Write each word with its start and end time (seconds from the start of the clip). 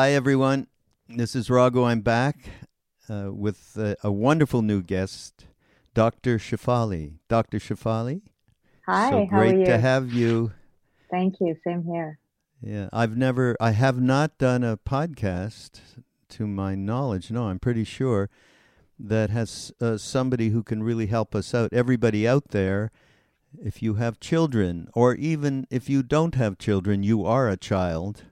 Hi, 0.00 0.12
everyone. 0.12 0.68
This 1.08 1.34
is 1.34 1.50
Raghu. 1.50 1.82
I'm 1.82 2.02
back 2.02 2.36
uh, 3.10 3.32
with 3.32 3.76
uh, 3.76 3.96
a 4.04 4.12
wonderful 4.12 4.62
new 4.62 4.80
guest, 4.80 5.46
Dr. 5.92 6.38
Shefali. 6.38 7.14
Dr. 7.26 7.58
Shefali. 7.58 8.20
Hi, 8.86 9.10
so 9.10 9.26
how 9.28 9.38
are 9.38 9.40
great 9.40 9.58
you? 9.58 9.64
to 9.64 9.76
have 9.76 10.12
you. 10.12 10.52
Thank 11.10 11.40
you. 11.40 11.56
Same 11.64 11.82
here. 11.82 12.20
Yeah, 12.62 12.88
I've 12.92 13.16
never, 13.16 13.56
I 13.58 13.72
have 13.72 14.00
not 14.00 14.38
done 14.38 14.62
a 14.62 14.76
podcast, 14.76 15.80
to 16.28 16.46
my 16.46 16.76
knowledge. 16.76 17.32
No, 17.32 17.48
I'm 17.48 17.58
pretty 17.58 17.82
sure 17.82 18.30
that 19.00 19.30
has 19.30 19.72
uh, 19.80 19.96
somebody 19.96 20.50
who 20.50 20.62
can 20.62 20.84
really 20.84 21.06
help 21.06 21.34
us 21.34 21.52
out. 21.52 21.72
Everybody 21.72 22.26
out 22.26 22.50
there, 22.50 22.92
if 23.60 23.82
you 23.82 23.94
have 23.94 24.20
children, 24.20 24.90
or 24.94 25.16
even 25.16 25.66
if 25.70 25.90
you 25.90 26.04
don't 26.04 26.36
have 26.36 26.56
children, 26.56 27.02
you 27.02 27.24
are 27.24 27.48
a 27.48 27.56
child 27.56 28.26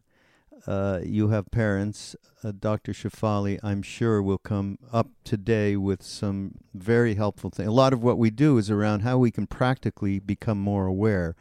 uh, 0.66 1.00
you 1.04 1.28
have 1.28 1.50
parents, 1.50 2.16
uh, 2.42 2.52
Dr. 2.58 2.92
Shefali, 2.92 3.58
I'm 3.62 3.82
sure 3.82 4.20
will 4.20 4.38
come 4.38 4.78
up 4.92 5.08
today 5.22 5.76
with 5.76 6.02
some 6.02 6.56
very 6.74 7.14
helpful 7.14 7.50
things. 7.50 7.68
A 7.68 7.72
lot 7.72 7.92
of 7.92 8.02
what 8.02 8.18
we 8.18 8.30
do 8.30 8.58
is 8.58 8.70
around 8.70 9.00
how 9.00 9.18
we 9.18 9.30
can 9.30 9.46
practically 9.46 10.18
become 10.18 10.58
more 10.58 10.86
aware 10.86 11.36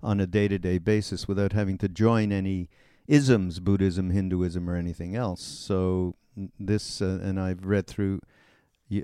on 0.00 0.20
a 0.20 0.26
day 0.26 0.46
to 0.46 0.58
day 0.58 0.78
basis 0.78 1.26
without 1.26 1.52
having 1.52 1.76
to 1.78 1.88
join 1.88 2.30
any 2.30 2.68
isms, 3.08 3.58
Buddhism, 3.58 4.10
Hinduism, 4.10 4.70
or 4.70 4.76
anything 4.76 5.16
else. 5.16 5.42
So, 5.42 6.14
this, 6.60 7.02
uh, 7.02 7.18
and 7.20 7.40
I've 7.40 7.66
read 7.66 7.88
through 7.88 8.20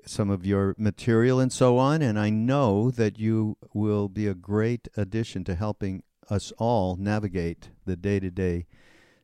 some 0.06 0.30
of 0.30 0.46
your 0.46 0.76
material 0.78 1.40
and 1.40 1.52
so 1.52 1.78
on, 1.78 2.00
and 2.00 2.18
I 2.18 2.30
know 2.30 2.90
that 2.92 3.18
you 3.18 3.56
will 3.72 4.08
be 4.08 4.28
a 4.28 4.34
great 4.34 4.86
addition 4.96 5.42
to 5.44 5.56
helping 5.56 6.04
us 6.30 6.52
all 6.58 6.96
navigate 6.96 7.70
the 7.84 7.96
day 7.96 8.20
to 8.20 8.30
day 8.30 8.66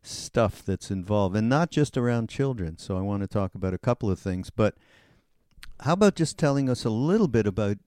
stuff 0.03 0.63
that's 0.65 0.91
involved, 0.91 1.37
and 1.37 1.49
not 1.49 1.71
just 1.71 1.97
around 1.97 2.29
children. 2.29 2.79
So 2.79 2.97
I 2.97 3.01
want 3.01 3.23
to 3.23 3.27
talk 3.29 3.55
about 3.55 3.75
a 3.75 3.79
couple 3.79 4.11
of 4.11 4.19
things. 4.19 4.51
But 4.51 4.75
how 5.81 5.93
about 5.95 6.15
just 6.15 6.39
telling 6.39 6.69
us 6.69 6.85
a 6.85 6.91
little 6.91 7.29
bit 7.29 7.47
about? 7.47 7.79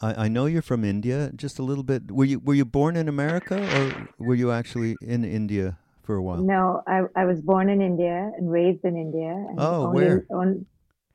I, 0.00 0.24
I 0.24 0.28
know 0.28 0.46
you're 0.46 0.62
from 0.62 0.84
India. 0.84 1.30
Just 1.34 1.58
a 1.58 1.62
little 1.62 1.84
bit. 1.84 2.10
Were 2.10 2.24
you 2.24 2.40
were 2.40 2.54
you 2.54 2.64
born 2.64 2.96
in 2.96 3.08
America, 3.08 3.56
or 3.56 3.94
were 4.18 4.34
you 4.34 4.50
actually 4.50 4.96
in 5.00 5.24
India 5.24 5.78
for 6.02 6.16
a 6.16 6.22
while? 6.22 6.42
No, 6.42 6.82
I 6.86 7.02
I 7.14 7.24
was 7.24 7.40
born 7.40 7.70
in 7.70 7.80
India 7.80 8.30
and 8.36 8.50
raised 8.50 8.84
in 8.84 8.96
India. 8.96 9.30
And 9.30 9.58
oh, 9.58 9.86
only, 9.86 10.02
where? 10.02 10.26
On, 10.30 10.66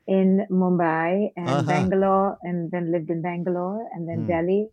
in 0.08 0.48
Mumbai 0.50 1.32
and 1.36 1.48
Uh-huh. 1.48 1.66
Bangalore, 1.68 2.38
and 2.44 2.72
then 2.72 2.92
lived 2.92 3.10
in 3.10 3.22
Bangalore 3.22 3.88
and 3.94 4.08
then 4.08 4.20
Hmm. 4.24 4.28
Delhi. 4.28 4.70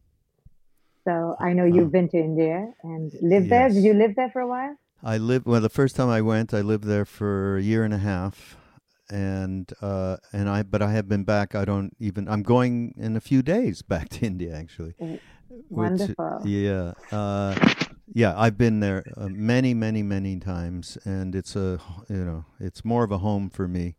So 1.06 1.36
I 1.40 1.52
know 1.52 1.64
you've 1.64 1.92
been 1.92 2.08
to 2.10 2.18
India 2.18 2.72
and 2.82 3.12
lived 3.20 3.50
there. 3.50 3.68
Did 3.68 3.84
you 3.84 3.94
live 3.94 4.14
there 4.16 4.30
for 4.30 4.40
a 4.40 4.48
while? 4.48 4.76
I 5.04 5.18
lived 5.18 5.46
well. 5.46 5.60
The 5.60 5.68
first 5.68 5.96
time 5.96 6.08
I 6.08 6.20
went, 6.22 6.54
I 6.54 6.60
lived 6.62 6.84
there 6.84 7.04
for 7.04 7.58
a 7.58 7.62
year 7.62 7.84
and 7.84 7.92
a 7.92 7.98
half, 7.98 8.56
and 9.10 9.70
uh, 9.82 10.16
and 10.32 10.48
I 10.48 10.62
but 10.62 10.80
I 10.82 10.92
have 10.92 11.08
been 11.08 11.24
back. 11.24 11.54
I 11.54 11.64
don't 11.64 11.94
even. 12.00 12.28
I'm 12.28 12.42
going 12.42 12.94
in 12.96 13.14
a 13.16 13.20
few 13.20 13.42
days 13.42 13.82
back 13.92 14.08
to 14.10 14.26
India 14.26 14.54
actually. 14.54 14.94
Which- 14.98 15.20
Wonderful. 15.70 16.40
yeah, 16.44 16.94
uh, 17.12 17.54
yeah. 18.12 18.34
I've 18.36 18.58
been 18.58 18.80
there 18.80 19.04
uh, 19.16 19.28
many, 19.28 19.72
many, 19.72 20.02
many 20.02 20.40
times, 20.40 20.98
and 21.04 21.34
it's 21.34 21.54
a 21.54 21.78
you 22.08 22.24
know 22.24 22.44
it's 22.58 22.84
more 22.84 23.04
of 23.04 23.12
a 23.12 23.18
home 23.18 23.50
for 23.50 23.68
me 23.68 23.94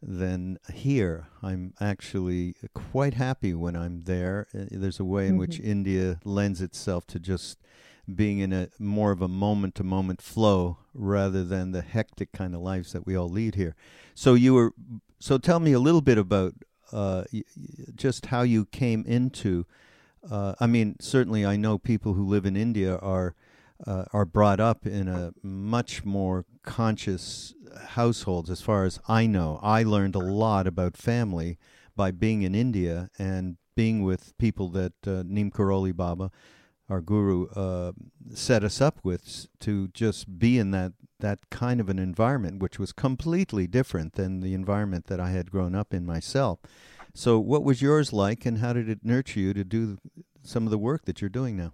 than 0.00 0.58
here. 0.72 1.26
I'm 1.42 1.74
actually 1.80 2.54
quite 2.74 3.14
happy 3.14 3.54
when 3.54 3.74
I'm 3.74 4.02
there. 4.02 4.46
Uh, 4.54 4.66
There's 4.70 5.00
a 5.00 5.04
way 5.04 5.26
in 5.26 5.36
which 5.36 5.58
India 5.58 6.20
lends 6.24 6.60
itself 6.62 7.06
to 7.08 7.18
just 7.18 7.58
being 8.14 8.38
in 8.38 8.52
a 8.52 8.68
more 8.78 9.10
of 9.10 9.20
a 9.20 9.28
moment 9.28 9.74
to 9.76 9.84
moment 9.84 10.22
flow 10.22 10.78
rather 10.94 11.44
than 11.44 11.72
the 11.72 11.82
hectic 11.82 12.32
kind 12.32 12.54
of 12.54 12.60
lives 12.60 12.92
that 12.92 13.06
we 13.06 13.16
all 13.16 13.28
lead 13.28 13.54
here. 13.54 13.74
So 14.14 14.34
you 14.34 14.54
were 14.54 14.72
so 15.18 15.38
tell 15.38 15.60
me 15.60 15.72
a 15.72 15.80
little 15.80 16.00
bit 16.00 16.18
about 16.18 16.54
uh, 16.92 17.24
just 17.94 18.26
how 18.26 18.42
you 18.42 18.64
came 18.66 19.04
into 19.06 19.66
uh, 20.28 20.54
I 20.58 20.66
mean 20.66 20.96
certainly 21.00 21.44
I 21.44 21.56
know 21.56 21.78
people 21.78 22.14
who 22.14 22.26
live 22.26 22.46
in 22.46 22.56
India 22.56 22.96
are 22.96 23.34
uh, 23.86 24.04
are 24.12 24.24
brought 24.24 24.58
up 24.58 24.86
in 24.86 25.06
a 25.06 25.32
much 25.42 26.04
more 26.04 26.44
conscious 26.64 27.54
households 27.90 28.50
as 28.50 28.60
far 28.60 28.84
as 28.84 28.98
I 29.08 29.26
know. 29.26 29.60
I 29.62 29.82
learned 29.82 30.14
a 30.14 30.20
lot 30.20 30.66
about 30.66 30.96
family 30.96 31.58
by 31.94 32.10
being 32.10 32.42
in 32.42 32.54
India 32.54 33.10
and 33.18 33.56
being 33.76 34.02
with 34.02 34.36
people 34.38 34.68
that 34.70 34.94
uh, 35.06 35.22
Neem 35.24 35.50
Karoli 35.50 35.94
Baba 35.94 36.30
our 36.88 37.00
guru 37.00 37.48
uh, 37.50 37.92
set 38.32 38.64
us 38.64 38.80
up 38.80 38.98
with 39.02 39.46
to 39.60 39.88
just 39.88 40.38
be 40.38 40.58
in 40.58 40.70
that 40.70 40.92
that 41.20 41.50
kind 41.50 41.80
of 41.80 41.88
an 41.88 41.98
environment, 41.98 42.60
which 42.60 42.78
was 42.78 42.92
completely 42.92 43.66
different 43.66 44.14
than 44.14 44.40
the 44.40 44.54
environment 44.54 45.06
that 45.08 45.18
I 45.18 45.30
had 45.30 45.50
grown 45.50 45.74
up 45.74 45.92
in 45.92 46.06
myself. 46.06 46.60
So, 47.12 47.38
what 47.38 47.64
was 47.64 47.82
yours 47.82 48.12
like, 48.12 48.46
and 48.46 48.58
how 48.58 48.72
did 48.72 48.88
it 48.88 49.00
nurture 49.02 49.40
you 49.40 49.52
to 49.54 49.64
do 49.64 49.98
some 50.42 50.64
of 50.64 50.70
the 50.70 50.78
work 50.78 51.04
that 51.06 51.20
you're 51.20 51.28
doing 51.28 51.56
now? 51.56 51.72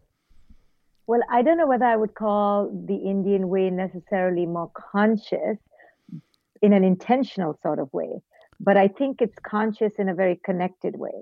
Well, 1.07 1.21
I 1.31 1.43
don't 1.43 1.59
know 1.59 1.67
whether 1.67 1.85
I 1.85 1.97
would 1.97 2.15
call 2.15 2.71
the 2.87 2.97
Indian 2.97 3.51
way 3.51 3.69
necessarily 3.69 4.47
more 4.47 4.71
conscious 4.75 5.59
in 6.63 6.73
an 6.73 6.83
intentional 6.83 7.59
sort 7.63 7.79
of 7.79 7.93
way, 7.93 8.23
but 8.59 8.79
I 8.79 8.89
think 8.89 9.21
it's 9.21 9.39
conscious 9.41 9.93
in 9.99 10.09
a 10.09 10.15
very 10.15 10.41
connected 10.45 10.99
way. 10.99 11.13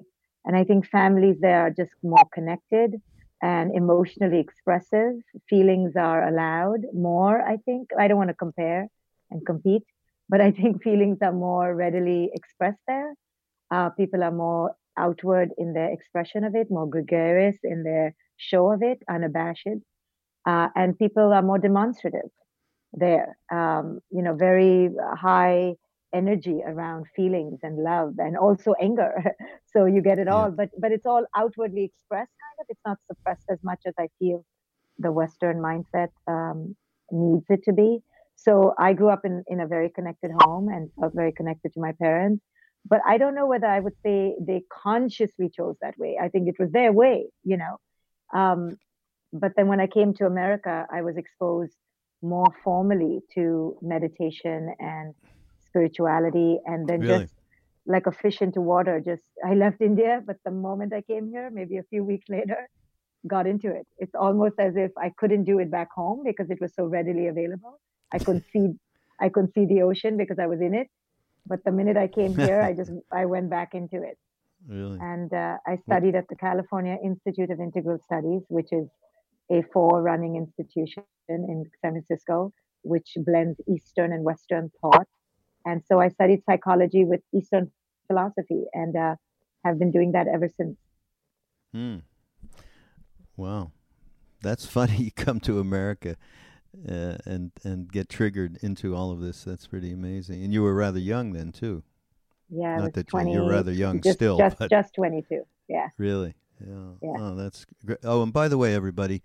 And 0.44 0.56
I 0.56 0.62
think 0.62 0.86
families 0.86 1.36
there 1.40 1.62
are 1.62 1.70
just 1.70 1.90
more 2.04 2.24
connected 2.32 3.00
and 3.42 3.74
emotionally 3.74 4.38
expressive. 4.38 5.14
Feelings 5.50 5.96
are 5.96 6.26
allowed 6.26 6.82
more, 6.94 7.42
I 7.42 7.56
think. 7.56 7.90
I 7.98 8.06
don't 8.08 8.16
want 8.16 8.30
to 8.30 8.34
compare 8.34 8.88
and 9.30 9.44
compete, 9.44 9.82
but 10.28 10.40
I 10.40 10.52
think 10.52 10.82
feelings 10.88 11.18
are 11.22 11.32
more 11.32 11.74
readily 11.74 12.30
expressed 12.32 12.80
there. 12.86 13.14
Uh, 13.70 13.90
people 13.90 14.22
are 14.22 14.30
more 14.30 14.76
outward 14.96 15.50
in 15.58 15.72
their 15.72 15.90
expression 15.90 16.44
of 16.44 16.54
it, 16.54 16.70
more 16.70 16.88
gregarious 16.88 17.56
in 17.64 17.82
their 17.82 18.14
show 18.36 18.70
of 18.72 18.82
it, 18.82 19.02
unabashed. 19.08 19.66
Uh, 20.46 20.68
and 20.76 20.98
people 20.98 21.32
are 21.32 21.42
more 21.42 21.58
demonstrative 21.58 22.30
there. 22.92 23.36
Um, 23.50 24.00
you 24.10 24.22
know, 24.22 24.34
very 24.34 24.90
high 25.14 25.74
energy 26.12 26.60
around 26.64 27.06
feelings 27.16 27.60
and 27.62 27.82
love 27.82 28.14
and 28.18 28.36
also 28.36 28.74
anger. 28.80 29.14
so 29.72 29.86
you 29.86 30.02
get 30.02 30.18
it 30.18 30.28
Yeah. 30.28 30.34
all, 30.34 30.50
but 30.50 30.70
but 30.78 30.92
it's 30.92 31.06
all 31.06 31.24
outwardly 31.36 31.84
expressed 31.84 32.32
kind 32.42 32.58
of. 32.60 32.66
It's 32.68 32.80
not 32.86 32.98
suppressed 33.08 33.46
as 33.50 33.58
much 33.62 33.80
as 33.86 33.94
I 33.98 34.08
feel 34.18 34.44
the 34.98 35.12
Western 35.12 35.58
mindset 35.58 36.10
um, 36.26 36.76
needs 37.10 37.46
it 37.50 37.64
to 37.64 37.72
be. 37.72 38.00
So 38.36 38.74
I 38.78 38.92
grew 38.94 39.08
up 39.08 39.24
in, 39.24 39.44
in 39.46 39.60
a 39.60 39.66
very 39.66 39.90
connected 39.90 40.30
home 40.42 40.68
and 40.68 40.90
felt 40.98 41.14
very 41.14 41.32
connected 41.32 41.72
to 41.74 41.80
my 41.80 41.92
parents. 41.92 42.42
But 42.84 43.00
I 43.06 43.18
don't 43.18 43.34
know 43.34 43.46
whether 43.46 43.66
I 43.66 43.78
would 43.80 43.96
say 44.04 44.34
they 44.40 44.62
consciously 44.82 45.48
chose 45.48 45.76
that 45.80 45.96
way. 45.98 46.18
I 46.20 46.28
think 46.28 46.48
it 46.48 46.56
was 46.58 46.72
their 46.72 46.92
way, 46.92 47.26
you 47.44 47.56
know. 47.56 47.78
Um, 48.34 48.76
but 49.32 49.52
then 49.56 49.68
when 49.68 49.80
I 49.80 49.86
came 49.86 50.14
to 50.14 50.26
America, 50.26 50.86
I 50.92 51.02
was 51.02 51.16
exposed 51.16 51.76
more 52.22 52.48
formally 52.64 53.20
to 53.34 53.76
meditation 53.82 54.74
and 54.78 55.14
spirituality, 55.72 56.50
and 56.66 56.88
then 56.88 57.00
Really? 57.00 57.24
just 57.24 57.34
like 57.94 58.06
a 58.06 58.12
fish 58.22 58.40
into 58.46 58.60
water. 58.60 59.00
Just 59.10 59.22
I 59.50 59.54
left 59.54 59.80
India, 59.90 60.20
but 60.28 60.36
the 60.44 60.54
moment 60.68 60.92
I 61.00 61.02
came 61.12 61.28
here, 61.34 61.50
maybe 61.50 61.78
a 61.78 61.86
few 61.90 62.04
weeks 62.04 62.26
later, 62.36 62.58
got 63.34 63.46
into 63.52 63.68
it. 63.80 63.86
It's 63.98 64.14
almost 64.14 64.56
as 64.58 64.76
if 64.76 64.92
I 65.06 65.10
couldn't 65.18 65.44
do 65.44 65.58
it 65.58 65.70
back 65.70 65.88
home 66.00 66.22
because 66.24 66.50
it 66.50 66.60
was 66.60 66.74
so 66.74 66.84
readily 66.96 67.26
available. 67.34 67.80
I 68.12 68.18
couldn't 68.18 68.44
see 68.52 68.66
I 69.20 69.28
couldn't 69.28 69.54
see 69.54 69.66
the 69.66 69.82
ocean 69.82 70.16
because 70.16 70.38
I 70.38 70.46
was 70.46 70.60
in 70.60 70.74
it. 70.74 70.88
But 71.46 71.64
the 71.64 71.72
minute 71.72 71.96
I 71.96 72.08
came 72.08 72.36
here, 72.36 72.60
I 72.60 72.72
just 72.72 72.92
I 73.12 73.26
went 73.26 73.50
back 73.50 73.70
into 73.74 74.02
it. 74.10 74.18
Really? 74.68 74.98
And 75.00 75.32
uh, 75.32 75.56
I 75.66 75.76
studied 75.88 76.14
at 76.14 76.28
the 76.28 76.36
California 76.36 76.96
Institute 77.10 77.50
of 77.50 77.58
Integral 77.60 77.98
Studies, 78.08 78.42
which 78.48 78.72
is 78.72 78.86
a 79.50 79.62
four-running 79.72 80.36
institution 80.36 81.02
in 81.28 81.64
San 81.80 81.92
Francisco, 81.94 82.52
which 82.82 83.10
blends 83.26 83.60
Eastern 83.68 84.12
and 84.12 84.22
Western 84.24 84.70
thought. 84.80 85.08
And 85.64 85.82
so 85.88 86.00
I 86.00 86.08
studied 86.08 86.42
psychology 86.44 87.04
with 87.04 87.20
Eastern 87.32 87.70
philosophy, 88.06 88.64
and 88.72 88.96
uh, 88.96 89.16
have 89.64 89.78
been 89.78 89.90
doing 89.90 90.12
that 90.12 90.26
ever 90.28 90.48
since. 90.56 90.76
Hmm. 91.72 91.98
Wow, 93.36 93.72
that's 94.42 94.66
funny. 94.78 94.96
You 94.96 95.10
come 95.12 95.40
to 95.40 95.58
America 95.58 96.16
uh, 96.88 97.16
and 97.24 97.52
and 97.64 97.90
get 97.90 98.08
triggered 98.08 98.58
into 98.62 98.94
all 98.94 99.10
of 99.10 99.20
this. 99.20 99.44
That's 99.44 99.66
pretty 99.66 99.92
amazing. 99.92 100.42
And 100.42 100.52
you 100.52 100.62
were 100.62 100.74
rather 100.74 100.98
young 100.98 101.32
then 101.32 101.52
too. 101.52 101.82
Yeah, 102.54 102.76
not 102.76 102.92
that 102.92 103.06
20, 103.06 103.32
you're 103.32 103.48
rather 103.48 103.72
young 103.72 104.00
just, 104.02 104.18
still, 104.18 104.36
just 104.36 104.58
just 104.68 104.94
22. 104.94 105.42
Yeah. 105.68 105.88
Really? 105.96 106.34
Yeah. 106.60 106.90
yeah. 107.00 107.14
Oh, 107.18 107.34
that's 107.34 107.64
great. 107.84 107.98
Oh, 108.04 108.22
and 108.22 108.32
by 108.32 108.48
the 108.48 108.58
way, 108.58 108.74
everybody, 108.74 109.22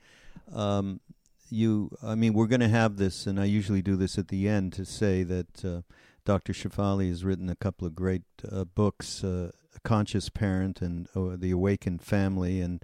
um, 0.53 1.01
you, 1.49 1.91
I 2.01 2.15
mean, 2.15 2.33
we're 2.33 2.47
going 2.47 2.61
to 2.61 2.69
have 2.69 2.95
this, 2.95 3.27
and 3.27 3.39
I 3.39 3.45
usually 3.45 3.81
do 3.81 3.97
this 3.97 4.17
at 4.17 4.29
the 4.29 4.47
end 4.47 4.71
to 4.73 4.85
say 4.85 5.23
that 5.23 5.65
uh, 5.65 5.81
Dr. 6.27 6.51
Shefali 6.51 7.07
has 7.07 7.23
written 7.23 7.47
a 7.49 7.55
couple 7.55 7.87
of 7.87 7.95
great 7.95 8.23
uh, 8.51 8.65
books, 8.65 9.23
uh, 9.23 9.51
"A 9.73 9.79
Conscious 9.79 10.27
Parent" 10.27 10.81
and 10.81 11.07
oh, 11.15 11.37
"The 11.37 11.51
Awakened 11.51 12.01
Family," 12.01 12.59
and 12.59 12.83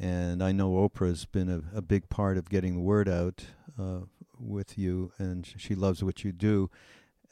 and 0.00 0.42
I 0.42 0.52
know 0.52 0.70
Oprah's 0.76 1.26
been 1.26 1.50
a, 1.50 1.76
a 1.76 1.82
big 1.82 2.08
part 2.08 2.38
of 2.38 2.48
getting 2.48 2.76
the 2.76 2.80
word 2.80 3.10
out 3.10 3.44
uh, 3.78 4.06
with 4.40 4.78
you, 4.78 5.12
and 5.18 5.46
she 5.58 5.74
loves 5.74 6.02
what 6.02 6.24
you 6.24 6.32
do. 6.32 6.70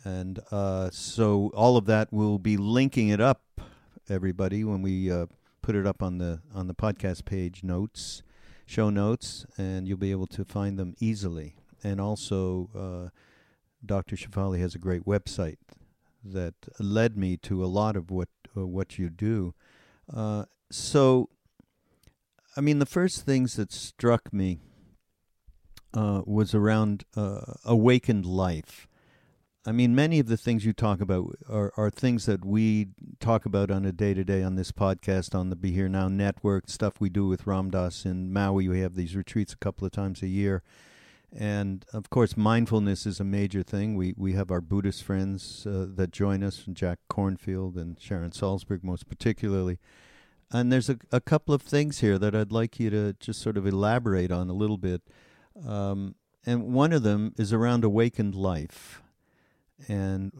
And 0.05 0.41
uh, 0.51 0.91
so 0.91 1.51
all 1.55 1.79
of 1.79 1.87
that 1.87 2.13
will 2.13 2.39
be 2.39 2.59
linking 2.59 3.09
it 3.09 3.23
up, 3.23 3.63
everybody, 4.11 4.63
when 4.63 4.83
we 4.83 5.11
uh, 5.11 5.25
put 5.63 5.75
it 5.75 5.87
up 5.87 6.03
on 6.03 6.19
the 6.19 6.43
on 6.55 6.67
the 6.67 6.75
podcast 6.75 7.25
page 7.25 7.65
notes, 7.65 8.23
show 8.67 8.91
notes, 8.91 9.47
and 9.57 9.89
you'll 9.89 9.97
be 9.97 10.11
able 10.11 10.27
to 10.27 10.45
find 10.45 10.79
them 10.79 10.95
easily. 11.01 11.57
And 11.83 11.99
also, 11.99 12.69
uh, 12.77 13.09
Dr. 13.85 14.17
Shefali 14.17 14.61
has 14.61 14.75
a 14.75 14.79
great 14.79 15.05
website 15.05 15.59
that 16.25 16.55
led 16.79 17.17
me 17.17 17.37
to 17.39 17.65
a 17.65 17.67
lot 17.67 17.97
of 17.97 18.11
what 18.11 18.29
uh, 18.57 18.67
what 18.67 18.99
you 18.99 19.09
do. 19.09 19.55
Uh, 20.13 20.45
so 20.71 21.31
I 22.57 22.61
mean, 22.61 22.79
the 22.79 22.87
first 22.87 23.25
things 23.25 23.55
that 23.55 23.73
struck 23.73 24.33
me 24.33 24.59
uh, 25.95 26.23
was 26.27 26.55
around 26.55 27.05
uh, 27.17 27.55
awakened 27.65 28.27
life. 28.27 28.89
I 29.67 29.73
mean, 29.73 29.95
many 29.95 30.19
of 30.19 30.27
the 30.27 30.39
things 30.39 30.65
you 30.65 30.73
talk 30.73 31.01
about 31.01 31.37
are, 31.49 31.73
are 31.77 31.91
things 31.91 32.27
that 32.27 32.45
we 32.45 32.89
talk 33.21 33.45
about 33.45 33.71
on 33.71 33.85
a 33.85 33.93
day 33.93 34.15
to 34.15 34.25
day 34.25 34.43
on 34.43 34.57
this 34.57 34.73
podcast, 34.73 35.35
on 35.35 35.51
the 35.51 35.57
Be 35.57 35.71
Here 35.71 35.89
Now 35.89 36.09
network, 36.09 36.69
stuff 36.71 36.95
we 36.99 37.11
do 37.11 37.27
with 37.27 37.47
Ram 37.47 37.71
Dass 37.71 38.05
in 38.05 38.33
Maui. 38.33 38.69
We 38.69 38.81
have 38.81 38.95
these 38.95 39.15
retreats 39.15 39.53
a 39.53 39.59
couple 39.59 39.87
of 39.87 39.93
times 39.93 40.23
a 40.23 40.29
year. 40.29 40.63
And 41.33 41.85
of 41.93 42.11
course, 42.11 42.37
mindfulness 42.37 43.07
is 43.07 43.21
a 43.21 43.25
major 43.25 43.63
thing. 43.63 43.95
We 43.95 44.15
we 44.17 44.33
have 44.33 44.51
our 44.51 44.61
Buddhist 44.61 45.05
friends 45.05 45.65
uh, 45.67 45.87
that 45.95 46.11
join 46.11 46.43
us, 46.43 46.65
Jack 46.73 46.99
Kornfield 47.09 47.77
and 47.77 48.01
Sharon 48.01 48.33
Salzberg, 48.33 48.83
most 48.83 49.09
particularly. 49.09 49.79
And 50.53 50.73
there's 50.73 50.91
a, 50.91 50.99
a 51.13 51.21
couple 51.21 51.55
of 51.55 51.63
things 51.63 52.01
here 52.01 52.19
that 52.19 52.35
I'd 52.35 52.51
like 52.51 52.81
you 52.81 52.91
to 52.91 53.13
just 53.21 53.41
sort 53.41 53.57
of 53.57 53.67
elaborate 53.67 54.33
on 54.33 54.51
a 54.51 54.53
little 54.53 54.79
bit. 54.79 55.03
Um, 55.65 56.17
and 56.45 56.73
one 56.73 56.93
of 56.93 57.05
them 57.05 57.35
is 57.39 57.53
around 57.53 57.85
awakened 57.85 58.35
life. 58.35 59.03
And 59.89 60.33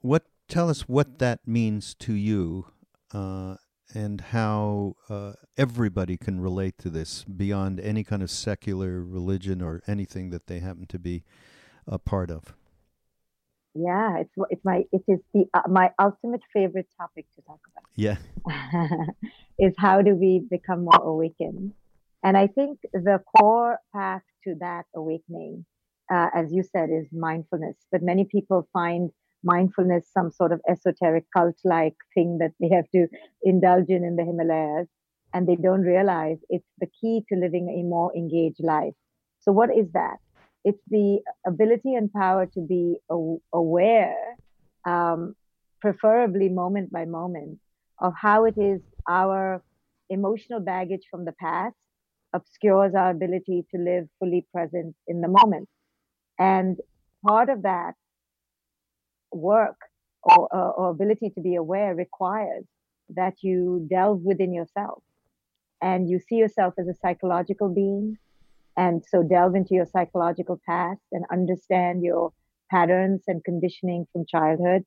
what 0.00 0.26
tell 0.48 0.70
us 0.70 0.82
what 0.82 1.18
that 1.18 1.40
means 1.46 1.94
to 1.94 2.12
you 2.12 2.66
uh, 3.12 3.56
and 3.94 4.20
how 4.20 4.96
uh, 5.08 5.32
everybody 5.56 6.16
can 6.16 6.40
relate 6.40 6.78
to 6.78 6.90
this 6.90 7.24
beyond 7.24 7.80
any 7.80 8.04
kind 8.04 8.22
of 8.22 8.30
secular 8.30 9.02
religion 9.02 9.62
or 9.62 9.82
anything 9.86 10.30
that 10.30 10.46
they 10.46 10.60
happen 10.60 10.86
to 10.86 10.98
be 10.98 11.24
a 11.86 11.98
part 11.98 12.30
of. 12.30 12.54
Yeah, 13.74 14.18
it's 14.18 14.32
it's 14.50 14.64
my 14.64 14.84
it 14.90 15.02
is 15.06 15.20
the 15.32 15.44
uh, 15.54 15.62
my 15.68 15.92
ultimate 16.00 16.42
favorite 16.52 16.88
topic 16.98 17.26
to 17.36 17.42
talk 17.42 17.60
about. 17.70 17.84
Yeah, 17.94 18.16
is 19.58 19.74
how 19.78 20.02
do 20.02 20.16
we 20.16 20.42
become 20.50 20.84
more 20.84 21.00
awakened? 21.00 21.72
And 22.24 22.36
I 22.36 22.48
think 22.48 22.80
the 22.92 23.20
core 23.36 23.78
path 23.94 24.22
to 24.44 24.56
that 24.60 24.86
awakening, 24.94 25.64
uh, 26.12 26.30
as 26.34 26.52
you 26.52 26.64
said, 26.64 26.90
is 26.90 27.06
mindfulness. 27.12 27.76
But 27.92 28.02
many 28.02 28.24
people 28.24 28.68
find 28.72 29.10
mindfulness 29.42 30.06
some 30.12 30.30
sort 30.30 30.52
of 30.52 30.60
esoteric 30.68 31.24
cult-like 31.36 31.96
thing 32.14 32.38
that 32.38 32.52
they 32.60 32.68
have 32.74 32.88
to 32.90 33.06
indulge 33.42 33.88
in 33.88 34.04
in 34.04 34.16
the 34.16 34.24
Himalayas, 34.24 34.88
and 35.32 35.46
they 35.46 35.56
don't 35.56 35.82
realize 35.82 36.38
it's 36.48 36.72
the 36.78 36.88
key 37.00 37.24
to 37.28 37.38
living 37.38 37.68
a 37.68 37.88
more 37.88 38.14
engaged 38.16 38.62
life. 38.62 38.94
So, 39.40 39.52
what 39.52 39.70
is 39.74 39.90
that? 39.92 40.18
it's 40.64 40.82
the 40.88 41.20
ability 41.46 41.94
and 41.94 42.12
power 42.12 42.46
to 42.46 42.60
be 42.60 42.96
aware, 43.52 44.36
um, 44.86 45.34
preferably 45.80 46.48
moment 46.48 46.92
by 46.92 47.04
moment, 47.06 47.58
of 48.00 48.12
how 48.20 48.44
it 48.44 48.58
is 48.58 48.80
our 49.08 49.62
emotional 50.10 50.60
baggage 50.60 51.02
from 51.10 51.24
the 51.24 51.32
past 51.32 51.76
obscures 52.32 52.94
our 52.94 53.10
ability 53.10 53.64
to 53.74 53.80
live 53.80 54.06
fully 54.18 54.46
present 54.52 54.94
in 55.08 55.20
the 55.20 55.28
moment. 55.28 55.68
And 56.38 56.76
part 57.26 57.48
of 57.48 57.62
that 57.62 57.94
work 59.32 59.76
or, 60.22 60.48
or, 60.52 60.72
or 60.72 60.90
ability 60.90 61.30
to 61.30 61.40
be 61.40 61.54
aware 61.54 61.94
requires 61.94 62.64
that 63.08 63.34
you 63.42 63.86
delve 63.90 64.22
within 64.22 64.52
yourself 64.52 65.02
and 65.82 66.08
you 66.08 66.20
see 66.20 66.36
yourself 66.36 66.74
as 66.78 66.88
a 66.88 66.94
psychological 66.94 67.72
being 67.72 68.16
and 68.76 69.02
so 69.06 69.22
delve 69.22 69.54
into 69.54 69.74
your 69.74 69.86
psychological 69.86 70.60
past 70.66 71.00
and 71.12 71.24
understand 71.32 72.02
your 72.02 72.32
patterns 72.70 73.22
and 73.26 73.42
conditioning 73.44 74.06
from 74.12 74.24
childhood. 74.26 74.84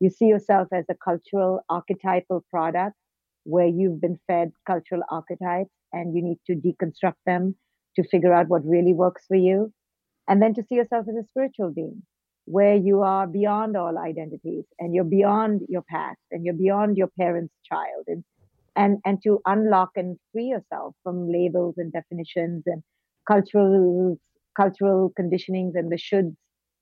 You 0.00 0.10
see 0.10 0.26
yourself 0.26 0.68
as 0.72 0.84
a 0.90 0.94
cultural 0.94 1.60
archetypal 1.68 2.44
product 2.50 2.96
where 3.44 3.66
you've 3.66 4.00
been 4.00 4.18
fed 4.26 4.52
cultural 4.66 5.02
archetypes 5.10 5.70
and 5.92 6.14
you 6.14 6.22
need 6.22 6.38
to 6.46 6.54
deconstruct 6.54 7.20
them 7.26 7.54
to 7.96 8.04
figure 8.08 8.32
out 8.32 8.48
what 8.48 8.64
really 8.64 8.92
works 8.92 9.24
for 9.26 9.36
you. 9.36 9.72
And 10.28 10.42
then 10.42 10.54
to 10.54 10.62
see 10.62 10.76
yourself 10.76 11.06
as 11.08 11.16
a 11.16 11.26
spiritual 11.28 11.72
being 11.74 12.02
where 12.50 12.74
you 12.74 13.00
are 13.02 13.26
beyond 13.28 13.76
all 13.76 13.96
identities 13.96 14.64
and 14.80 14.92
you're 14.92 15.04
beyond 15.18 15.60
your 15.68 15.82
past 15.82 16.18
and 16.32 16.44
you're 16.44 16.54
beyond 16.54 16.96
your 16.96 17.10
parents' 17.18 17.54
child 17.64 18.04
and 18.08 18.24
and 18.76 18.98
and 19.04 19.22
to 19.22 19.40
unlock 19.46 19.90
and 19.96 20.18
free 20.32 20.46
yourself 20.46 20.94
from 21.04 21.30
labels 21.30 21.74
and 21.78 21.92
definitions 21.92 22.64
and 22.66 22.82
cultural 23.26 24.18
cultural 24.56 25.12
conditionings 25.18 25.74
and 25.74 25.92
the 25.92 26.00
shoulds 26.06 26.34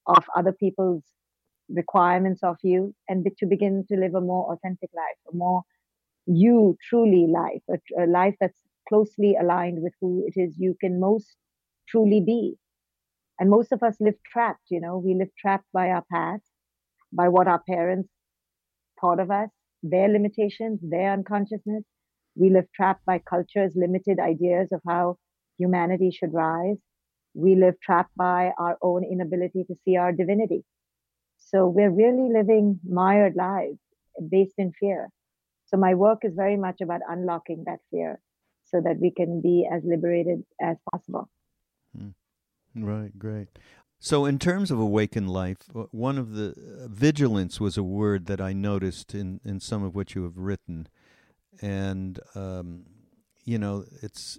of 0.06 0.25
other 0.34 0.52
people's 0.52 1.02
requirements 1.68 2.42
of 2.42 2.56
you 2.62 2.94
and 3.08 3.26
to 3.38 3.46
begin 3.46 3.84
to 3.90 3.96
live 3.96 4.14
a 4.14 4.20
more 4.20 4.52
authentic 4.52 4.90
life 4.94 5.20
a 5.32 5.37
more 5.37 5.62
you 6.26 6.76
truly 6.88 7.26
life 7.26 7.62
a, 7.75 8.04
a 8.04 8.06
life 8.06 8.37
that's 8.40 8.60
closely 8.88 9.37
aligned 9.38 9.82
with 9.82 9.92
who 10.00 10.25
it 10.26 10.40
is 10.40 10.54
you 10.58 10.75
can 10.80 10.98
most 10.98 11.37
truly 11.88 12.22
be 12.25 12.56
and 13.38 13.50
most 13.50 13.73
of 13.73 13.83
us 13.83 13.97
live 14.00 14.21
trapped 14.30 14.66
you 14.71 14.80
know 14.80 14.99
we 14.99 15.14
live 15.14 15.35
trapped 15.38 15.66
by 15.73 15.88
our 15.88 16.04
past 16.12 16.45
by 17.12 17.28
what 17.28 17.49
our 17.49 17.62
parents 17.68 18.09
thought 19.00 19.21
of 19.21 19.30
us 19.30 19.50
their 19.83 20.09
limitations 20.09 20.78
their 20.83 21.12
unconsciousness 21.12 21.85
we 22.38 22.50
live 22.50 22.71
trapped 22.73 23.04
by 23.04 23.18
culture's 23.18 23.75
limited 23.75 24.21
ideas 24.21 24.68
of 24.71 24.80
how 24.87 25.18
humanity 25.59 26.11
should 26.12 26.33
rise. 26.33 26.76
We 27.35 27.57
live 27.57 27.75
trapped 27.80 28.16
by 28.16 28.52
our 28.59 28.78
own 28.80 29.02
inability 29.04 29.64
to 29.64 29.75
see 29.85 29.97
our 29.97 30.12
divinity. 30.12 30.64
So 31.37 31.66
we're 31.66 31.90
really 31.90 32.33
living 32.33 32.78
mired 32.88 33.35
lives 33.35 33.80
based 34.30 34.54
in 34.57 34.73
fear. 34.78 35.09
So 35.66 35.76
my 35.76 35.95
work 35.95 36.21
is 36.23 36.35
very 36.35 36.57
much 36.57 36.80
about 36.80 37.00
unlocking 37.09 37.64
that 37.66 37.80
fear 37.90 38.21
so 38.64 38.80
that 38.85 38.99
we 39.00 39.11
can 39.11 39.40
be 39.40 39.68
as 39.71 39.83
liberated 39.85 40.45
as 40.61 40.76
possible. 40.92 41.28
Hmm. 41.97 42.11
Right, 42.75 43.16
great. 43.18 43.48
So, 44.00 44.26
in 44.26 44.38
terms 44.38 44.70
of 44.70 44.78
awakened 44.78 45.28
life, 45.28 45.58
one 45.90 46.18
of 46.18 46.34
the 46.34 46.50
uh, 46.50 46.88
vigilance 46.88 47.58
was 47.58 47.76
a 47.76 47.82
word 47.82 48.26
that 48.26 48.40
I 48.40 48.52
noticed 48.52 49.14
in, 49.14 49.40
in 49.44 49.58
some 49.58 49.82
of 49.82 49.96
what 49.96 50.14
you 50.14 50.22
have 50.22 50.38
written, 50.38 50.87
and 51.60 52.20
um, 52.37 52.84
you 53.44 53.58
know, 53.58 53.84
it's 54.02 54.38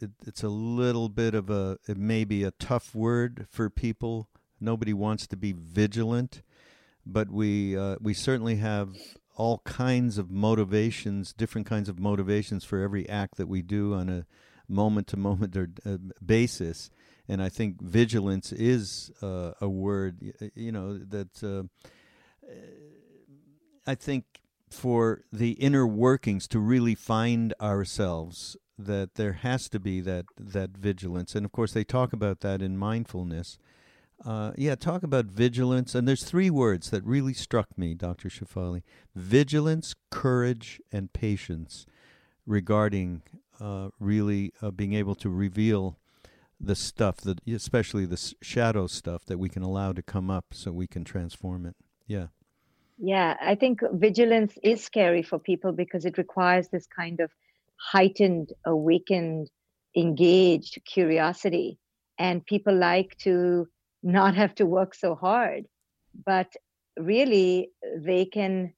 it, 0.00 0.10
it's 0.26 0.42
a 0.42 0.48
little 0.48 1.08
bit 1.08 1.34
of 1.34 1.48
a 1.48 1.78
it 1.86 1.96
may 1.96 2.24
be 2.24 2.44
a 2.44 2.50
tough 2.50 2.94
word 2.94 3.46
for 3.48 3.70
people. 3.70 4.28
Nobody 4.60 4.92
wants 4.92 5.26
to 5.28 5.36
be 5.36 5.54
vigilant, 5.56 6.42
but 7.06 7.30
we 7.30 7.78
uh, 7.78 7.96
we 8.00 8.12
certainly 8.12 8.56
have 8.56 8.94
all 9.36 9.62
kinds 9.64 10.18
of 10.18 10.30
motivations, 10.30 11.32
different 11.32 11.66
kinds 11.66 11.88
of 11.88 11.98
motivations 11.98 12.64
for 12.64 12.82
every 12.82 13.08
act 13.08 13.36
that 13.36 13.48
we 13.48 13.62
do 13.62 13.94
on 13.94 14.08
a 14.08 14.26
moment 14.68 15.06
to 15.06 15.16
moment 15.16 15.56
uh, 15.56 15.96
basis. 16.24 16.90
And 17.28 17.42
I 17.42 17.48
think 17.50 17.80
vigilance 17.82 18.52
is 18.52 19.10
uh, 19.20 19.52
a 19.60 19.68
word, 19.68 20.32
you 20.54 20.72
know, 20.72 20.96
that 20.98 21.42
uh, 21.44 21.64
I 23.86 23.94
think 23.94 24.24
for 24.70 25.22
the 25.32 25.52
inner 25.52 25.86
workings 25.86 26.48
to 26.48 26.58
really 26.58 26.94
find 26.94 27.54
ourselves 27.60 28.56
that 28.78 29.16
there 29.16 29.32
has 29.32 29.68
to 29.70 29.80
be 29.80 30.00
that 30.00 30.26
that 30.38 30.70
vigilance. 30.70 31.34
And 31.34 31.44
of 31.44 31.52
course 31.52 31.72
they 31.72 31.84
talk 31.84 32.12
about 32.12 32.40
that 32.40 32.62
in 32.62 32.78
mindfulness. 32.78 33.58
Uh, 34.24 34.52
yeah 34.56 34.74
talk 34.74 35.02
about 35.02 35.26
vigilance. 35.26 35.94
And 35.94 36.06
there's 36.06 36.24
three 36.24 36.50
words 36.50 36.90
that 36.90 37.04
really 37.04 37.34
struck 37.34 37.76
me 37.76 37.94
dr 37.94 38.28
shefali 38.28 38.82
vigilance 39.14 39.94
courage 40.10 40.80
and 40.92 41.12
patience 41.12 41.86
regarding 42.46 43.22
uh, 43.60 43.88
really 43.98 44.52
uh, 44.62 44.70
being 44.70 44.92
able 44.94 45.14
to 45.16 45.28
reveal 45.28 45.97
the 46.60 46.74
stuff 46.74 47.18
that 47.18 47.40
especially 47.46 48.04
the 48.04 48.34
shadow 48.42 48.86
stuff 48.86 49.24
that 49.26 49.38
we 49.38 49.48
can 49.48 49.62
allow 49.62 49.92
to 49.92 50.02
come 50.02 50.28
up 50.30 50.46
so 50.52 50.72
we 50.72 50.86
can 50.86 51.04
transform 51.04 51.64
it 51.64 51.76
yeah 52.06 52.26
yeah, 52.98 53.36
I 53.40 53.54
think 53.54 53.80
vigilance 53.92 54.54
is 54.62 54.82
scary 54.82 55.22
for 55.22 55.38
people 55.38 55.70
because 55.72 56.04
it 56.04 56.18
requires 56.18 56.68
this 56.68 56.86
kind 56.86 57.20
of 57.20 57.30
heightened, 57.76 58.52
uh, 58.66 58.72
awakened, 58.72 59.50
engaged 59.96 60.80
curiosity. 60.84 61.78
And 62.18 62.44
people 62.44 62.76
like 62.76 63.16
to 63.18 63.68
not 64.02 64.34
have 64.34 64.54
to 64.56 64.66
work 64.66 64.94
so 64.96 65.14
hard. 65.14 65.66
But 66.26 66.52
really, 66.98 67.70
they 67.96 68.24
can 68.24 68.74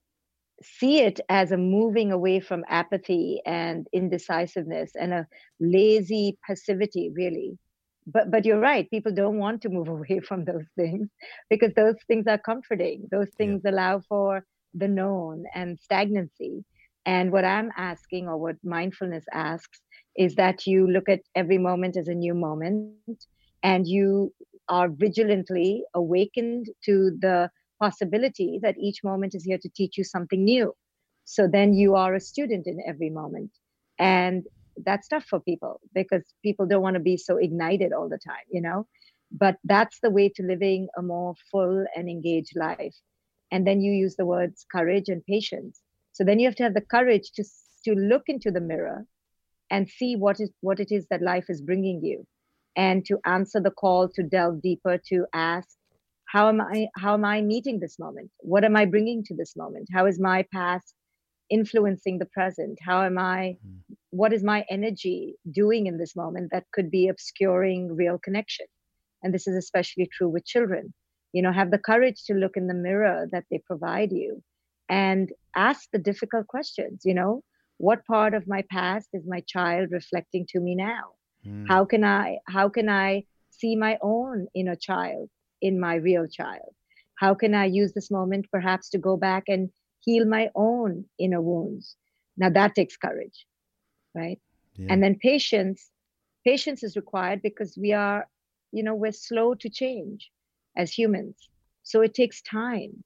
see 0.63 1.01
it 1.01 1.21
as 1.31 1.51
a 1.51 1.57
moving 1.57 2.13
away 2.13 2.41
from 2.41 2.67
apathy 2.69 3.41
and 3.47 3.87
indecisiveness 3.95 4.91
and 4.95 5.15
a 5.15 5.27
lazy 5.59 6.37
passivity, 6.47 7.11
really 7.15 7.59
but 8.07 8.31
but 8.31 8.45
you're 8.45 8.61
right 8.61 8.91
people 8.91 9.13
don't 9.13 9.39
want 9.39 9.63
to 9.63 9.69
move 9.69 9.89
away 9.97 10.21
from 10.21 10.45
those 10.45 10.67
things 10.77 11.09
because 11.49 11.73
those 11.75 11.97
things 12.07 12.27
are 12.27 12.39
comforting. 12.39 13.09
Those 13.11 13.29
things 13.37 13.63
yeah. 13.65 13.71
allow 13.71 14.01
for 14.01 14.45
the 14.75 14.89
known 14.89 15.45
and 15.55 15.79
stagnancy. 15.79 16.65
And 17.07 17.33
what 17.33 17.47
i'm 17.47 17.71
asking 17.77 18.29
or 18.29 18.37
what 18.37 18.57
mindfulness 18.63 19.25
asks 19.33 19.81
is 20.17 20.35
that 20.35 20.67
you 20.67 20.87
look 20.87 21.09
at 21.09 21.21
every 21.35 21.59
moment 21.59 21.97
as 21.97 22.09
a 22.09 22.15
new 22.15 22.35
moment 22.35 22.95
and 23.63 23.87
you 23.87 24.33
are 24.69 24.89
vigilantly 24.89 25.83
awakened 25.95 26.67
to 26.85 27.17
the 27.21 27.51
possibility 27.81 28.61
that 28.63 28.77
each 28.79 29.03
moment 29.03 29.35
is 29.35 29.45
here 29.45 29.59
to 29.59 29.69
teach 29.75 29.97
you 29.97 30.05
something 30.05 30.45
new. 30.45 30.75
So 31.25 31.49
then 31.49 31.75
you 31.75 31.95
are 31.97 32.15
a 32.15 32.21
student 32.21 32.67
in 32.67 32.79
every 32.87 33.11
moment. 33.11 33.51
And 33.99 34.45
that's 34.85 35.09
tough 35.09 35.25
for 35.25 35.41
people 35.41 35.81
because 35.95 36.23
people 36.43 36.67
don't 36.67 36.83
want 36.83 36.95
to 36.95 37.01
be 37.01 37.17
so 37.17 37.37
ignited 37.37 37.93
all 37.93 38.09
the 38.09 38.19
time, 38.19 38.45
you 38.51 38.61
know? 38.61 38.87
But 39.33 39.57
that's 39.65 39.99
the 40.03 40.11
way 40.11 40.29
to 40.31 40.43
living 40.43 40.89
a 40.97 41.03
more 41.03 41.35
full 41.51 41.85
and 41.95 42.09
engaged 42.09 42.57
life. 42.57 42.95
And 43.53 43.67
then 43.67 43.81
you 43.81 43.93
use 43.93 44.17
the 44.17 44.27
words 44.27 44.67
courage 44.71 45.09
and 45.09 45.25
patience. 45.25 45.81
So 46.13 46.25
then 46.25 46.39
you 46.39 46.47
have 46.47 46.57
to 46.57 46.63
have 46.65 46.75
the 46.75 46.81
courage 46.81 47.31
to, 47.37 47.45
to 47.85 47.95
look 47.95 48.25
into 48.27 48.51
the 48.51 48.61
mirror 48.61 49.07
and 49.71 49.89
see 49.89 50.17
what 50.17 50.41
is 50.41 50.51
what 50.61 50.81
it 50.81 50.91
is 50.91 51.07
that 51.11 51.23
life 51.23 51.47
is 51.49 51.61
bringing 51.61 52.05
you 52.05 52.27
and 52.77 53.05
to 53.07 53.19
answer 53.25 53.61
the 53.61 53.71
call 53.71 54.09
to 54.09 54.23
delve 54.23 54.61
deeper 54.63 54.99
to 55.09 55.27
ask 55.33 55.69
how 56.27 56.49
am 56.49 56.61
i 56.61 56.87
how 56.97 57.15
am 57.15 57.25
i 57.25 57.41
meeting 57.41 57.79
this 57.81 57.99
moment 57.99 58.31
what 58.39 58.65
am 58.65 58.77
i 58.77 58.85
bringing 58.85 59.23
to 59.25 59.35
this 59.35 59.57
moment 59.57 59.89
how 59.93 60.07
is 60.07 60.21
my 60.21 60.45
past 60.53 60.95
influencing 61.51 62.19
the 62.19 62.27
present? 62.27 62.79
How 62.83 63.03
am 63.03 63.19
i 63.19 63.57
mm. 63.67 63.97
what 64.11 64.33
is 64.33 64.43
my 64.43 64.65
energy 64.71 65.35
doing 65.51 65.87
in 65.87 65.99
this 65.99 66.17
moment 66.17 66.51
that 66.53 66.65
could 66.73 66.91
be 66.91 67.09
obscuring 67.09 67.95
real 67.95 68.19
connection? 68.19 68.67
And 69.23 69.35
this 69.35 69.47
is 69.47 69.57
especially 69.57 70.09
true 70.13 70.29
with 70.29 70.47
children. 70.47 70.95
You 71.33 71.43
know 71.43 71.53
have 71.53 71.71
the 71.71 71.79
courage 71.79 72.25
to 72.25 72.35
look 72.35 72.57
in 72.57 72.67
the 72.67 72.75
mirror 72.75 73.29
that 73.33 73.45
they 73.51 73.61
provide 73.67 74.13
you 74.13 74.43
and 74.89 75.31
ask 75.55 75.89
the 75.93 75.99
difficult 75.99 76.47
questions 76.47 77.03
you 77.05 77.15
know? 77.15 77.43
What 77.79 78.05
part 78.05 78.35
of 78.35 78.47
my 78.47 78.63
past 78.71 79.09
is 79.15 79.25
my 79.27 79.41
child 79.47 79.89
reflecting 79.91 80.47
to 80.51 80.61
me 80.61 80.75
now? 80.75 81.05
Mm. 81.47 81.67
how 81.69 81.87
can 81.87 82.05
i 82.05 82.37
how 82.49 82.69
can 82.69 82.91
i 82.91 83.25
see 83.51 83.75
my 83.75 83.99
own 84.03 84.47
inner 84.55 84.77
child 84.77 85.31
in 85.63 85.81
my 85.81 85.95
real 85.95 86.27
child? 86.27 86.71
How 87.15 87.35
can 87.35 87.55
i 87.55 87.65
use 87.65 87.93
this 87.93 88.11
moment 88.11 88.47
perhaps 88.51 88.91
to 88.91 88.99
go 88.99 89.17
back 89.17 89.45
and 89.49 89.71
heal 90.01 90.25
my 90.25 90.51
own 90.55 91.05
inner 91.19 91.41
wounds. 91.41 91.97
Now 92.37 92.51
that 92.51 92.75
takes 92.75 92.97
courage, 92.97 93.47
right? 94.15 94.41
Yeah. 94.77 94.87
And 94.91 95.03
then 95.03 95.17
patience. 95.17 95.91
Patience 96.45 96.83
is 96.83 96.97
required 96.97 97.43
because 97.43 97.77
we 97.77 97.93
are, 97.93 98.27
you 98.73 98.83
know, 98.83 98.95
we're 98.95 99.13
slow 99.13 99.55
to 99.55 99.69
change 99.69 100.31
as 100.77 100.93
humans. 100.93 101.37
So 101.83 102.01
it 102.01 102.15
takes 102.15 102.41
time. 102.43 103.05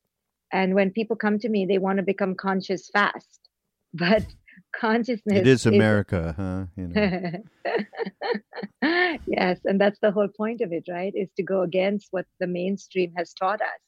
And 0.52 0.74
when 0.74 0.92
people 0.92 1.16
come 1.16 1.38
to 1.40 1.48
me, 1.48 1.66
they 1.66 1.78
want 1.78 1.96
to 1.96 2.04
become 2.04 2.34
conscious 2.34 2.90
fast. 2.90 3.40
But 3.96 4.26
consciousness 4.74 5.38
It 5.38 5.46
is 5.46 5.66
America, 5.66 6.30
is... 6.30 6.36
huh? 6.36 6.66
You 6.76 6.88
know. 6.88 7.30
yes, 9.26 9.60
and 9.64 9.80
that's 9.80 10.00
the 10.00 10.10
whole 10.10 10.28
point 10.28 10.62
of 10.62 10.72
it, 10.72 10.88
right? 10.88 11.14
Is 11.14 11.30
to 11.36 11.44
go 11.44 11.62
against 11.62 12.08
what 12.10 12.26
the 12.40 12.48
mainstream 12.48 13.12
has 13.16 13.32
taught 13.34 13.60
us 13.60 13.80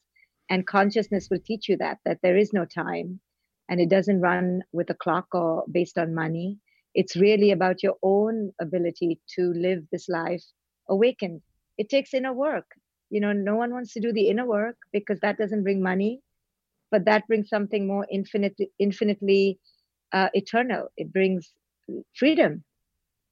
and 0.51 0.67
consciousness 0.67 1.29
will 1.31 1.41
teach 1.45 1.69
you 1.69 1.77
that 1.79 1.99
that 2.05 2.21
there 2.23 2.37
is 2.37 2.53
no 2.53 2.65
time 2.65 3.21
and 3.69 3.81
it 3.81 3.89
doesn't 3.91 4.21
run 4.21 4.63
with 4.73 4.91
a 4.91 4.95
clock 4.95 5.27
or 5.35 5.65
based 5.71 5.99
on 5.99 6.15
money. 6.15 6.59
It's 6.95 7.17
really 7.17 7.51
about 7.53 7.83
your 7.83 7.97
own 8.03 8.53
ability 8.61 9.21
to 9.37 9.53
live 9.55 9.85
this 9.91 10.09
life 10.09 10.45
awakened. 10.89 11.43
It 11.79 11.89
takes 11.89 12.15
inner 12.15 12.33
work. 12.33 12.67
You 13.11 13.21
know 13.21 13.33
no 13.33 13.57
one 13.57 13.73
wants 13.73 13.93
to 13.95 14.01
do 14.01 14.13
the 14.13 14.29
inner 14.29 14.47
work 14.47 14.77
because 14.93 15.21
that 15.21 15.39
doesn't 15.39 15.65
bring 15.65 15.83
money 15.83 16.21
but 16.91 17.05
that 17.07 17.27
brings 17.27 17.49
something 17.49 17.87
more 17.87 18.07
infinitely 18.11 18.71
infinitely 18.79 19.59
uh, 20.13 20.29
eternal. 20.35 20.89
It 20.97 21.13
brings 21.13 21.53
freedom. 22.15 22.65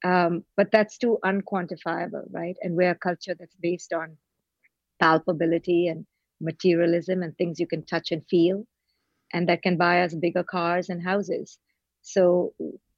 Um, 0.03 0.43
but 0.57 0.71
that's 0.71 0.97
too 0.97 1.19
unquantifiable 1.25 2.25
right? 2.31 2.55
And 2.61 2.75
we're 2.75 2.91
a 2.91 2.95
culture 2.95 3.35
that's 3.37 3.55
based 3.55 3.93
on 3.93 4.17
palpability 5.01 5.89
and 5.91 6.05
materialism 6.41 7.23
and 7.23 7.37
things 7.37 7.59
you 7.59 7.67
can 7.67 7.83
touch 7.83 8.11
and 8.11 8.23
feel, 8.29 8.65
and 9.33 9.49
that 9.49 9.61
can 9.61 9.77
buy 9.77 10.01
us 10.01 10.13
bigger 10.13 10.43
cars 10.43 10.89
and 10.89 11.03
houses. 11.03 11.57
So, 12.01 12.53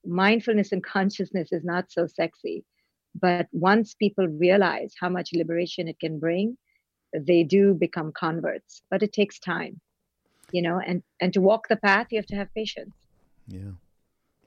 mindfulness 0.06 0.72
and 0.72 0.84
consciousness 0.96 1.52
is 1.52 1.64
not 1.64 1.92
so 1.92 2.08
sexy. 2.08 2.64
But 3.20 3.48
once 3.52 3.96
people 3.96 4.28
realize 4.28 4.94
how 5.00 5.10
much 5.10 5.32
liberation 5.34 5.88
it 5.88 6.00
can 6.00 6.20
bring, 6.20 6.58
they 7.18 7.44
do 7.44 7.74
become 7.74 8.12
converts. 8.12 8.82
But 8.92 9.02
it 9.02 9.14
takes 9.14 9.40
time, 9.40 9.80
you 10.52 10.62
know, 10.62 10.80
and, 10.86 11.02
and 11.20 11.34
to 11.34 11.42
walk 11.42 11.68
the 11.68 11.78
path, 11.78 12.08
you 12.12 12.20
have 12.20 12.28
to 12.28 12.36
have 12.36 12.54
patience. 12.54 12.94
Yeah. 13.48 13.72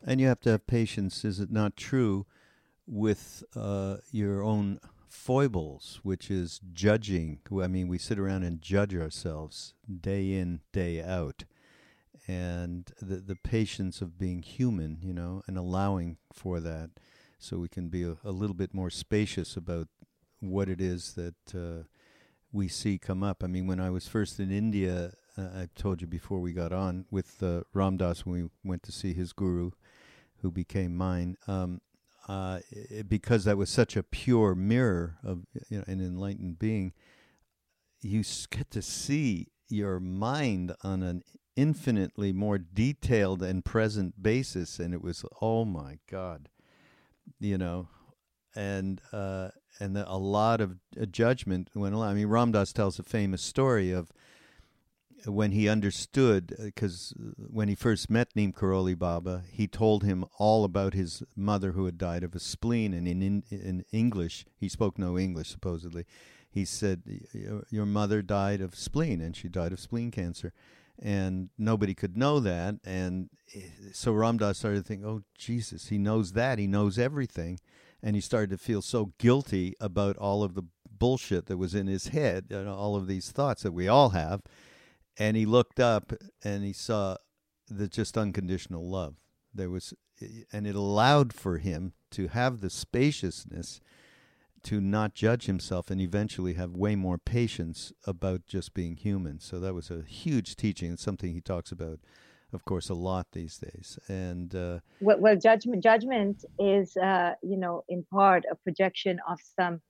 And 0.06 0.20
you 0.20 0.28
have 0.28 0.40
to 0.40 0.50
have 0.50 0.66
patience, 0.66 1.25
is 1.25 1.40
it 1.40 1.50
not 1.50 1.76
true, 1.76 2.26
with 2.87 3.44
uh, 3.56 3.99
your 4.12 4.42
own 4.42 4.80
foibles, 5.11 6.00
which 6.02 6.31
is 6.31 6.61
judging. 6.73 7.40
I 7.61 7.67
mean, 7.67 7.88
we 7.88 7.99
sit 7.99 8.19
around 8.19 8.45
and 8.45 8.62
judge 8.62 8.95
ourselves 8.95 9.75
day 10.00 10.33
in, 10.33 10.61
day 10.73 11.02
out. 11.02 11.45
And 12.29 12.90
the, 13.00 13.17
the 13.17 13.37
patience 13.37 14.00
of 14.00 14.19
being 14.19 14.43
human, 14.43 14.99
you 15.02 15.12
know, 15.12 15.43
and 15.47 15.59
allowing 15.59 16.19
for 16.33 16.61
that 16.61 16.90
so 17.38 17.59
we 17.59 17.69
can 17.69 17.88
be 17.88 18.05
a, 18.05 18.17
a 18.23 18.31
little 18.31 18.55
bit 18.55 18.73
more 18.73 18.90
spacious 18.90 19.57
about 19.57 19.88
what 20.38 20.69
it 20.69 20.81
is 20.81 21.14
that 21.14 21.55
uh, 21.55 21.85
we 22.52 22.69
see 22.69 22.99
come 22.99 23.23
up. 23.23 23.43
I 23.43 23.47
mean, 23.49 23.67
when 23.67 23.81
I 23.81 23.90
was 23.90 24.07
first 24.07 24.38
in 24.38 24.52
India, 24.52 25.12
uh, 25.37 25.43
I 25.43 25.69
told 25.75 26.00
you 26.00 26.07
before 26.07 26.38
we 26.38 26.52
got 26.52 26.73
on 26.73 27.07
with 27.11 27.43
uh, 27.43 27.62
Ram 27.73 27.97
Dass 27.97 28.25
when 28.25 28.43
we 28.43 28.50
went 28.62 28.83
to 28.85 28.93
see 28.93 29.12
his 29.12 29.33
guru, 29.33 29.71
who 30.43 30.50
became 30.50 30.97
mine. 30.97 31.37
Um, 31.49 31.81
uh, 32.30 32.60
because 33.08 33.42
that 33.42 33.58
was 33.58 33.68
such 33.68 33.96
a 33.96 34.04
pure 34.04 34.54
mirror 34.54 35.16
of 35.25 35.46
you 35.68 35.78
know, 35.78 35.84
an 35.88 36.00
enlightened 36.00 36.60
being, 36.60 36.92
you 38.02 38.22
get 38.50 38.70
to 38.70 38.80
see 38.80 39.49
your 39.68 39.99
mind 39.99 40.72
on 40.84 41.02
an 41.02 41.25
infinitely 41.56 42.32
more 42.32 42.56
detailed 42.56 43.42
and 43.42 43.64
present 43.64 44.22
basis, 44.22 44.78
and 44.78 44.94
it 44.94 45.02
was 45.02 45.25
oh 45.42 45.64
my 45.64 45.99
god, 46.08 46.49
you 47.40 47.58
know, 47.58 47.88
and 48.54 49.00
uh, 49.12 49.49
and 49.80 49.99
a 49.99 50.16
lot 50.16 50.60
of 50.60 50.76
uh, 51.00 51.06
judgment 51.06 51.68
went 51.75 51.96
along. 51.96 52.10
I 52.10 52.14
mean, 52.14 52.28
Ram 52.28 52.52
Dass 52.52 52.72
tells 52.72 53.00
a 53.00 53.02
famous 53.02 53.42
story 53.42 53.90
of 53.90 54.12
when 55.26 55.52
he 55.52 55.68
understood, 55.68 56.54
because 56.58 57.14
uh, 57.18 57.28
uh, 57.28 57.46
when 57.48 57.68
he 57.68 57.74
first 57.74 58.10
met 58.10 58.28
Neem 58.34 58.52
Karoli 58.52 58.98
Baba, 58.98 59.44
he 59.50 59.66
told 59.66 60.04
him 60.04 60.24
all 60.38 60.64
about 60.64 60.94
his 60.94 61.22
mother 61.36 61.72
who 61.72 61.84
had 61.84 61.98
died 61.98 62.22
of 62.24 62.34
a 62.34 62.40
spleen, 62.40 62.94
and 62.94 63.06
in, 63.06 63.22
in, 63.22 63.42
in 63.50 63.84
English, 63.92 64.46
he 64.56 64.68
spoke 64.68 64.98
no 64.98 65.18
English 65.18 65.48
supposedly. 65.48 66.04
He 66.50 66.64
said, 66.64 67.02
"Your 67.70 67.86
mother 67.86 68.22
died 68.22 68.60
of 68.60 68.74
spleen, 68.74 69.20
and 69.20 69.36
she 69.36 69.48
died 69.48 69.72
of 69.72 69.80
spleen 69.80 70.10
cancer." 70.10 70.52
and 71.02 71.48
nobody 71.56 71.94
could 71.94 72.16
know 72.16 72.40
that. 72.40 72.76
And 72.84 73.30
eh, 73.54 73.60
so 73.92 74.12
Ram 74.12 74.36
Dass 74.36 74.58
started 74.58 74.78
to 74.78 74.84
think, 74.84 75.04
oh, 75.04 75.22
Jesus, 75.36 75.88
he 75.88 75.98
knows 75.98 76.32
that. 76.32 76.58
He 76.58 76.66
knows 76.66 76.98
everything. 76.98 77.58
And 78.02 78.14
he 78.14 78.20
started 78.20 78.50
to 78.50 78.58
feel 78.58 78.82
so 78.82 79.12
guilty 79.18 79.74
about 79.80 80.16
all 80.18 80.42
of 80.42 80.54
the 80.54 80.62
bullshit 80.98 81.46
that 81.46 81.56
was 81.56 81.74
in 81.74 81.86
his 81.86 82.08
head, 82.08 82.46
and 82.50 82.68
all 82.68 82.96
of 82.96 83.06
these 83.06 83.30
thoughts 83.30 83.62
that 83.62 83.72
we 83.72 83.88
all 83.88 84.10
have. 84.10 84.42
And 85.19 85.37
he 85.37 85.47
looked 85.47 85.81
up 85.81 86.12
and 86.43 86.64
he 86.64 86.73
saw 86.73 87.17
the 87.69 87.88
just 87.88 88.17
unconditional 88.17 88.88
love. 88.88 89.17
There 89.55 89.71
was, 89.71 89.95
and 90.52 90.67
it 90.67 90.75
allowed 90.75 91.33
for 91.33 91.59
him 91.59 91.93
to 92.12 92.29
have 92.29 92.61
the 92.61 92.71
spaciousness 92.71 93.81
to 94.62 94.81
not 94.81 95.14
judge 95.14 95.47
himself 95.47 95.90
and 95.90 96.00
eventually 96.00 96.55
have 96.55 96.73
way 96.73 96.95
more 96.95 97.19
patience 97.19 97.93
about 98.07 98.47
just 98.47 98.75
being 98.75 98.97
human. 98.97 99.40
So 99.40 99.59
that 99.61 99.75
was 99.75 99.90
a 99.90 100.02
huge 100.02 100.57
teaching. 100.57 100.93
It's 100.93 101.02
something 101.02 101.33
he 101.33 101.40
talks 101.40 101.73
about, 101.73 102.00
of 102.52 102.64
course, 102.64 102.88
a 102.88 102.95
lot 102.95 103.29
these 103.33 103.57
days. 103.59 103.99
And 104.09 104.55
uh, 104.55 104.81
well, 105.00 105.19
well, 105.19 105.37
judgment 105.37 105.83
judgment 105.83 106.45
is, 106.59 106.97
uh, 106.97 107.35
you 107.43 107.57
know, 107.57 107.85
in 107.88 108.05
part 108.12 108.45
a 108.50 108.55
projection 108.55 109.19
of 109.29 109.38
some 109.59 109.81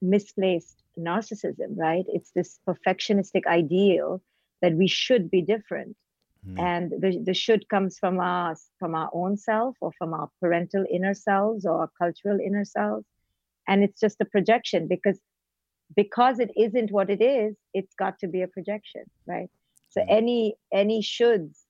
misplaced 0.00 0.82
narcissism, 0.98 1.76
right? 1.76 2.04
It's 2.08 2.30
this 2.30 2.58
perfectionistic 2.66 3.46
ideal 3.46 4.22
that 4.64 4.74
we 4.74 4.88
should 4.88 5.30
be 5.30 5.42
different. 5.42 5.96
Mm. 6.46 6.60
And 6.60 6.84
the, 7.02 7.10
the 7.28 7.34
should 7.34 7.68
comes 7.68 7.98
from 7.98 8.20
us, 8.20 8.68
from 8.78 8.94
our 8.94 9.10
own 9.12 9.36
self 9.36 9.76
or 9.80 9.92
from 9.98 10.12
our 10.12 10.28
parental 10.40 10.84
inner 10.96 11.14
selves 11.14 11.64
or 11.64 11.74
our 11.82 11.90
cultural 12.00 12.38
inner 12.48 12.64
selves 12.64 13.06
and 13.66 13.82
it's 13.82 14.00
just 14.00 14.20
a 14.20 14.24
projection 14.24 14.86
because 14.88 15.18
because 15.96 16.38
it 16.38 16.50
isn't 16.56 16.90
what 16.90 17.10
it 17.10 17.22
is 17.22 17.56
it's 17.72 17.94
got 17.94 18.18
to 18.18 18.28
be 18.28 18.42
a 18.42 18.48
projection 18.48 19.02
right 19.26 19.50
so 19.90 20.00
mm. 20.00 20.06
any 20.08 20.54
any 20.72 21.02
shoulds 21.02 21.60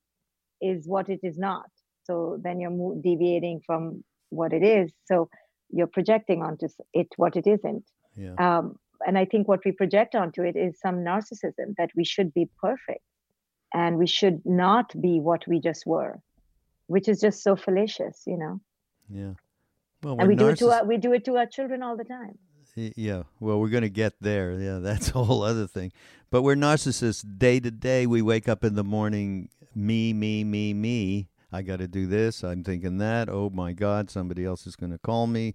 is 0.61 0.87
what 0.87 1.09
it 1.09 1.21
is 1.23 1.39
not 1.39 1.71
so 2.05 2.39
then 2.43 2.61
you're 2.61 2.95
deviating 3.03 3.61
from 3.67 4.03
what 4.31 4.53
it 4.53 4.63
is 4.63 4.93
so 5.05 5.29
you're 5.71 5.87
projecting 5.99 6.43
onto 6.43 6.69
it 6.93 7.09
what 7.17 7.37
it 7.37 7.47
isn't 7.47 7.85
yeah. 8.17 8.35
um, 8.39 8.77
and 9.07 9.19
i 9.19 9.25
think 9.25 9.49
what 9.49 9.61
we 9.65 9.73
project 9.73 10.15
onto 10.15 10.43
it 10.43 10.57
is 10.57 10.79
some 10.81 10.97
narcissism 10.97 11.75
that 11.79 11.91
we 11.97 12.05
should 12.05 12.33
be 12.35 12.49
perfect 12.61 13.05
and 13.73 13.99
we 13.99 14.07
should 14.07 14.41
not 14.45 14.93
be 15.01 15.21
what 15.21 15.47
we 15.47 15.61
just 15.61 15.87
were 15.87 16.21
which 16.87 17.09
is 17.09 17.21
just 17.21 17.43
so 17.43 17.57
fallacious 17.57 18.23
you 18.27 18.37
know 18.37 18.61
yeah 19.09 19.33
well, 20.05 20.17
and 20.19 20.29
we 20.29 20.37
do 20.37 20.49
it 20.49 20.59
to 20.59 20.71
our, 20.71 20.85
we 20.85 20.99
do 20.99 21.15
it 21.15 21.25
to 21.25 21.37
our 21.39 21.47
children 21.47 21.83
all 21.83 21.97
the 21.97 22.05
time. 22.05 22.39
Yeah, 22.77 23.23
well, 23.41 23.59
we're 23.59 23.69
going 23.69 23.83
to 23.83 23.89
get 23.89 24.15
there. 24.21 24.53
Yeah, 24.53 24.79
that's 24.79 25.09
a 25.15 25.25
whole 25.25 25.43
other 25.43 25.67
thing. 25.67 25.93
But 26.31 26.43
we're 26.43 26.57
narcissists 26.57 27.25
day 27.39 27.61
to 27.61 27.71
day. 27.71 28.07
We 28.07 28.21
wake 28.21 28.49
up 28.49 28.65
in 28.65 28.75
the 28.75 28.85
morning, 28.85 29.49
me, 29.75 30.13
me, 30.13 30.45
me, 30.45 30.75
me. 30.75 31.29
I 31.53 31.63
got 31.63 31.79
to 31.79 31.89
do 31.89 32.07
this. 32.07 32.43
I'm 32.43 32.65
thinking 32.65 32.99
that. 32.99 33.29
Oh 33.29 33.49
my 33.49 33.73
God, 33.73 34.11
somebody 34.11 34.45
else 34.45 34.67
is 34.67 34.77
going 34.77 34.93
to 34.93 34.99
call 34.99 35.27
me. 35.27 35.55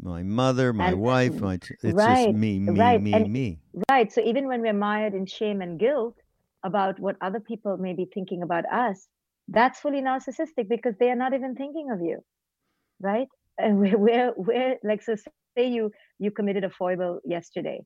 My 0.00 0.22
mother, 0.22 0.72
my 0.72 0.88
and, 0.88 1.00
wife, 1.00 1.40
my 1.40 1.54
it's 1.54 1.82
right, 1.82 2.26
just 2.26 2.36
me, 2.36 2.58
me, 2.58 2.78
right. 2.78 3.00
me, 3.00 3.12
and, 3.12 3.32
me. 3.32 3.58
Right. 3.90 4.10
So 4.12 4.22
even 4.22 4.48
when 4.48 4.62
we're 4.62 4.72
mired 4.72 5.14
in 5.14 5.26
shame 5.26 5.60
and 5.60 5.78
guilt 5.78 6.16
about 6.64 6.98
what 6.98 7.16
other 7.20 7.40
people 7.40 7.76
may 7.76 7.92
be 7.92 8.06
thinking 8.12 8.42
about 8.42 8.64
us, 8.72 9.06
that's 9.48 9.80
fully 9.80 10.00
narcissistic 10.00 10.68
because 10.68 10.94
they 10.98 11.10
are 11.10 11.16
not 11.16 11.34
even 11.34 11.54
thinking 11.54 11.90
of 11.90 12.00
you, 12.00 12.24
right? 13.00 13.28
and 13.58 13.78
we're, 13.80 13.98
we're, 13.98 14.32
we're 14.36 14.76
like 14.82 15.02
so 15.02 15.14
say 15.56 15.68
you 15.68 15.90
you 16.18 16.30
committed 16.30 16.64
a 16.64 16.70
foible 16.70 17.20
yesterday 17.24 17.80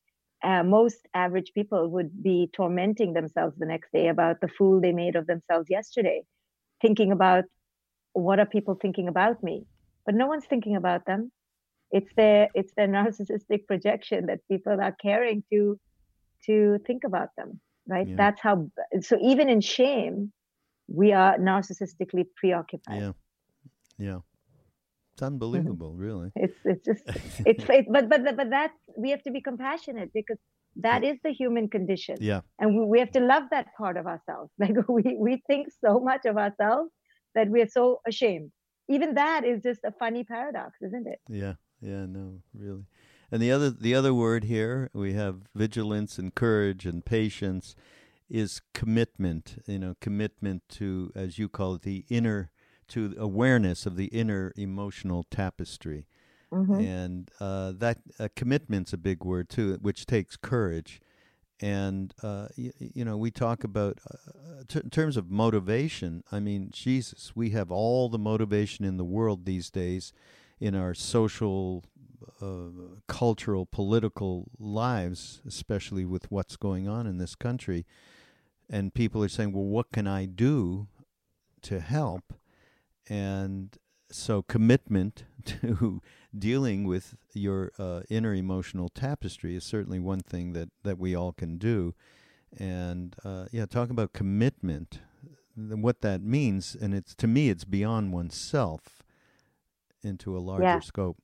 uh, 0.45 0.63
most 0.63 0.99
average 1.15 1.51
people 1.55 1.89
would 1.89 2.23
be 2.23 2.49
tormenting 2.55 3.13
themselves 3.13 3.57
the 3.59 3.67
next 3.67 3.91
day 3.93 4.09
about 4.09 4.41
the 4.41 4.49
fool 4.49 4.81
they 4.81 4.93
made 4.93 5.17
of 5.17 5.27
themselves 5.27 5.67
yesterday 5.69 6.23
thinking 6.81 7.11
about 7.13 7.45
what 8.13 8.39
are 8.39 8.47
people 8.47 8.77
thinking 8.81 9.09
about 9.09 9.43
me 9.43 9.65
but 10.05 10.15
no 10.15 10.27
one's 10.27 10.47
thinking 10.47 10.77
about 10.77 11.05
them 11.07 11.33
it's 11.91 12.13
their 12.17 12.49
it's 12.55 12.73
their 12.77 12.89
narcissistic 12.99 13.67
projection 13.67 14.27
that 14.27 14.41
people 14.51 14.81
are 14.81 14.97
caring 15.01 15.43
to 15.53 15.79
to 16.45 16.79
think 16.87 17.05
about 17.05 17.29
them 17.37 17.61
right 17.89 18.09
yeah. 18.09 18.17
that's 18.17 18.41
how 18.41 18.71
so 19.01 19.17
even 19.23 19.49
in 19.49 19.61
shame 19.61 20.33
we 20.89 21.13
are 21.13 21.37
narcissistically 21.39 22.25
preoccupied 22.41 23.01
yeah 23.01 23.13
yeah 23.99 24.19
it's 25.17 25.23
mm-hmm. 25.23 25.35
unbelievable, 25.35 25.95
really. 25.95 26.31
It's 26.37 26.59
it's 26.65 26.85
just 26.85 27.03
it's 27.47 27.65
it, 27.71 27.87
but 27.91 28.11
but 28.11 28.37
but 28.37 28.51
that 28.51 28.73
we 28.99 29.11
have 29.11 29.23
to 29.23 29.31
be 29.31 29.41
compassionate 29.41 30.13
because 30.13 30.37
that 30.77 31.05
is 31.05 31.17
the 31.25 31.31
human 31.31 31.71
condition. 31.71 32.17
Yeah. 32.21 32.43
And 32.59 32.77
we, 32.77 32.85
we 32.85 32.99
have 32.99 33.13
to 33.13 33.21
love 33.21 33.45
that 33.51 33.69
part 33.79 33.97
of 33.97 34.07
ourselves. 34.07 34.51
Like 34.59 34.77
we 34.89 35.17
we 35.19 35.43
think 35.47 35.69
so 35.81 36.01
much 36.01 36.27
of 36.27 36.37
ourselves 36.37 36.91
that 37.35 37.49
we 37.49 37.63
are 37.63 37.69
so 37.69 38.01
ashamed. 38.07 38.51
Even 38.91 39.15
that 39.15 39.45
is 39.47 39.63
just 39.63 39.81
a 39.85 39.93
funny 39.99 40.25
paradox, 40.25 40.77
isn't 40.83 41.07
it? 41.07 41.19
Yeah. 41.29 41.55
Yeah, 41.81 42.07
no, 42.07 42.41
really. 42.55 42.87
And 43.31 43.43
the 43.43 43.51
other 43.51 43.71
the 43.71 43.95
other 43.95 44.15
word 44.15 44.45
here 44.45 44.91
we 44.93 45.15
have 45.15 45.49
vigilance 45.55 46.19
and 46.19 46.35
courage 46.35 46.87
and 46.87 47.05
patience 47.05 47.75
is 48.29 48.61
commitment, 48.75 49.63
you 49.67 49.79
know, 49.79 49.97
commitment 50.01 50.63
to 50.69 51.13
as 51.15 51.39
you 51.39 51.49
call 51.49 51.75
it 51.75 51.83
the 51.83 52.05
inner 52.09 52.51
to 52.89 53.15
awareness 53.19 53.87
of 53.87 53.97
the 53.97 54.07
inner 54.07 54.53
emotional 54.57 55.25
tapestry. 55.25 56.07
Mm-hmm. 56.53 56.75
And 56.75 57.31
uh, 57.41 57.73
that 57.79 57.99
uh, 58.19 58.29
commitment's 58.37 58.93
a 58.93 58.97
big 58.99 59.25
word 59.25 59.49
too, 59.49 59.79
which 59.83 60.07
takes 60.07 60.37
courage. 60.37 61.01
And 61.61 62.15
uh, 62.23 62.49
y- 62.57 62.73
you 62.79 63.05
know, 63.05 63.17
we 63.17 63.31
talk 63.31 63.65
about 63.65 63.99
uh, 64.09 64.63
t- 64.69 64.81
in 64.81 64.91
terms 64.91 65.17
of 65.17 65.31
motivation. 65.31 66.23
I 66.31 66.39
mean, 66.39 66.71
Jesus, 66.73 67.33
we 67.35 67.51
have 67.51 67.73
all 67.73 68.09
the 68.09 68.19
motivation 68.19 68.85
in 68.85 68.97
the 68.97 69.05
world 69.05 69.45
these 69.45 69.71
days 69.71 70.13
in 70.61 70.75
our 70.75 70.95
social, 70.95 71.85
uh, 72.41 72.99
cultural, 73.09 73.67
political 73.67 74.51
lives, 74.59 75.41
especially 75.47 76.05
with 76.05 76.31
what's 76.31 76.57
going 76.57 76.89
on 76.89 77.07
in 77.07 77.19
this 77.19 77.35
country. 77.35 77.85
And 78.69 78.95
people 78.95 79.23
are 79.23 79.29
saying, 79.29 79.53
"Well, 79.53 79.65
what 79.65 79.93
can 79.93 80.07
I 80.07 80.25
do 80.25 80.89
to 81.63 81.81
help?" 81.81 82.35
and 83.09 83.77
so 84.11 84.43
commitment 84.43 85.25
to 85.45 86.01
dealing 86.37 86.85
with 86.85 87.17
your 87.33 87.73
uh, 87.79 88.03
inner 88.09 88.35
emotional 88.35 88.89
tapestry 88.89 89.57
is 89.57 89.65
certainly 89.65 89.99
one 89.99 90.21
thing 90.21 90.53
that, 90.53 90.69
that 90.83 90.99
we 90.99 91.15
all 91.15 91.33
can 91.33 91.59
do. 91.59 91.95
And 92.59 93.17
uh, 93.25 93.47
yeah, 93.53 93.67
talk 93.67 93.91
about 93.91 94.13
commitment, 94.13 95.01
what 95.55 96.03
that 96.03 96.23
means, 96.23 96.77
and 96.81 96.95
it's 96.95 97.15
to 97.17 97.27
me, 97.27 97.49
it's 97.49 97.65
beyond 97.65 98.13
oneself 98.13 98.96
into 100.07 100.37
a 100.37 100.41
larger 100.41 100.65
yeah. 100.65 100.81
scope. 100.81 101.19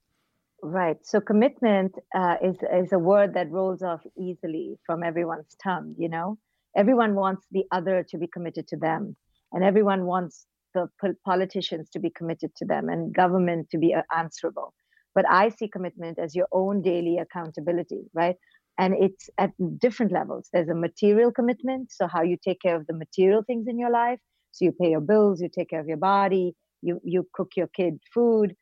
Right. 0.63 0.97
So 1.03 1.21
commitment 1.21 1.95
uh, 2.15 2.37
is 2.43 2.57
is 2.73 2.93
a 2.93 2.99
word 2.99 3.35
that 3.35 3.51
rolls 3.51 3.83
off 3.83 4.01
easily 4.17 4.79
from 4.87 5.03
everyone's 5.03 5.57
tongue. 5.63 5.95
You 5.99 6.09
know, 6.09 6.39
everyone 6.77 7.15
wants 7.15 7.47
the 7.51 7.65
other 7.73 8.05
to 8.11 8.19
be 8.19 8.29
committed 8.29 8.69
to 8.69 8.77
them, 8.77 9.17
and 9.53 9.65
everyone 9.65 10.07
wants 10.07 10.47
the 10.75 10.89
politicians 11.25 11.91
to 11.91 11.99
be 11.99 12.11
committed 12.11 12.55
to 12.57 12.65
them 12.65 12.89
and 12.89 13.15
government 13.15 13.71
to 13.71 13.79
be 13.79 13.93
uh, 13.95 14.03
answerable. 14.17 14.73
But 15.15 15.29
I 15.29 15.51
see 15.51 15.69
commitment 15.69 16.19
as 16.19 16.35
your 16.35 16.47
own 16.53 16.81
daily 16.81 17.19
accountability, 17.19 18.05
right? 18.15 18.37
And 18.79 18.95
it's 18.99 19.29
at 19.37 19.51
different 19.79 20.13
levels. 20.13 20.49
There's 20.53 20.71
a 20.71 20.75
material 20.75 21.31
commitment, 21.31 21.93
so 21.93 22.07
how 22.07 22.23
you 22.23 22.39
take 22.43 22.63
care 22.63 22.77
of 22.77 22.87
the 22.87 22.95
material 22.95 23.43
things 23.47 23.67
in 23.69 23.79
your 23.79 23.91
life. 23.91 24.19
So 24.53 24.65
you 24.65 24.73
pay 24.73 24.91
your 24.91 25.01
bills, 25.01 25.41
you 25.41 25.49
take 25.55 25.71
care 25.71 25.81
of 25.81 25.89
your 25.89 25.99
body, 25.99 26.55
you 26.83 27.01
you 27.05 27.27
cook 27.35 27.51
your 27.57 27.69
kid 27.69 27.99
food. 28.13 28.55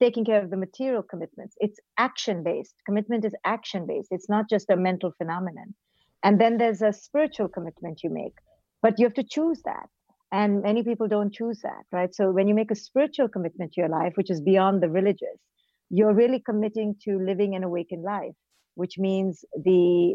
Taking 0.00 0.24
care 0.24 0.42
of 0.42 0.50
the 0.50 0.56
material 0.56 1.02
commitments. 1.02 1.56
It's 1.60 1.78
action 1.98 2.42
based. 2.42 2.74
Commitment 2.86 3.24
is 3.24 3.34
action 3.44 3.86
based. 3.86 4.08
It's 4.10 4.28
not 4.28 4.48
just 4.48 4.70
a 4.70 4.76
mental 4.76 5.12
phenomenon. 5.18 5.74
And 6.22 6.40
then 6.40 6.56
there's 6.58 6.82
a 6.82 6.92
spiritual 6.92 7.48
commitment 7.48 8.02
you 8.02 8.10
make, 8.10 8.34
but 8.82 8.98
you 8.98 9.06
have 9.06 9.14
to 9.14 9.24
choose 9.24 9.60
that 9.64 9.88
and 10.34 10.62
many 10.62 10.82
people 10.82 11.06
don't 11.06 11.32
choose 11.32 11.60
that 11.62 11.84
right 11.92 12.14
so 12.14 12.30
when 12.30 12.48
you 12.48 12.54
make 12.54 12.70
a 12.70 12.82
spiritual 12.88 13.28
commitment 13.28 13.72
to 13.72 13.80
your 13.80 13.88
life 13.88 14.12
which 14.16 14.30
is 14.30 14.40
beyond 14.40 14.82
the 14.82 14.88
religious 14.88 15.38
you're 15.90 16.14
really 16.14 16.40
committing 16.40 16.94
to 17.04 17.18
living 17.18 17.54
an 17.54 17.64
awakened 17.64 18.02
life 18.02 18.38
which 18.74 18.98
means 18.98 19.44
the 19.68 20.14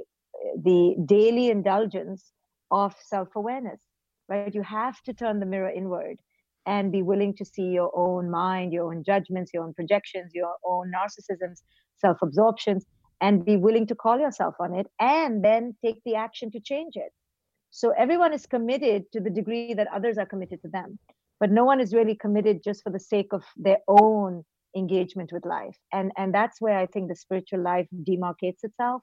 the 0.69 0.95
daily 1.05 1.49
indulgence 1.49 2.31
of 2.71 2.95
self-awareness 3.13 3.81
right 4.27 4.53
you 4.53 4.63
have 4.63 5.01
to 5.03 5.13
turn 5.13 5.39
the 5.39 5.51
mirror 5.53 5.71
inward 5.81 6.17
and 6.73 6.91
be 6.91 7.01
willing 7.11 7.33
to 7.35 7.45
see 7.53 7.69
your 7.79 7.91
own 8.05 8.29
mind 8.29 8.73
your 8.77 8.87
own 8.91 9.03
judgments 9.11 9.51
your 9.53 9.63
own 9.63 9.73
projections 9.73 10.31
your 10.41 10.55
own 10.73 10.91
narcissisms 10.97 11.63
self-absorptions 12.05 12.85
and 13.21 13.45
be 13.45 13.57
willing 13.57 13.87
to 13.91 13.95
call 14.03 14.19
yourself 14.25 14.55
on 14.65 14.73
it 14.81 14.87
and 14.99 15.43
then 15.43 15.73
take 15.85 15.99
the 16.05 16.15
action 16.25 16.51
to 16.51 16.59
change 16.71 16.93
it 16.95 17.11
so 17.71 17.91
everyone 17.91 18.33
is 18.33 18.45
committed 18.45 19.11
to 19.13 19.19
the 19.19 19.29
degree 19.29 19.73
that 19.73 19.87
others 19.93 20.17
are 20.17 20.25
committed 20.25 20.61
to 20.63 20.69
them. 20.69 20.97
But 21.39 21.51
no 21.51 21.63
one 21.63 21.79
is 21.79 21.93
really 21.93 22.15
committed 22.15 22.63
just 22.63 22.83
for 22.83 22.91
the 22.91 22.99
sake 22.99 23.31
of 23.31 23.43
their 23.55 23.77
own 23.87 24.43
engagement 24.75 25.31
with 25.31 25.45
life. 25.45 25.77
And, 25.93 26.11
and 26.17 26.33
that's 26.33 26.59
where 26.59 26.77
I 26.77 26.85
think 26.87 27.09
the 27.09 27.15
spiritual 27.15 27.61
life 27.61 27.87
demarcates 28.07 28.63
itself. 28.63 29.01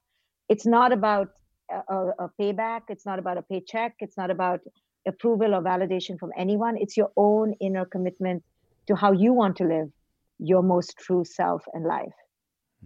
It's 0.48 0.66
not 0.66 0.92
about 0.92 1.28
a, 1.70 2.10
a 2.18 2.30
payback, 2.40 2.82
it's 2.88 3.06
not 3.06 3.18
about 3.18 3.38
a 3.38 3.42
paycheck, 3.42 3.94
it's 4.00 4.16
not 4.16 4.30
about 4.30 4.60
approval 5.06 5.54
or 5.54 5.62
validation 5.62 6.18
from 6.18 6.30
anyone. 6.36 6.76
It's 6.76 6.96
your 6.96 7.10
own 7.16 7.54
inner 7.60 7.84
commitment 7.84 8.42
to 8.86 8.94
how 8.94 9.12
you 9.12 9.32
want 9.32 9.56
to 9.56 9.64
live 9.64 9.90
your 10.38 10.62
most 10.62 10.96
true 10.98 11.24
self 11.24 11.64
and 11.72 11.84
life. 11.84 12.14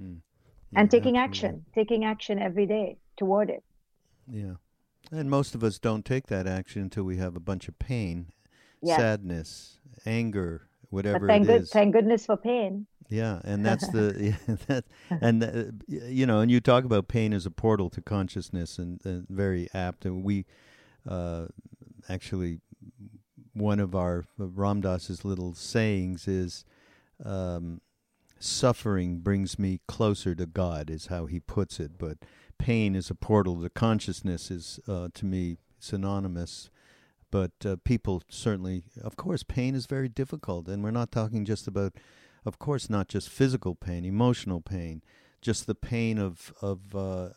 Mm. 0.01 0.19
Yeah, 0.73 0.81
and 0.81 0.91
taking 0.91 1.17
action, 1.17 1.65
taking 1.75 2.05
action 2.05 2.39
every 2.39 2.67
day 2.67 2.99
toward 3.17 3.51
it. 3.51 3.65
Yeah. 4.31 4.55
And 5.11 5.29
most 5.29 5.55
of 5.55 5.65
us 5.65 5.79
don't 5.79 6.05
take 6.05 6.29
that 6.29 6.47
action 6.47 6.83
until 6.83 7.03
we 7.03 7.17
have 7.17 7.35
a 7.35 7.41
bunch 7.41 7.67
of 7.67 7.79
pain, 7.81 8.27
yes. 8.81 8.97
sadness, 8.97 9.81
anger, 10.07 10.69
whatever 10.91 11.27
thank 11.27 11.45
it 11.45 11.47
good, 11.47 11.63
is. 11.63 11.71
Thank 11.71 11.93
goodness 11.93 12.27
for 12.27 12.37
pain. 12.37 12.87
Yeah, 13.09 13.41
and 13.43 13.67
that's 13.67 13.89
the 13.89 14.15
yeah, 14.49 14.57
that, 14.69 14.85
and 15.21 15.43
uh, 15.43 15.65
you 15.89 16.27
know, 16.27 16.41
and 16.41 16.51
you 16.51 16.61
talk 16.61 16.85
about 16.85 17.09
pain 17.09 17.33
as 17.33 17.45
a 17.45 17.51
portal 17.51 17.91
to 17.91 18.01
consciousness, 18.01 18.79
and, 18.79 19.05
and 19.05 19.27
very 19.29 19.69
apt. 19.75 20.05
And 20.05 20.23
we 20.23 20.47
uh, 21.09 21.47
actually 22.11 22.61
one 23.53 23.81
of 23.81 23.95
our 23.95 24.27
Ram 24.39 24.81
Dass's 24.81 25.25
little 25.25 25.55
sayings 25.55 26.27
is 26.27 26.65
um, 27.25 27.81
suffering 28.39 29.19
brings 29.19 29.59
me 29.59 29.81
closer 29.87 30.35
to 30.35 30.47
God 30.47 30.91
is 30.91 31.07
how 31.07 31.27
he 31.27 31.41
puts 31.41 31.79
it 31.79 31.93
but 31.99 32.19
pain 32.59 32.95
is 32.95 33.11
a 33.11 33.15
portal 33.15 33.63
to 33.63 33.71
consciousness 33.71 34.51
is 34.51 34.81
uh, 34.89 35.09
to 35.15 35.25
me 35.25 35.57
synonymous. 35.79 36.71
But 37.31 37.53
uh, 37.65 37.77
people 37.85 38.23
certainly 38.29 38.83
of 39.03 39.17
course 39.17 39.43
pain 39.43 39.75
is 39.75 39.87
very 39.87 40.09
difficult 40.09 40.69
and 40.69 40.83
we're 40.83 40.91
not 40.91 41.13
talking 41.13 41.45
just 41.45 41.69
about 41.69 41.95
of 42.45 42.59
course 42.59 42.91
not 42.91 43.09
just 43.09 43.29
physical 43.29 43.75
pain 43.75 44.05
emotional 44.05 44.61
pain 44.61 45.03
just 45.41 45.67
the 45.67 45.75
pain 45.75 46.19
of 46.19 46.53
of 46.61 46.95
uh, 46.95 47.29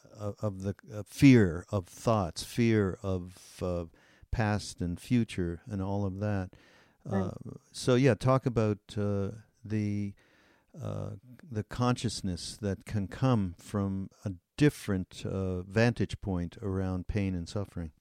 of 0.42 0.64
the 0.64 0.76
uh, 0.94 1.04
fear 1.06 1.66
of 1.70 1.86
thoughts 1.86 2.44
fear 2.44 2.98
of 3.04 3.38
uh, 3.62 3.86
past 4.34 4.82
and 4.82 5.00
future 5.00 5.62
and 5.70 5.82
all 5.82 6.06
of 6.06 6.20
that. 6.20 6.50
Right. 7.06 7.26
Uh, 7.26 7.32
so 7.72 7.96
yeah, 7.96 8.16
talk 8.16 8.46
about 8.46 8.80
uh, 8.98 9.30
the 9.64 10.14
uh, 10.82 11.12
the 11.52 11.64
consciousness 11.64 12.58
that 12.60 12.86
can 12.86 13.08
come 13.08 13.54
from 13.60 14.10
a 14.26 14.32
different 14.58 15.24
uh, 15.26 15.62
vantage 15.62 16.20
point 16.20 16.58
around 16.62 17.08
pain 17.08 17.36
and 17.36 17.48
suffering. 17.48 17.92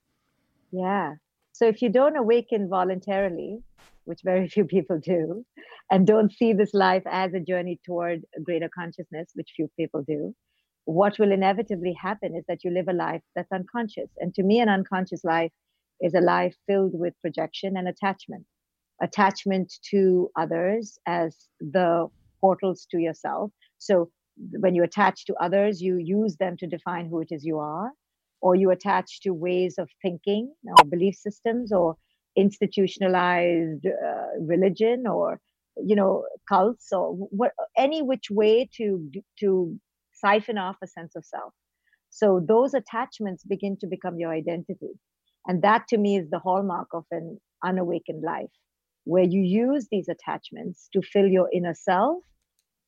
Yeah. 0.71 1.13
So 1.51 1.67
if 1.67 1.83
you 1.83 1.89
don't 1.89 2.17
awaken 2.17 2.67
voluntarily, 2.67 3.59
which 4.05 4.21
very 4.23 4.47
few 4.55 4.65
people 4.65 4.99
do, 4.99 5.45
and 5.91 6.07
don't 6.07 6.33
see 6.33 6.53
this 6.53 6.73
life 6.73 7.03
as 7.05 7.33
a 7.33 7.39
journey 7.39 7.79
toward 7.85 8.23
greater 8.43 8.69
consciousness, 8.73 9.29
which 9.35 9.51
few 9.55 9.69
people 9.77 10.01
do, 10.01 10.33
what 10.85 11.17
will 11.19 11.31
inevitably 11.31 11.93
happen 11.93 12.35
is 12.35 12.43
that 12.47 12.63
you 12.63 12.71
live 12.71 12.87
a 12.87 12.93
life 12.93 13.21
that's 13.35 13.51
unconscious. 13.51 14.09
And 14.17 14.33
to 14.33 14.43
me, 14.43 14.59
an 14.59 14.69
unconscious 14.69 15.23
life 15.23 15.51
is 16.03 16.13
a 16.13 16.21
life 16.21 16.55
filled 16.67 16.91
with 16.93 17.19
projection 17.21 17.77
and 17.77 17.87
attachment. 17.87 18.45
Attachment 19.01 19.73
to 19.89 20.29
others 20.37 20.99
as 21.07 21.35
the 21.59 22.07
portals 22.41 22.85
to 22.91 22.99
yourself. 22.99 23.51
So 23.79 24.11
when 24.59 24.75
you 24.75 24.83
attach 24.83 25.25
to 25.25 25.33
others, 25.39 25.81
you 25.81 25.97
use 25.97 26.35
them 26.37 26.57
to 26.57 26.67
define 26.67 27.07
who 27.07 27.21
it 27.21 27.29
is 27.31 27.43
you 27.43 27.57
are, 27.59 27.91
or 28.41 28.55
you 28.55 28.69
attach 28.71 29.21
to 29.21 29.31
ways 29.31 29.75
of 29.77 29.89
thinking 30.01 30.53
or 30.77 30.85
belief 30.85 31.15
systems 31.15 31.71
or 31.71 31.95
institutionalized 32.35 33.85
uh, 33.85 34.39
religion 34.39 35.05
or 35.07 35.39
you 35.77 35.95
know 35.95 36.23
cults 36.49 36.91
or 36.91 37.13
what, 37.13 37.51
any 37.77 38.01
which 38.01 38.29
way 38.29 38.69
to 38.75 39.09
to 39.39 39.77
siphon 40.13 40.57
off 40.57 40.75
a 40.83 40.87
sense 40.87 41.15
of 41.15 41.25
self 41.25 41.53
so 42.09 42.43
those 42.47 42.73
attachments 42.73 43.43
begin 43.43 43.77
to 43.79 43.87
become 43.87 44.17
your 44.17 44.31
identity 44.31 44.93
and 45.47 45.61
that 45.61 45.87
to 45.89 45.97
me 45.97 46.17
is 46.17 46.29
the 46.29 46.39
hallmark 46.39 46.89
of 46.93 47.05
an 47.11 47.39
unawakened 47.63 48.23
life, 48.23 48.51
where 49.05 49.23
you 49.23 49.41
use 49.41 49.87
these 49.91 50.07
attachments 50.07 50.89
to 50.93 51.01
fill 51.01 51.27
your 51.27 51.49
inner 51.53 51.73
self. 51.73 52.23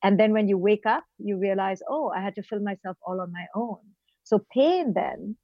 And 0.02 0.20
then 0.20 0.32
when 0.32 0.48
you 0.48 0.58
wake 0.58 0.86
up, 0.86 1.04
you 1.18 1.38
realize, 1.38 1.80
oh, 1.88 2.12
I 2.16 2.22
had 2.22 2.34
to 2.36 2.42
fill 2.42 2.60
myself 2.60 2.96
all 3.06 3.20
on 3.20 3.32
my 3.32 3.46
own. 3.54 3.78
So 4.24 4.44
pain 4.52 4.92
then, 4.94 5.36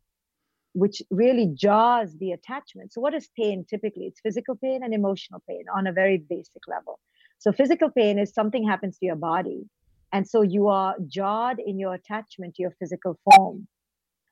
which 0.75 1.03
really 1.11 1.53
jars 1.55 2.17
the 2.19 2.33
attachment. 2.33 2.93
So 2.93 3.01
what 3.01 3.15
is 3.15 3.29
pain 3.39 3.65
typically? 3.69 4.07
It's 4.07 4.21
physical 4.21 4.57
pain 4.57 4.83
and 4.83 4.95
emotional 4.95 5.43
pain 5.49 5.65
on 5.75 5.87
a 5.87 5.93
very 5.93 6.19
basic 6.19 6.63
level. 6.69 6.99
So 7.39 7.53
physical 7.53 7.91
pain 7.91 8.19
is 8.19 8.33
something 8.33 8.67
happens 8.67 8.99
to 8.99 9.07
your 9.07 9.17
body. 9.17 9.65
And 10.13 10.29
so 10.29 10.43
you 10.43 10.69
are 10.69 10.95
jarred 11.07 11.59
in 11.65 11.79
your 11.79 11.95
attachment 11.95 12.55
to 12.55 12.63
your 12.63 12.75
physical 12.79 13.19
form. 13.25 13.67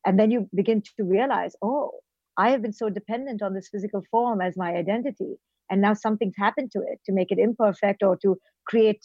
And 0.06 0.18
then 0.18 0.30
you 0.30 0.48
begin 0.54 0.82
to 0.82 1.04
realize, 1.04 1.56
oh, 1.62 1.92
I 2.44 2.50
have 2.52 2.62
been 2.62 2.72
so 2.72 2.88
dependent 2.88 3.42
on 3.42 3.52
this 3.54 3.68
physical 3.72 4.02
form 4.10 4.40
as 4.40 4.56
my 4.56 4.70
identity, 4.84 5.32
and 5.70 5.82
now 5.86 5.94
something's 5.94 6.38
happened 6.46 6.70
to 6.72 6.80
it 6.90 6.98
to 7.06 7.12
make 7.12 7.30
it 7.30 7.38
imperfect 7.38 8.02
or 8.02 8.16
to 8.22 8.30
create, 8.70 9.02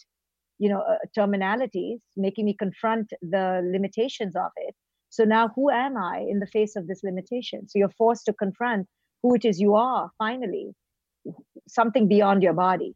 you 0.58 0.70
know, 0.70 0.80
uh, 0.92 0.96
terminalities, 1.14 2.00
making 2.16 2.46
me 2.46 2.54
confront 2.64 3.12
the 3.20 3.46
limitations 3.74 4.34
of 4.36 4.50
it. 4.56 4.74
So 5.10 5.24
now, 5.24 5.44
who 5.54 5.70
am 5.70 5.96
I 5.96 6.24
in 6.32 6.38
the 6.40 6.46
face 6.56 6.76
of 6.76 6.86
this 6.86 7.02
limitation? 7.08 7.68
So 7.68 7.78
you're 7.78 7.98
forced 8.04 8.24
to 8.26 8.32
confront 8.32 8.86
who 9.22 9.34
it 9.34 9.44
is 9.44 9.60
you 9.60 9.74
are. 9.74 10.10
Finally, 10.18 10.66
something 11.68 12.08
beyond 12.08 12.42
your 12.42 12.54
body. 12.54 12.94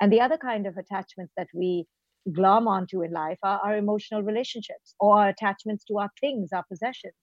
And 0.00 0.12
the 0.12 0.20
other 0.20 0.38
kind 0.38 0.66
of 0.66 0.76
attachments 0.76 1.32
that 1.36 1.48
we 1.54 1.86
glom 2.32 2.68
onto 2.68 3.02
in 3.02 3.12
life 3.12 3.38
are 3.42 3.58
our 3.64 3.76
emotional 3.76 4.22
relationships 4.22 4.94
or 5.00 5.18
our 5.20 5.28
attachments 5.28 5.84
to 5.86 5.98
our 5.98 6.10
things, 6.20 6.50
our 6.52 6.64
possessions. 6.68 7.14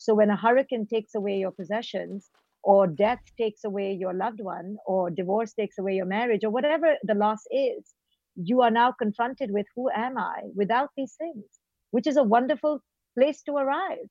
So 0.00 0.14
when 0.14 0.30
a 0.30 0.36
hurricane 0.36 0.86
takes 0.86 1.14
away 1.14 1.36
your 1.36 1.50
possessions, 1.50 2.30
or 2.62 2.86
death 2.86 3.20
takes 3.36 3.64
away 3.64 3.92
your 3.92 4.14
loved 4.14 4.40
one, 4.40 4.78
or 4.86 5.10
divorce 5.10 5.52
takes 5.52 5.76
away 5.76 5.94
your 5.94 6.06
marriage, 6.06 6.42
or 6.42 6.48
whatever 6.48 6.94
the 7.02 7.12
loss 7.12 7.42
is, 7.50 7.92
you 8.34 8.62
are 8.62 8.70
now 8.70 8.92
confronted 8.92 9.50
with 9.50 9.66
who 9.76 9.90
am 9.90 10.16
I 10.16 10.44
without 10.54 10.88
these 10.96 11.12
things, 11.18 11.44
which 11.90 12.06
is 12.06 12.16
a 12.16 12.22
wonderful 12.22 12.82
place 13.14 13.42
to 13.42 13.56
arrive 13.56 14.08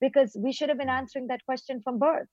because 0.00 0.36
we 0.38 0.52
should 0.52 0.68
have 0.68 0.78
been 0.78 0.88
answering 0.88 1.26
that 1.26 1.44
question 1.44 1.80
from 1.82 1.98
birth. 1.98 2.28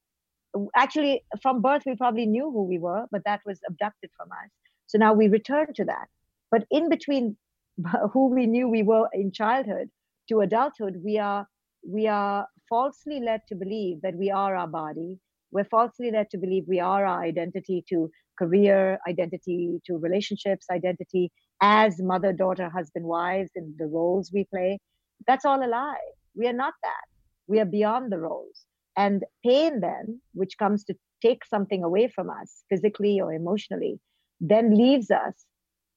Actually, 0.76 1.24
from 1.42 1.64
birth, 1.64 1.82
we 1.88 1.96
probably 1.96 2.28
knew 2.28 2.52
who 2.52 2.64
we 2.64 2.78
were, 2.78 3.08
but 3.12 3.24
that 3.26 3.42
was 3.44 3.60
abducted 3.68 4.12
from 4.16 4.32
us. 4.32 4.52
So 4.86 5.00
now 5.00 5.14
we 5.14 5.30
return 5.30 5.74
to 5.74 5.86
that. 5.86 6.10
But 6.52 6.68
in 6.70 6.90
between 6.90 7.38
who 8.14 8.28
we 8.28 8.46
knew 8.46 8.70
we 8.70 8.84
were 8.84 9.10
in 9.14 9.32
childhood 9.32 9.90
to 10.28 10.42
adulthood, 10.42 11.02
we 11.04 11.18
are 11.18 11.48
we 11.84 12.08
are 12.08 12.48
falsely 12.70 13.20
led 13.20 13.42
to 13.48 13.56
believe 13.56 14.02
that 14.02 14.16
we 14.16 14.32
are 14.32 14.56
our 14.56 14.68
body. 14.68 15.20
We're 15.52 15.66
falsely 15.66 16.12
led 16.12 16.30
to 16.30 16.38
believe 16.38 16.66
we 16.68 16.80
are 16.80 17.06
our 17.06 17.24
identity 17.24 17.84
to 17.90 18.10
career, 18.38 19.00
identity 19.08 19.80
to 19.86 19.98
relationships, 19.98 20.68
identity 20.72 21.32
as 21.62 22.02
mother, 22.02 22.32
daughter, 22.32 22.70
husband, 22.70 23.06
wives, 23.06 23.52
and 23.56 23.74
the 23.78 23.88
roles 23.88 24.32
we 24.34 24.46
play. 24.46 24.80
That's 25.28 25.46
all 25.46 25.66
a 25.66 25.68
lie. 25.68 25.98
We 26.36 26.48
are 26.48 26.54
not 26.54 26.74
that. 26.84 27.06
We 27.48 27.60
are 27.60 27.66
beyond 27.66 28.12
the 28.12 28.20
roles. 28.20 28.66
And 28.96 29.24
pain, 29.46 29.82
then, 29.82 30.22
which 30.34 30.58
comes 30.58 30.84
to 30.86 30.96
take 31.22 31.46
something 31.46 31.84
away 31.84 32.08
from 32.08 32.30
us 32.30 32.64
physically 32.70 33.20
or 33.20 33.34
emotionally, 33.34 34.00
then 34.40 34.76
leaves 34.76 35.12
us, 35.12 35.46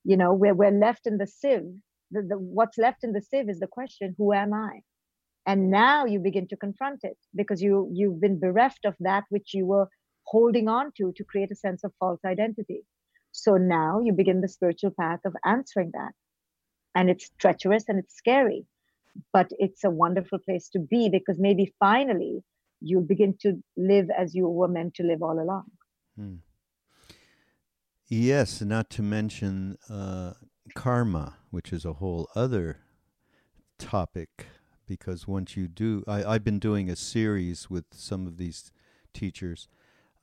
you 0.04 0.16
know, 0.16 0.32
where 0.34 0.54
we're 0.54 0.70
left 0.70 1.06
in 1.06 1.18
the 1.18 1.26
sieve. 1.26 1.70
The, 2.10 2.22
the, 2.22 2.38
what's 2.38 2.78
left 2.78 3.04
in 3.04 3.12
the 3.12 3.22
sieve 3.22 3.48
is 3.48 3.60
the 3.60 3.66
question, 3.66 4.14
who 4.18 4.32
am 4.32 4.52
I? 4.52 4.80
And 5.46 5.70
now 5.70 6.04
you 6.04 6.20
begin 6.20 6.46
to 6.48 6.56
confront 6.56 7.00
it 7.02 7.18
because 7.34 7.60
you 7.60 7.88
you've 7.92 8.20
been 8.20 8.38
bereft 8.38 8.84
of 8.84 8.94
that 9.00 9.24
which 9.28 9.54
you 9.54 9.66
were 9.66 9.88
holding 10.24 10.68
on 10.68 10.92
to 10.96 11.12
to 11.16 11.24
create 11.24 11.50
a 11.50 11.56
sense 11.56 11.84
of 11.84 11.92
false 11.98 12.20
identity. 12.24 12.84
So 13.32 13.56
now 13.56 14.00
you 14.00 14.12
begin 14.12 14.40
the 14.40 14.48
spiritual 14.48 14.92
path 14.98 15.20
of 15.24 15.34
answering 15.44 15.90
that. 15.94 16.12
And 16.94 17.08
it's 17.08 17.30
treacherous 17.38 17.84
and 17.88 17.98
it's 17.98 18.14
scary 18.14 18.66
but 19.32 19.48
it's 19.58 19.84
a 19.84 19.90
wonderful 19.90 20.38
place 20.38 20.68
to 20.70 20.78
be 20.78 21.08
because 21.08 21.38
maybe 21.38 21.72
finally 21.78 22.42
you'll 22.80 23.02
begin 23.02 23.36
to 23.40 23.62
live 23.76 24.08
as 24.16 24.34
you 24.34 24.48
were 24.48 24.68
meant 24.68 24.94
to 24.94 25.02
live 25.02 25.22
all 25.22 25.38
along. 25.40 25.64
Hmm. 26.16 26.36
yes 28.06 28.60
not 28.60 28.90
to 28.90 29.02
mention 29.02 29.78
uh, 29.88 30.34
karma 30.74 31.38
which 31.50 31.72
is 31.72 31.86
a 31.86 31.94
whole 31.94 32.28
other 32.34 32.80
topic 33.78 34.46
because 34.86 35.26
once 35.26 35.56
you 35.56 35.68
do, 35.68 36.04
I, 36.06 36.24
I've 36.24 36.44
been 36.44 36.58
doing 36.58 36.90
a 36.90 36.96
series 36.96 37.70
with 37.70 37.84
some 37.92 38.26
of 38.26 38.36
these 38.36 38.72
teachers 39.12 39.68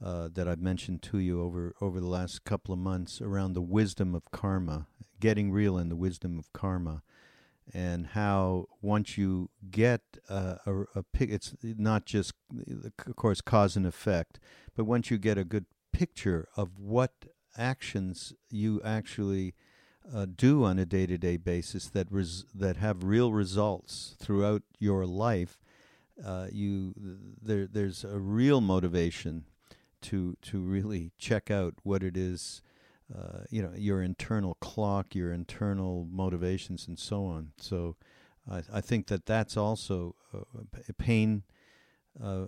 uh, 0.03 0.29
that 0.33 0.47
I've 0.47 0.61
mentioned 0.61 1.01
to 1.03 1.19
you 1.19 1.41
over 1.41 1.75
over 1.81 1.99
the 1.99 2.07
last 2.07 2.45
couple 2.45 2.73
of 2.73 2.79
months 2.79 3.21
around 3.21 3.53
the 3.53 3.61
wisdom 3.61 4.15
of 4.15 4.31
karma, 4.31 4.87
getting 5.19 5.51
real 5.51 5.77
in 5.77 5.89
the 5.89 5.95
wisdom 5.95 6.39
of 6.39 6.51
karma, 6.53 7.03
and 7.73 8.07
how 8.07 8.65
once 8.81 9.17
you 9.17 9.49
get 9.69 10.01
uh, 10.29 10.55
a, 10.65 10.81
a 10.95 11.03
pic, 11.13 11.29
it's 11.29 11.55
not 11.61 12.05
just, 12.05 12.33
of 13.05 13.15
course, 13.15 13.41
cause 13.41 13.75
and 13.75 13.85
effect, 13.85 14.39
but 14.75 14.85
once 14.85 15.11
you 15.11 15.17
get 15.17 15.37
a 15.37 15.43
good 15.43 15.65
picture 15.91 16.47
of 16.55 16.79
what 16.79 17.11
actions 17.57 18.33
you 18.49 18.81
actually 18.83 19.53
uh, 20.13 20.25
do 20.25 20.63
on 20.63 20.79
a 20.79 20.85
day-to-day 20.85 21.37
basis 21.37 21.87
that 21.89 22.07
res- 22.09 22.45
that 22.53 22.77
have 22.77 23.03
real 23.03 23.31
results 23.33 24.15
throughout 24.19 24.63
your 24.79 25.05
life, 25.05 25.59
uh, 26.23 26.47
you 26.51 26.93
there 27.41 27.67
there's 27.67 28.03
a 28.03 28.19
real 28.19 28.61
motivation 28.61 29.45
to 30.01 30.35
to 30.41 30.59
really 30.59 31.11
check 31.17 31.51
out 31.51 31.75
what 31.83 32.03
it 32.03 32.17
is, 32.17 32.61
uh, 33.15 33.39
you 33.49 33.61
know, 33.61 33.71
your 33.75 34.01
internal 34.01 34.55
clock, 34.55 35.15
your 35.15 35.31
internal 35.31 36.07
motivations, 36.09 36.87
and 36.87 36.97
so 36.97 37.25
on. 37.25 37.51
So, 37.57 37.95
I, 38.49 38.63
I 38.73 38.81
think 38.81 39.07
that 39.07 39.25
that's 39.25 39.57
also 39.57 40.15
uh, 40.33 40.39
pain. 40.97 41.43
Uh, 42.21 42.47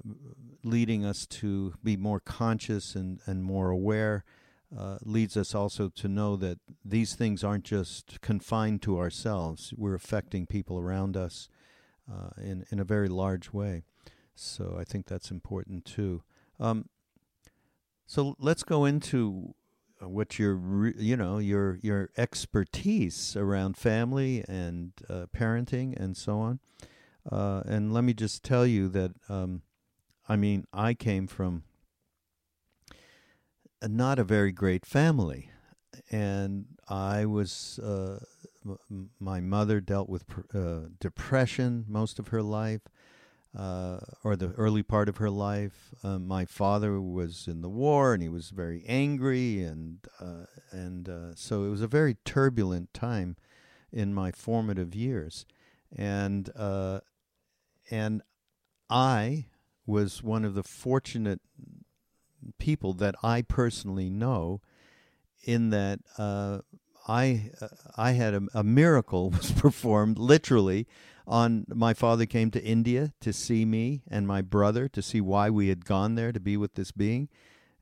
leading 0.63 1.05
us 1.05 1.25
to 1.25 1.73
be 1.81 1.95
more 1.95 2.19
conscious 2.19 2.93
and, 2.93 3.19
and 3.25 3.41
more 3.43 3.69
aware 3.69 4.25
uh, 4.77 4.97
leads 5.03 5.35
us 5.35 5.53
also 5.53 5.89
to 5.89 6.07
know 6.07 6.35
that 6.37 6.59
these 6.83 7.15
things 7.15 7.43
aren't 7.43 7.65
just 7.65 8.21
confined 8.21 8.81
to 8.83 8.97
ourselves. 8.97 9.73
We're 9.75 9.95
affecting 9.95 10.45
people 10.45 10.79
around 10.79 11.17
us 11.17 11.49
uh, 12.09 12.29
in, 12.41 12.65
in 12.71 12.79
a 12.79 12.85
very 12.85 13.09
large 13.09 13.51
way. 13.51 13.83
So 14.35 14.77
I 14.79 14.83
think 14.83 15.07
that's 15.07 15.29
important 15.29 15.85
too. 15.85 16.23
Um, 16.59 16.85
so 18.05 18.35
let's 18.39 18.63
go 18.63 18.85
into 18.85 19.55
uh, 20.01 20.09
what 20.09 20.39
your 20.39 20.93
you 20.97 21.15
know 21.15 21.37
your 21.37 21.77
your 21.81 22.09
expertise 22.17 23.35
around 23.35 23.77
family 23.77 24.43
and 24.47 24.91
uh, 25.09 25.27
parenting 25.35 25.95
and 25.97 26.17
so 26.17 26.39
on. 26.39 26.59
Uh, 27.29 27.61
and 27.65 27.93
let 27.93 28.03
me 28.03 28.13
just 28.13 28.43
tell 28.43 28.65
you 28.65 28.87
that 28.89 29.11
um, 29.29 29.61
I 30.27 30.35
mean 30.35 30.65
I 30.73 30.93
came 30.93 31.27
from 31.27 31.63
not 33.87 34.19
a 34.19 34.23
very 34.23 34.51
great 34.51 34.85
family, 34.85 35.49
and 36.11 36.65
I 36.87 37.25
was 37.25 37.79
uh, 37.79 38.19
m- 38.65 39.09
my 39.19 39.41
mother 39.41 39.81
dealt 39.81 40.09
with 40.09 40.27
pr- 40.27 40.57
uh, 40.57 40.79
depression 40.99 41.85
most 41.87 42.19
of 42.19 42.29
her 42.29 42.41
life 42.41 42.81
uh, 43.57 43.99
or 44.23 44.35
the 44.35 44.51
early 44.51 44.83
part 44.83 45.09
of 45.09 45.17
her 45.17 45.29
life. 45.29 45.93
Uh, 46.03 46.19
my 46.19 46.45
father 46.45 47.01
was 47.01 47.47
in 47.47 47.61
the 47.61 47.69
war, 47.69 48.13
and 48.13 48.23
he 48.23 48.29
was 48.29 48.49
very 48.49 48.83
angry, 48.87 49.61
and 49.61 49.99
uh, 50.19 50.45
and 50.71 51.09
uh, 51.09 51.35
so 51.35 51.63
it 51.63 51.69
was 51.69 51.81
a 51.81 51.87
very 51.87 52.17
turbulent 52.25 52.93
time 52.93 53.35
in 53.91 54.13
my 54.13 54.31
formative 54.31 54.95
years, 54.95 55.45
and 55.95 56.49
and 57.89 58.21
I 58.89 59.47
was 59.85 60.23
one 60.23 60.45
of 60.45 60.53
the 60.53 60.63
fortunate 60.63 61.41
people 62.59 62.93
that 62.93 63.15
I 63.23 63.41
personally 63.41 64.09
know, 64.09 64.61
in 65.43 65.69
that. 65.71 65.99
Uh, 66.17 66.59
I 67.07 67.51
I 67.97 68.11
had 68.11 68.35
a, 68.35 68.41
a 68.53 68.63
miracle 68.63 69.29
was 69.37 69.51
performed 69.51 70.17
literally 70.17 70.87
on 71.27 71.65
my 71.67 71.93
father 71.93 72.25
came 72.25 72.51
to 72.51 72.63
India 72.63 73.13
to 73.21 73.31
see 73.31 73.65
me 73.65 74.03
and 74.09 74.27
my 74.27 74.41
brother 74.41 74.87
to 74.89 75.01
see 75.01 75.21
why 75.21 75.49
we 75.49 75.69
had 75.69 75.85
gone 75.85 76.15
there 76.15 76.31
to 76.31 76.39
be 76.39 76.57
with 76.57 76.75
this 76.75 76.91
being 76.91 77.29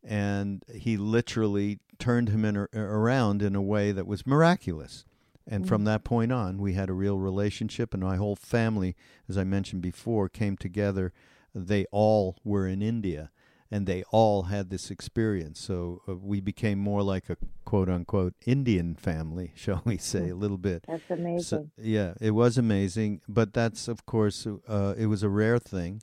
and 0.03 0.63
he 0.73 0.97
literally 0.97 1.79
turned 1.97 2.29
him 2.29 2.45
in, 2.45 2.55
around 2.73 3.41
in 3.41 3.55
a 3.55 3.61
way 3.61 3.91
that 3.91 4.07
was 4.07 4.25
miraculous 4.25 5.05
and 5.47 5.67
from 5.67 5.81
mm. 5.81 5.85
that 5.85 6.03
point 6.03 6.31
on 6.31 6.59
we 6.59 6.73
had 6.73 6.89
a 6.89 6.93
real 6.93 7.17
relationship 7.17 7.93
and 7.93 8.03
my 8.03 8.15
whole 8.15 8.35
family 8.35 8.95
as 9.27 9.37
i 9.37 9.43
mentioned 9.43 9.81
before 9.81 10.29
came 10.29 10.55
together 10.55 11.11
they 11.53 11.85
all 11.91 12.37
were 12.43 12.67
in 12.67 12.81
india 12.81 13.29
and 13.71 13.85
they 13.85 14.03
all 14.11 14.43
had 14.43 14.69
this 14.69 14.89
experience. 14.89 15.59
So 15.59 16.01
uh, 16.07 16.15
we 16.15 16.39
became 16.39 16.79
more 16.79 17.03
like 17.03 17.29
a 17.29 17.37
quote 17.65 17.89
unquote 17.89 18.33
Indian 18.45 18.95
family, 18.95 19.51
shall 19.55 19.81
we 19.85 19.97
say, 19.97 20.29
a 20.29 20.35
little 20.35 20.57
bit. 20.57 20.85
That's 20.87 21.09
amazing. 21.09 21.43
So, 21.43 21.69
yeah, 21.77 22.13
it 22.19 22.31
was 22.31 22.57
amazing, 22.57 23.21
but 23.27 23.53
that's 23.53 23.87
of 23.87 24.05
course 24.05 24.47
uh, 24.67 24.95
it 24.97 25.05
was 25.05 25.23
a 25.23 25.29
rare 25.29 25.59
thing, 25.59 26.01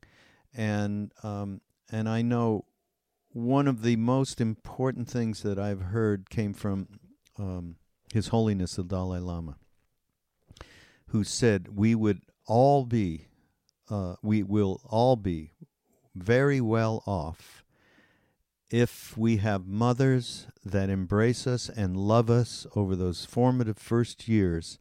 and 0.55 1.13
um, 1.23 1.61
and 1.91 2.09
I 2.09 2.23
know 2.23 2.65
one 3.33 3.69
of 3.69 3.83
the 3.83 3.97
most 3.97 4.41
important 4.41 5.09
things 5.09 5.43
that 5.43 5.59
I've 5.59 5.83
heard 5.83 6.31
came 6.31 6.55
from 6.55 6.89
um, 7.39 7.77
His 8.13 8.29
Holiness 8.29 8.77
the 8.77 8.85
Dalai 8.85 9.21
Lama, 9.21 9.57
who 11.09 11.23
said 11.23 11.77
we 11.77 11.95
would 11.95 12.23
all 12.47 12.87
be, 12.87 13.27
uh, 13.91 14.15
we 14.23 14.43
will 14.43 14.81
all 14.89 15.17
be 15.17 15.53
very 16.17 16.61
well 16.61 17.03
off 17.07 17.65
if 18.71 19.17
we 19.17 19.37
have 19.37 19.67
mothers 19.67 20.47
that 20.65 20.91
embrace 20.91 21.47
us 21.47 21.69
and 21.69 21.97
love 21.97 22.29
us 22.29 22.67
over 22.75 22.97
those 22.97 23.25
formative 23.25 23.79
first 23.79 24.27
years 24.27 24.79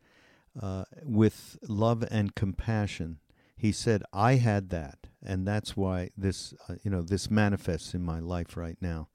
uh, 0.60 0.86
with 1.04 1.58
love 1.68 2.04
and 2.10 2.34
compassion. 2.36 3.20
He 3.56 3.72
said, 3.72 4.04
"I 4.12 4.36
had 4.36 4.70
that, 4.70 5.08
and 5.24 5.48
that's 5.48 5.78
why 5.78 6.10
this, 6.18 6.54
uh, 6.68 6.76
you 6.84 6.92
know, 6.92 7.02
this 7.02 7.30
manifests 7.30 7.94
in 7.94 8.04
my 8.04 8.20
life 8.20 8.58
right 8.58 8.78
now." 8.82 9.10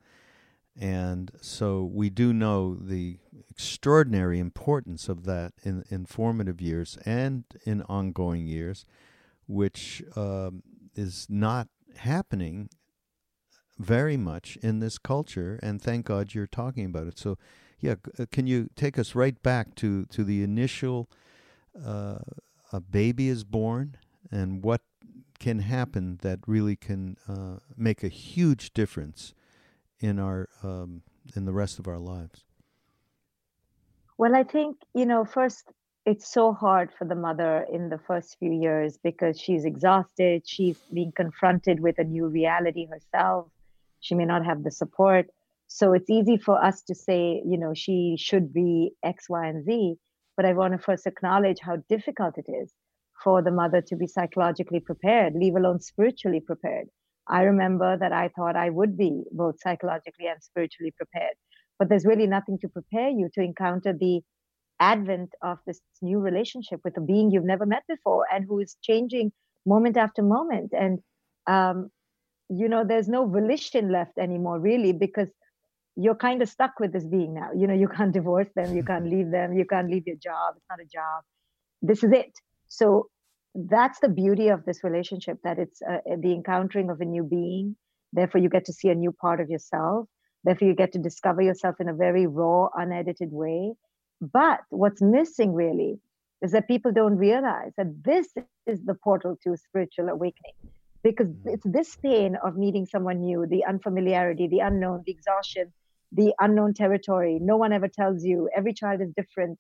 And 0.77 1.33
so 1.41 1.85
we 1.85 2.09
do 2.09 2.33
know 2.33 2.75
the 2.75 3.19
extraordinary 3.51 4.39
importance 4.39 5.09
of 5.09 5.25
that 5.25 5.53
in, 5.63 5.85
in 5.91 6.07
formative 6.07 6.61
years 6.61 6.97
and 7.05 7.45
in 7.65 7.83
ongoing 7.83 8.47
years, 8.47 8.87
which 9.47 10.03
um, 10.17 10.63
is 10.95 11.27
not 11.29 11.69
happening 12.01 12.69
very 13.79 14.17
much 14.17 14.59
in 14.63 14.81
this 14.81 14.99
culture, 14.99 15.59
and 15.63 15.81
thank 15.81 16.07
God 16.07 16.35
you're 16.35 16.47
talking 16.47 16.85
about 16.85 17.07
it. 17.07 17.19
So, 17.19 17.39
yeah, 17.79 17.95
uh, 18.19 18.27
can 18.31 18.47
you 18.47 18.69
take 18.77 18.99
us 18.99 19.15
right 19.15 19.43
back 19.43 19.75
to 19.77 20.05
to 20.07 20.25
the 20.25 20.43
initial 20.43 21.09
uh, 21.83 22.19
a 22.73 22.81
baby 22.81 23.29
is 23.29 23.45
born 23.45 23.97
and 24.31 24.63
what 24.63 24.83
can 25.39 25.61
happen 25.61 26.19
that 26.23 26.39
really 26.47 26.77
can 26.77 27.17
uh, 27.27 27.57
make 27.77 28.05
a 28.05 28.09
huge 28.09 28.73
difference 28.75 29.35
in 29.99 30.19
our 30.19 30.49
um, 30.63 31.03
in 31.35 31.45
the 31.47 31.53
rest 31.53 31.79
of 31.79 31.89
our 31.89 31.99
lives? 31.99 32.45
Well, 34.19 34.37
I 34.37 34.43
think 34.43 34.77
you 34.95 35.07
know 35.07 35.25
first 35.25 35.65
it's 36.07 36.33
so 36.33 36.53
hard 36.53 36.91
for 36.99 37.07
the 37.07 37.15
mother 37.15 37.67
in 37.73 37.89
the 37.91 37.99
first 37.99 38.39
few 38.39 38.53
years 38.53 38.99
because 39.03 39.39
she's 39.39 39.65
exhausted 39.65 40.43
she's 40.47 40.79
being 40.93 41.13
confronted 41.13 41.81
with 41.81 41.99
a 41.99 42.05
new 42.05 42.27
reality 42.27 42.87
herself 42.87 43.49
she 44.01 44.15
may 44.15 44.25
not 44.25 44.45
have 44.45 44.65
the 44.65 44.71
support. 44.71 45.27
So 45.67 45.93
it's 45.93 46.11
easy 46.11 46.37
for 46.37 46.63
us 46.63 46.83
to 46.83 46.95
say 46.95 47.43
you 47.47 47.59
know 47.59 47.75
she 47.75 48.17
should 48.19 48.53
be 48.53 48.93
x 49.05 49.29
y 49.29 49.47
and 49.47 49.65
z 49.65 49.97
but 50.37 50.47
i 50.47 50.53
want 50.53 50.73
to 50.73 50.79
first 50.79 51.07
acknowledge 51.07 51.61
how 51.61 51.77
difficult 51.89 52.39
it 52.39 52.51
is 52.51 52.73
for 53.23 53.43
the 53.43 53.53
mother 53.53 53.81
to 53.83 53.97
be 53.97 54.07
psychologically 54.07 54.81
prepared 54.81 55.35
leave 55.35 55.55
alone 55.55 55.81
spiritually 55.81 56.41
prepared. 56.41 56.89
I 57.29 57.43
remember 57.43 57.97
that 57.99 58.13
i 58.13 58.29
thought 58.29 58.57
i 58.57 58.71
would 58.71 58.97
be 58.97 59.23
both 59.31 59.61
psychologically 59.61 60.27
and 60.27 60.43
spiritually 60.43 60.93
prepared 60.97 61.37
but 61.79 61.89
there's 61.89 62.07
really 62.07 62.27
nothing 62.27 62.59
to 62.63 62.69
prepare 62.69 63.11
you 63.11 63.29
to 63.35 63.43
encounter 63.43 63.93
the 63.93 64.23
advent 64.81 65.31
of 65.43 65.59
this 65.67 65.81
new 66.03 66.19
relationship 66.19 66.81
with 66.85 66.97
a 66.97 67.01
being 67.01 67.31
you've 67.31 67.45
never 67.45 67.67
met 67.67 67.83
before 67.89 68.25
and 68.33 68.45
who 68.49 68.59
is 68.59 68.77
changing 68.83 69.31
moment 69.67 69.97
after 69.97 70.23
moment. 70.23 70.73
And 70.73 70.99
um, 71.47 71.91
you 72.49 72.69
know 72.69 72.85
there's 72.85 73.09
no 73.09 73.27
volition 73.27 73.93
left 73.93 74.19
anymore 74.19 74.59
really 74.59 74.93
because 74.93 75.29
you're 75.97 76.17
kind 76.17 76.43
of 76.43 76.49
stuck 76.49 76.73
with 76.81 76.93
this 76.93 77.05
being 77.05 77.35
now. 77.35 77.51
You 77.55 77.67
know 77.67 77.75
you 77.75 77.89
can't 77.89 78.13
divorce 78.21 78.49
them 78.57 78.75
you 78.75 78.83
can't 78.83 79.07
leave 79.07 79.31
them 79.31 79.53
you 79.53 79.65
can't 79.65 79.91
leave 79.91 80.07
your 80.07 80.17
job 80.17 80.55
it's 80.57 80.67
not 80.71 80.81
a 80.81 80.89
job. 80.93 81.23
This 81.83 82.03
is 82.03 82.13
it. 82.13 82.33
So 82.69 83.09
that's 83.55 83.99
the 84.01 84.09
beauty 84.09 84.49
of 84.49 84.65
this 84.65 84.83
relationship 84.85 85.39
that 85.45 85.59
it's 85.59 85.83
uh, 85.83 85.99
the 86.19 86.33
encountering 86.33 86.91
of 86.91 87.01
a 87.01 87.05
new 87.05 87.25
being. 87.25 87.77
Therefore 88.13 88.41
you 88.41 88.49
get 88.49 88.65
to 88.67 88.73
see 88.73 88.89
a 88.89 88.95
new 88.95 89.13
part 89.13 89.41
of 89.41 89.51
yourself. 89.51 90.07
Therefore 90.45 90.69
you 90.69 90.75
get 90.75 90.93
to 90.93 90.99
discover 90.99 91.43
yourself 91.43 91.77
in 91.81 91.89
a 91.89 91.95
very 91.95 92.27
raw 92.27 92.69
unedited 92.75 93.29
way 93.31 93.75
but 94.21 94.61
what's 94.71 95.03
missing 95.03 95.55
really 95.55 95.99
is 96.43 96.53
that 96.53 96.69
people 96.69 96.93
don't 96.93 97.17
realize 97.17 97.73
that 97.77 98.05
this 98.05 98.29
is 98.67 98.83
the 98.85 98.95
portal 98.95 99.37
to 99.43 99.57
spiritual 99.57 100.09
awakening 100.09 100.55
because 101.03 101.29
mm. 101.29 101.55
it's 101.55 101.67
this 101.67 101.97
pain 101.97 102.37
of 102.45 102.57
meeting 102.57 102.87
someone 102.87 103.21
new, 103.21 103.47
the 103.47 103.65
unfamiliarity, 103.65 104.49
the 104.49 104.61
unknown, 104.61 105.03
the 105.07 105.13
exhaustion, 105.13 105.73
the 106.13 106.33
unknown 106.41 106.75
territory. 106.75 107.39
No 107.41 107.57
one 107.57 107.73
ever 107.73 107.89
tells 107.89 108.25
you. 108.25 108.49
Every 108.55 108.73
child 108.73 109.01
is 109.01 109.13
different. 109.17 109.59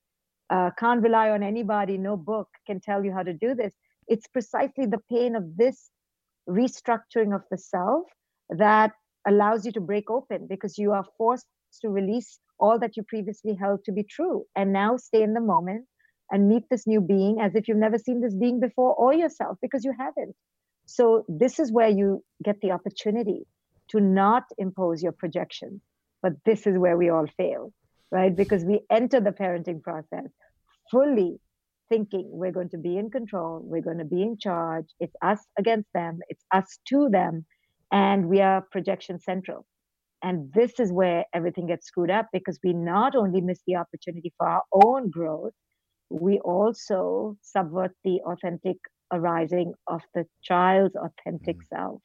Uh, 0.48 0.70
can't 0.78 1.02
rely 1.02 1.30
on 1.30 1.42
anybody. 1.42 1.96
No 1.96 2.16
book 2.16 2.48
can 2.66 2.80
tell 2.80 3.04
you 3.04 3.12
how 3.12 3.22
to 3.22 3.32
do 3.32 3.54
this. 3.54 3.72
It's 4.08 4.26
precisely 4.26 4.86
the 4.86 5.00
pain 5.10 5.36
of 5.36 5.56
this 5.56 5.90
restructuring 6.48 7.34
of 7.34 7.42
the 7.50 7.58
self 7.58 8.06
that 8.50 8.92
allows 9.26 9.64
you 9.64 9.72
to 9.72 9.80
break 9.80 10.10
open 10.10 10.46
because 10.48 10.76
you 10.76 10.92
are 10.92 11.04
forced 11.16 11.46
to 11.82 11.88
release 11.88 12.40
all 12.60 12.78
that 12.78 12.96
you 12.96 13.02
previously 13.02 13.54
held 13.54 13.84
to 13.84 13.92
be 13.92 14.02
true 14.02 14.44
and 14.56 14.72
now 14.72 14.96
stay 14.96 15.22
in 15.22 15.34
the 15.34 15.40
moment 15.40 15.86
and 16.30 16.48
meet 16.48 16.64
this 16.70 16.86
new 16.86 17.00
being 17.00 17.40
as 17.40 17.54
if 17.54 17.66
you've 17.66 17.76
never 17.76 17.98
seen 17.98 18.20
this 18.20 18.34
being 18.34 18.60
before 18.60 18.94
or 18.94 19.12
yourself 19.12 19.56
because 19.60 19.84
you 19.84 19.92
haven't 19.98 20.34
so 20.90 21.24
this 21.28 21.60
is 21.60 21.70
where 21.70 21.88
you 21.88 22.24
get 22.42 22.60
the 22.60 22.72
opportunity 22.72 23.46
to 23.90 24.00
not 24.00 24.44
impose 24.58 25.02
your 25.02 25.12
projections. 25.12 25.80
But 26.20 26.32
this 26.44 26.66
is 26.66 26.76
where 26.76 26.96
we 26.96 27.10
all 27.10 27.26
fail, 27.36 27.72
right? 28.10 28.34
Because 28.34 28.64
we 28.64 28.80
enter 28.90 29.20
the 29.20 29.30
parenting 29.30 29.82
process 29.82 30.26
fully 30.90 31.38
thinking 31.88 32.28
we're 32.28 32.50
going 32.50 32.70
to 32.70 32.78
be 32.78 32.96
in 32.98 33.10
control, 33.10 33.60
we're 33.62 33.82
going 33.82 33.98
to 33.98 34.04
be 34.04 34.22
in 34.22 34.36
charge, 34.36 34.86
it's 34.98 35.14
us 35.22 35.38
against 35.56 35.88
them, 35.94 36.18
it's 36.28 36.44
us 36.52 36.78
to 36.88 37.08
them, 37.08 37.46
and 37.92 38.28
we 38.28 38.40
are 38.40 38.60
projection 38.60 39.20
central. 39.20 39.64
And 40.22 40.52
this 40.52 40.78
is 40.78 40.92
where 40.92 41.24
everything 41.32 41.66
gets 41.66 41.86
screwed 41.86 42.10
up 42.10 42.26
because 42.32 42.58
we 42.62 42.72
not 42.72 43.16
only 43.16 43.40
miss 43.40 43.60
the 43.66 43.76
opportunity 43.76 44.32
for 44.36 44.46
our 44.46 44.62
own 44.72 45.10
growth, 45.10 45.54
we 46.10 46.38
also 46.40 47.36
subvert 47.40 47.92
the 48.04 48.20
authentic 48.26 48.76
arising 49.12 49.72
of 49.86 50.02
the 50.14 50.24
child's 50.42 50.94
authentic 50.96 51.56
mm. 51.56 51.68
self 51.68 52.02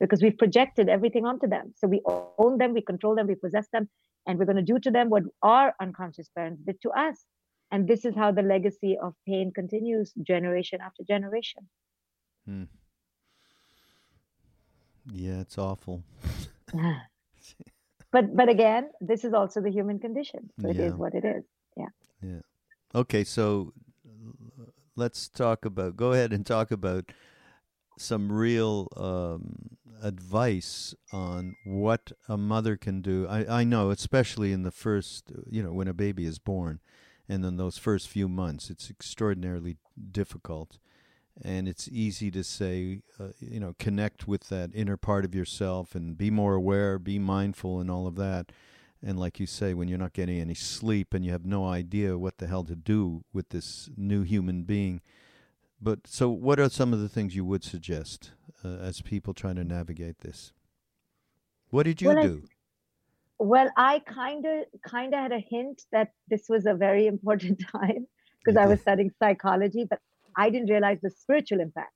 because 0.00 0.22
we've 0.22 0.36
projected 0.36 0.88
everything 0.88 1.24
onto 1.24 1.46
them. 1.46 1.72
So 1.76 1.86
we 1.86 2.02
own 2.38 2.58
them, 2.58 2.74
we 2.74 2.82
control 2.82 3.14
them, 3.14 3.26
we 3.26 3.36
possess 3.36 3.68
them, 3.72 3.88
and 4.26 4.38
we're 4.38 4.46
going 4.46 4.56
to 4.56 4.62
do 4.62 4.78
to 4.80 4.90
them 4.90 5.10
what 5.10 5.22
our 5.42 5.74
unconscious 5.80 6.28
parents 6.36 6.62
did 6.66 6.80
to 6.82 6.90
us. 6.90 7.24
And 7.70 7.88
this 7.88 8.04
is 8.04 8.14
how 8.14 8.32
the 8.32 8.42
legacy 8.42 8.96
of 9.02 9.14
pain 9.26 9.52
continues 9.54 10.12
generation 10.22 10.80
after 10.82 11.02
generation. 11.06 11.68
Hmm. 12.46 12.64
Yeah, 15.12 15.40
it's 15.40 15.58
awful. 15.58 16.02
but 18.14 18.36
but 18.36 18.48
again, 18.48 18.90
this 19.00 19.24
is 19.24 19.34
also 19.34 19.60
the 19.60 19.70
human 19.70 19.98
condition. 19.98 20.48
So 20.60 20.68
it 20.68 20.76
yeah. 20.76 20.86
is 20.86 20.94
what 20.94 21.14
it 21.14 21.24
is. 21.24 21.42
Yeah. 21.76 21.92
Yeah. 22.22 22.42
Okay, 22.94 23.24
so 23.24 23.72
let's 24.94 25.28
talk 25.28 25.64
about 25.64 25.96
go 25.96 26.12
ahead 26.12 26.32
and 26.32 26.46
talk 26.46 26.70
about 26.70 27.10
some 27.98 28.30
real 28.30 28.88
um, 28.96 29.76
advice 30.00 30.94
on 31.12 31.56
what 31.64 32.12
a 32.28 32.36
mother 32.36 32.76
can 32.76 33.02
do. 33.02 33.26
I, 33.28 33.60
I 33.60 33.64
know, 33.64 33.90
especially 33.90 34.52
in 34.52 34.62
the 34.62 34.70
first, 34.70 35.32
you 35.50 35.62
know, 35.64 35.72
when 35.72 35.88
a 35.88 35.94
baby 35.94 36.24
is 36.24 36.38
born, 36.38 36.78
and 37.28 37.44
in 37.44 37.56
those 37.56 37.78
first 37.78 38.08
few 38.08 38.28
months, 38.28 38.70
it's 38.70 38.90
extraordinarily 38.90 39.76
difficult 40.12 40.78
and 41.42 41.66
it's 41.68 41.88
easy 41.88 42.30
to 42.30 42.44
say, 42.44 43.02
uh, 43.18 43.28
you 43.40 43.58
know, 43.58 43.74
connect 43.78 44.28
with 44.28 44.48
that 44.48 44.70
inner 44.74 44.96
part 44.96 45.24
of 45.24 45.34
yourself 45.34 45.94
and 45.94 46.16
be 46.16 46.30
more 46.30 46.54
aware, 46.54 46.98
be 46.98 47.18
mindful, 47.18 47.80
and 47.80 47.90
all 47.90 48.06
of 48.06 48.14
that. 48.16 48.52
And 49.02 49.18
like 49.18 49.40
you 49.40 49.46
say, 49.46 49.74
when 49.74 49.88
you're 49.88 49.98
not 49.98 50.12
getting 50.12 50.40
any 50.40 50.54
sleep 50.54 51.12
and 51.12 51.24
you 51.24 51.32
have 51.32 51.44
no 51.44 51.66
idea 51.66 52.16
what 52.16 52.38
the 52.38 52.46
hell 52.46 52.64
to 52.64 52.76
do 52.76 53.24
with 53.32 53.48
this 53.50 53.90
new 53.96 54.22
human 54.22 54.62
being. 54.62 55.00
But 55.80 56.06
so, 56.06 56.30
what 56.30 56.58
are 56.60 56.70
some 56.70 56.92
of 56.92 57.00
the 57.00 57.08
things 57.08 57.34
you 57.34 57.44
would 57.44 57.64
suggest 57.64 58.30
uh, 58.64 58.68
as 58.68 59.02
people 59.02 59.34
trying 59.34 59.56
to 59.56 59.64
navigate 59.64 60.20
this? 60.20 60.52
What 61.68 61.82
did 61.82 62.00
you 62.00 62.08
well, 62.08 62.22
do? 62.22 62.42
I, 62.44 63.44
well, 63.44 63.70
I 63.76 63.98
kind 63.98 64.46
of 64.46 64.64
kind 64.82 65.12
of 65.12 65.20
had 65.20 65.32
a 65.32 65.40
hint 65.40 65.82
that 65.92 66.12
this 66.28 66.46
was 66.48 66.64
a 66.64 66.74
very 66.74 67.06
important 67.14 67.62
time 67.70 68.06
because 68.38 68.56
I 68.56 68.66
was 68.66 68.80
studying 68.80 69.10
psychology, 69.20 69.84
but 69.88 69.98
I 70.36 70.50
didn't 70.50 70.70
realize 70.70 70.98
the 71.02 71.10
spiritual 71.10 71.60
impact. 71.60 71.92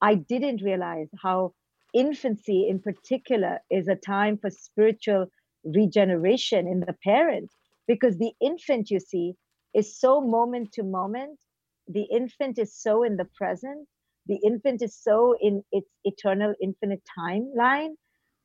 I 0.00 0.16
didn't 0.16 0.62
realize 0.62 1.08
how 1.22 1.54
infancy, 1.92 2.68
in 2.68 2.80
particular, 2.80 3.60
is 3.70 3.88
a 3.88 3.96
time 3.96 4.38
for 4.38 4.50
spiritual 4.50 5.28
regeneration 5.64 6.66
in 6.66 6.80
the 6.80 6.94
parent 7.04 7.50
because 7.86 8.18
the 8.18 8.32
infant, 8.40 8.90
you 8.90 9.00
see, 9.00 9.34
is 9.74 9.98
so 9.98 10.20
moment 10.20 10.72
to 10.72 10.82
moment. 10.82 11.38
The 11.88 12.04
infant 12.04 12.58
is 12.58 12.74
so 12.74 13.02
in 13.02 13.16
the 13.16 13.26
present. 13.36 13.86
The 14.26 14.38
infant 14.44 14.82
is 14.82 14.96
so 14.96 15.36
in 15.40 15.62
its 15.72 15.88
eternal, 16.04 16.54
infinite 16.62 17.02
timeline. 17.18 17.94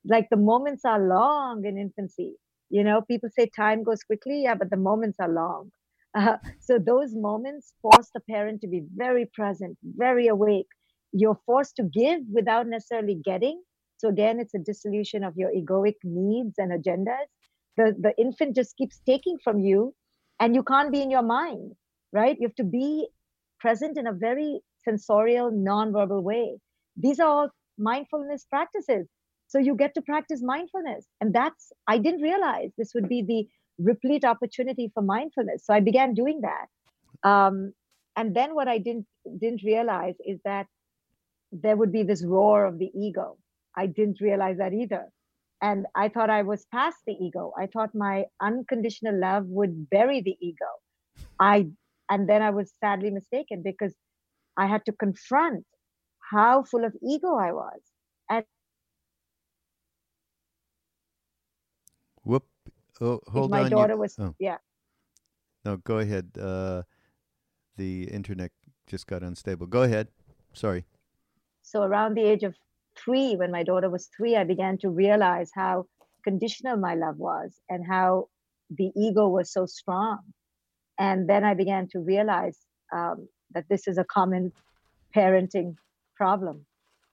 Like 0.05 0.27
the 0.29 0.37
moments 0.37 0.85
are 0.85 0.99
long 0.99 1.65
in 1.65 1.77
infancy. 1.77 2.35
You 2.69 2.83
know, 2.83 3.01
people 3.01 3.29
say 3.29 3.47
time 3.47 3.83
goes 3.83 4.03
quickly. 4.03 4.43
Yeah, 4.43 4.55
but 4.55 4.69
the 4.69 4.77
moments 4.77 5.19
are 5.19 5.29
long. 5.29 5.71
Uh, 6.17 6.37
so 6.59 6.79
those 6.79 7.13
moments 7.13 7.73
force 7.81 8.09
the 8.13 8.21
parent 8.21 8.61
to 8.61 8.67
be 8.67 8.83
very 8.95 9.29
present, 9.33 9.77
very 9.83 10.27
awake. 10.27 10.67
You're 11.11 11.39
forced 11.45 11.75
to 11.77 11.83
give 11.83 12.21
without 12.31 12.67
necessarily 12.67 13.15
getting. 13.23 13.61
So 13.97 14.09
again, 14.09 14.39
it's 14.39 14.53
a 14.53 14.59
dissolution 14.59 15.23
of 15.23 15.33
your 15.35 15.51
egoic 15.51 15.95
needs 16.03 16.55
and 16.57 16.71
agendas. 16.71 17.27
The, 17.77 17.95
the 17.99 18.13
infant 18.17 18.55
just 18.55 18.75
keeps 18.77 18.99
taking 19.05 19.37
from 19.43 19.59
you 19.59 19.93
and 20.39 20.55
you 20.55 20.63
can't 20.63 20.91
be 20.91 21.01
in 21.01 21.11
your 21.11 21.23
mind, 21.23 21.73
right? 22.11 22.37
You 22.39 22.47
have 22.47 22.55
to 22.55 22.63
be 22.63 23.07
present 23.59 23.97
in 23.97 24.07
a 24.07 24.13
very 24.13 24.61
sensorial, 24.83 25.51
non-verbal 25.51 26.23
way. 26.23 26.57
These 26.97 27.19
are 27.19 27.27
all 27.27 27.49
mindfulness 27.77 28.45
practices. 28.49 29.07
So 29.47 29.57
you 29.59 29.75
get 29.75 29.93
to 29.95 30.01
practice 30.01 30.41
mindfulness. 30.43 31.07
And 31.19 31.33
that's, 31.33 31.71
I 31.87 31.97
didn't 31.97 32.21
realize 32.21 32.71
this 32.77 32.93
would 32.93 33.09
be 33.09 33.23
the 33.23 33.47
replete 33.79 34.23
opportunity 34.23 34.91
for 34.93 35.01
mindfulness. 35.01 35.65
So 35.65 35.73
I 35.73 35.79
began 35.79 36.13
doing 36.13 36.41
that. 36.41 37.29
Um, 37.29 37.73
and 38.15 38.35
then 38.35 38.53
what 38.55 38.67
I 38.67 38.77
didn't 38.77 39.05
didn't 39.39 39.63
realize 39.63 40.15
is 40.25 40.39
that 40.45 40.67
there 41.51 41.75
would 41.75 41.91
be 41.91 42.03
this 42.03 42.23
roar 42.23 42.65
of 42.65 42.77
the 42.77 42.91
ego. 42.95 43.37
I 43.75 43.87
didn't 43.87 44.21
realize 44.21 44.57
that 44.57 44.73
either. 44.73 45.05
And 45.61 45.85
I 45.95 46.09
thought 46.09 46.29
I 46.29 46.43
was 46.43 46.65
past 46.71 46.97
the 47.05 47.13
ego. 47.13 47.53
I 47.57 47.67
thought 47.67 47.89
my 47.93 48.25
unconditional 48.41 49.19
love 49.19 49.45
would 49.47 49.89
bury 49.89 50.21
the 50.21 50.37
ego. 50.41 50.71
I 51.39 51.67
and 52.09 52.27
then 52.27 52.41
I 52.41 52.49
was 52.49 52.73
sadly 52.83 53.11
mistaken 53.11 53.61
because 53.63 53.93
I 54.57 54.67
had 54.67 54.85
to 54.85 54.91
confront 54.91 55.65
how 56.31 56.63
full 56.63 56.85
of 56.85 56.93
ego 57.03 57.35
I 57.35 57.51
was. 57.51 57.81
And 58.29 58.45
Oh, 63.01 63.19
hold 63.27 63.51
my 63.51 63.63
on. 63.63 63.69
daughter 63.69 63.93
you, 63.93 63.99
was 63.99 64.17
oh. 64.19 64.35
yeah. 64.39 64.57
No, 65.65 65.77
go 65.77 65.99
ahead. 65.99 66.31
Uh, 66.39 66.83
the 67.77 68.03
internet 68.03 68.51
just 68.87 69.07
got 69.07 69.23
unstable. 69.23 69.67
Go 69.67 69.83
ahead. 69.83 70.07
Sorry. 70.53 70.85
So 71.61 71.83
around 71.83 72.15
the 72.15 72.23
age 72.23 72.43
of 72.43 72.55
three, 72.97 73.35
when 73.35 73.51
my 73.51 73.63
daughter 73.63 73.89
was 73.89 74.09
three, 74.15 74.35
I 74.35 74.43
began 74.43 74.77
to 74.79 74.89
realize 74.89 75.51
how 75.53 75.85
conditional 76.23 76.77
my 76.77 76.95
love 76.95 77.17
was 77.17 77.59
and 77.69 77.85
how 77.87 78.27
the 78.69 78.91
ego 78.95 79.27
was 79.27 79.51
so 79.51 79.65
strong. 79.65 80.19
And 80.97 81.29
then 81.29 81.43
I 81.43 81.53
began 81.53 81.87
to 81.91 81.99
realize 81.99 82.57
um, 82.93 83.27
that 83.51 83.65
this 83.69 83.87
is 83.87 83.97
a 83.97 84.03
common 84.03 84.51
parenting 85.15 85.75
problem 86.15 86.65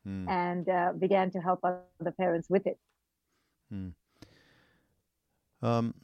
mm. 0.07 0.29
and 0.29 0.69
uh, 0.69 0.93
began 0.99 1.31
to 1.31 1.39
help 1.39 1.61
other 1.63 2.13
parents 2.19 2.49
with 2.51 2.67
it. 2.67 2.79
Mm. 3.73 3.93
Um, 5.63 5.95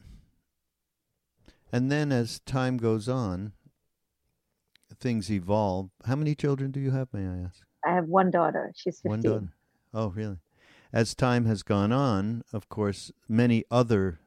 and 1.72 1.90
then 1.90 2.12
as 2.12 2.40
time 2.40 2.76
goes 2.76 3.08
on, 3.08 3.52
things 5.00 5.30
evolve. 5.30 5.90
How 6.04 6.16
many 6.16 6.34
children 6.34 6.70
do 6.70 6.80
you 6.80 6.90
have, 6.90 7.08
may 7.12 7.26
I 7.26 7.44
ask? 7.44 7.62
I 7.84 7.94
have 7.94 8.06
one 8.06 8.30
daughter. 8.30 8.72
She's 8.76 9.00
15. 9.00 9.10
One 9.10 9.20
daughter. 9.20 9.48
Oh, 9.94 10.08
really? 10.08 10.38
As 10.92 11.14
time 11.14 11.46
has 11.46 11.62
gone 11.62 11.92
on, 11.92 12.42
of 12.52 12.68
course, 12.68 13.10
many 13.28 13.64
other 13.70 14.20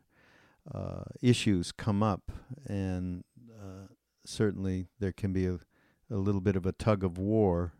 uh, 0.73 1.03
issues 1.21 1.71
come 1.71 2.01
up, 2.01 2.31
and 2.65 3.23
uh, 3.51 3.87
certainly 4.25 4.87
there 4.99 5.11
can 5.11 5.31
be 5.31 5.45
a, 5.45 5.59
a 6.09 6.15
little 6.15 6.41
bit 6.41 6.55
of 6.55 6.65
a 6.65 6.71
tug 6.71 7.03
of 7.03 7.17
war 7.17 7.73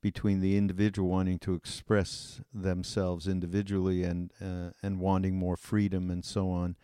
between 0.00 0.40
the 0.40 0.56
individual 0.56 1.08
wanting 1.08 1.38
to 1.40 1.54
express 1.54 2.40
themselves 2.52 3.28
individually 3.28 4.02
and 4.02 4.32
uh, 4.40 4.70
and 4.82 4.98
wanting 4.98 5.36
more 5.36 5.56
freedom 5.56 6.10
and 6.10 6.24
so 6.24 6.50
on. 6.50 6.76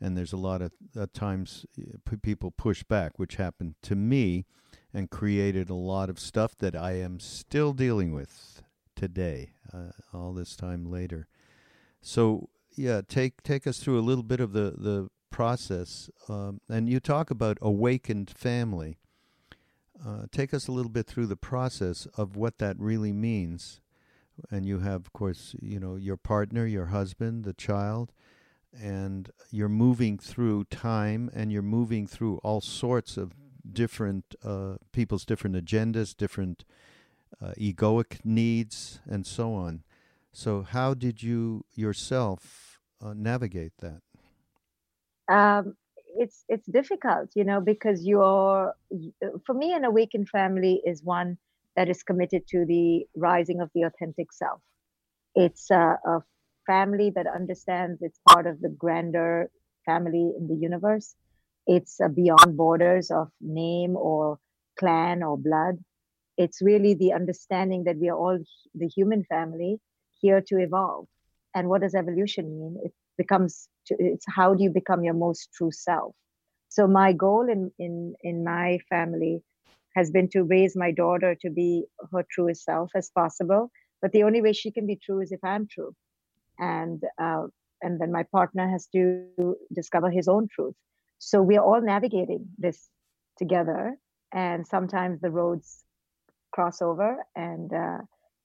And 0.00 0.16
there's 0.16 0.32
a 0.32 0.38
lot 0.38 0.62
of 0.62 0.72
times 1.12 1.66
uh, 1.78 1.96
p- 2.08 2.16
people 2.16 2.50
push 2.50 2.82
back, 2.82 3.18
which 3.18 3.36
happened 3.36 3.74
to 3.82 3.94
me, 3.94 4.46
and 4.94 5.10
created 5.10 5.68
a 5.68 5.74
lot 5.74 6.08
of 6.08 6.18
stuff 6.18 6.56
that 6.56 6.74
I 6.74 6.92
am 6.92 7.20
still 7.20 7.72
dealing 7.72 8.12
with 8.14 8.62
today, 8.96 9.52
uh, 9.72 9.90
all 10.12 10.32
this 10.32 10.56
time 10.56 10.90
later. 10.90 11.26
So 12.00 12.48
yeah, 12.76 13.02
take 13.06 13.42
take 13.42 13.66
us 13.66 13.78
through 13.78 13.98
a 13.98 14.02
little 14.02 14.24
bit 14.24 14.40
of 14.40 14.52
the 14.52 14.74
the 14.76 15.08
process. 15.30 16.10
Um, 16.28 16.60
and 16.68 16.88
you 16.88 17.00
talk 17.00 17.30
about 17.30 17.58
awakened 17.60 18.30
family. 18.30 18.98
Uh, 20.04 20.26
take 20.32 20.54
us 20.54 20.66
a 20.66 20.72
little 20.72 20.90
bit 20.90 21.06
through 21.06 21.26
the 21.26 21.36
process 21.36 22.06
of 22.16 22.36
what 22.36 22.58
that 22.58 22.78
really 22.78 23.12
means. 23.12 23.80
And 24.50 24.64
you 24.64 24.78
have, 24.78 25.02
of 25.02 25.12
course, 25.12 25.54
you 25.60 25.78
know, 25.78 25.96
your 25.96 26.16
partner, 26.16 26.64
your 26.66 26.86
husband, 26.86 27.44
the 27.44 27.52
child, 27.52 28.12
and 28.78 29.30
you're 29.50 29.68
moving 29.68 30.16
through 30.16 30.64
time 30.64 31.30
and 31.34 31.52
you're 31.52 31.60
moving 31.60 32.06
through 32.06 32.38
all 32.38 32.60
sorts 32.60 33.16
of 33.16 33.32
different 33.70 34.34
uh, 34.42 34.76
people's 34.92 35.24
different 35.24 35.56
agendas, 35.56 36.16
different 36.16 36.64
uh, 37.42 37.52
egoic 37.58 38.24
needs, 38.24 39.00
and 39.06 39.26
so 39.26 39.54
on. 39.54 39.82
So, 40.32 40.62
how 40.62 40.94
did 40.94 41.22
you 41.22 41.64
yourself 41.74 42.80
uh, 43.04 43.14
navigate 43.14 43.72
that? 43.78 44.00
Um, 45.28 45.76
it's 46.22 46.44
it's 46.48 46.66
difficult 46.66 47.30
you 47.34 47.44
know 47.44 47.60
because 47.60 48.04
you're 48.04 48.74
uh, 49.24 49.28
for 49.46 49.54
me 49.54 49.72
an 49.72 49.84
awakened 49.84 50.28
family 50.28 50.80
is 50.84 51.02
one 51.02 51.38
that 51.76 51.88
is 51.88 52.02
committed 52.02 52.46
to 52.48 52.64
the 52.66 53.06
rising 53.16 53.60
of 53.60 53.70
the 53.74 53.82
authentic 53.82 54.32
self. 54.32 54.60
It's 55.34 55.70
a, 55.70 55.98
a 56.04 56.20
family 56.66 57.10
that 57.14 57.26
understands 57.26 58.02
it's 58.02 58.20
part 58.28 58.46
of 58.46 58.60
the 58.60 58.68
grander 58.68 59.50
family 59.86 60.32
in 60.38 60.48
the 60.48 60.56
universe. 60.56 61.14
It's 61.66 62.00
uh, 62.00 62.08
beyond 62.08 62.56
borders 62.56 63.10
of 63.10 63.28
name 63.40 63.96
or 63.96 64.38
clan 64.78 65.22
or 65.22 65.38
blood. 65.38 65.76
It's 66.36 66.60
really 66.62 66.94
the 66.94 67.12
understanding 67.12 67.84
that 67.84 67.96
we 67.96 68.08
are 68.08 68.16
all 68.16 68.38
the 68.74 68.88
human 68.88 69.24
family 69.24 69.78
here 70.20 70.40
to 70.48 70.58
evolve. 70.58 71.06
And 71.54 71.68
what 71.68 71.82
does 71.82 71.94
evolution 71.94 72.44
mean? 72.58 72.76
It 72.84 72.92
becomes 73.16 73.68
it's 73.98 74.24
how 74.28 74.54
do 74.54 74.62
you 74.62 74.70
become 74.70 75.04
your 75.04 75.14
most 75.14 75.48
true 75.54 75.72
self? 75.72 76.14
So 76.68 76.86
my 76.86 77.12
goal 77.12 77.48
in 77.48 77.70
in 77.78 78.14
in 78.22 78.44
my 78.44 78.78
family 78.88 79.42
has 79.96 80.10
been 80.10 80.28
to 80.30 80.44
raise 80.44 80.76
my 80.76 80.92
daughter 80.92 81.34
to 81.40 81.50
be 81.50 81.84
her 82.12 82.24
truest 82.30 82.64
self 82.64 82.90
as 82.94 83.10
possible 83.10 83.70
but 84.00 84.12
the 84.12 84.22
only 84.22 84.40
way 84.40 84.52
she 84.52 84.70
can 84.70 84.86
be 84.86 84.96
true 84.96 85.20
is 85.20 85.32
if 85.32 85.40
i'm 85.44 85.66
true. 85.66 85.94
And 86.58 87.02
uh, 87.20 87.46
and 87.82 88.00
then 88.00 88.12
my 88.12 88.24
partner 88.24 88.68
has 88.68 88.86
to 88.88 89.56
discover 89.74 90.10
his 90.10 90.28
own 90.28 90.48
truth. 90.54 90.74
So 91.18 91.42
we're 91.42 91.62
all 91.62 91.80
navigating 91.80 92.46
this 92.58 92.90
together 93.38 93.96
and 94.32 94.66
sometimes 94.66 95.20
the 95.20 95.30
roads 95.30 95.84
cross 96.52 96.82
over 96.82 97.24
and 97.34 97.72
uh, 97.72 97.98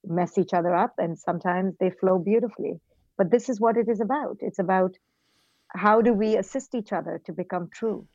mess 0.04 0.38
each 0.38 0.54
other 0.54 0.74
up 0.74 0.94
and 0.98 1.18
sometimes 1.18 1.74
they 1.80 1.90
flow 1.90 2.18
beautifully. 2.18 2.80
But 3.18 3.30
this 3.30 3.48
is 3.50 3.60
what 3.60 3.76
it 3.76 3.88
is 3.88 4.00
about. 4.00 4.36
It's 4.40 4.58
about 4.58 4.92
how 5.70 6.00
do 6.00 6.12
we 6.12 6.36
assist 6.36 6.74
each 6.74 6.92
other 6.92 7.20
to 7.26 7.32
become 7.32 7.68
true? 7.72 8.06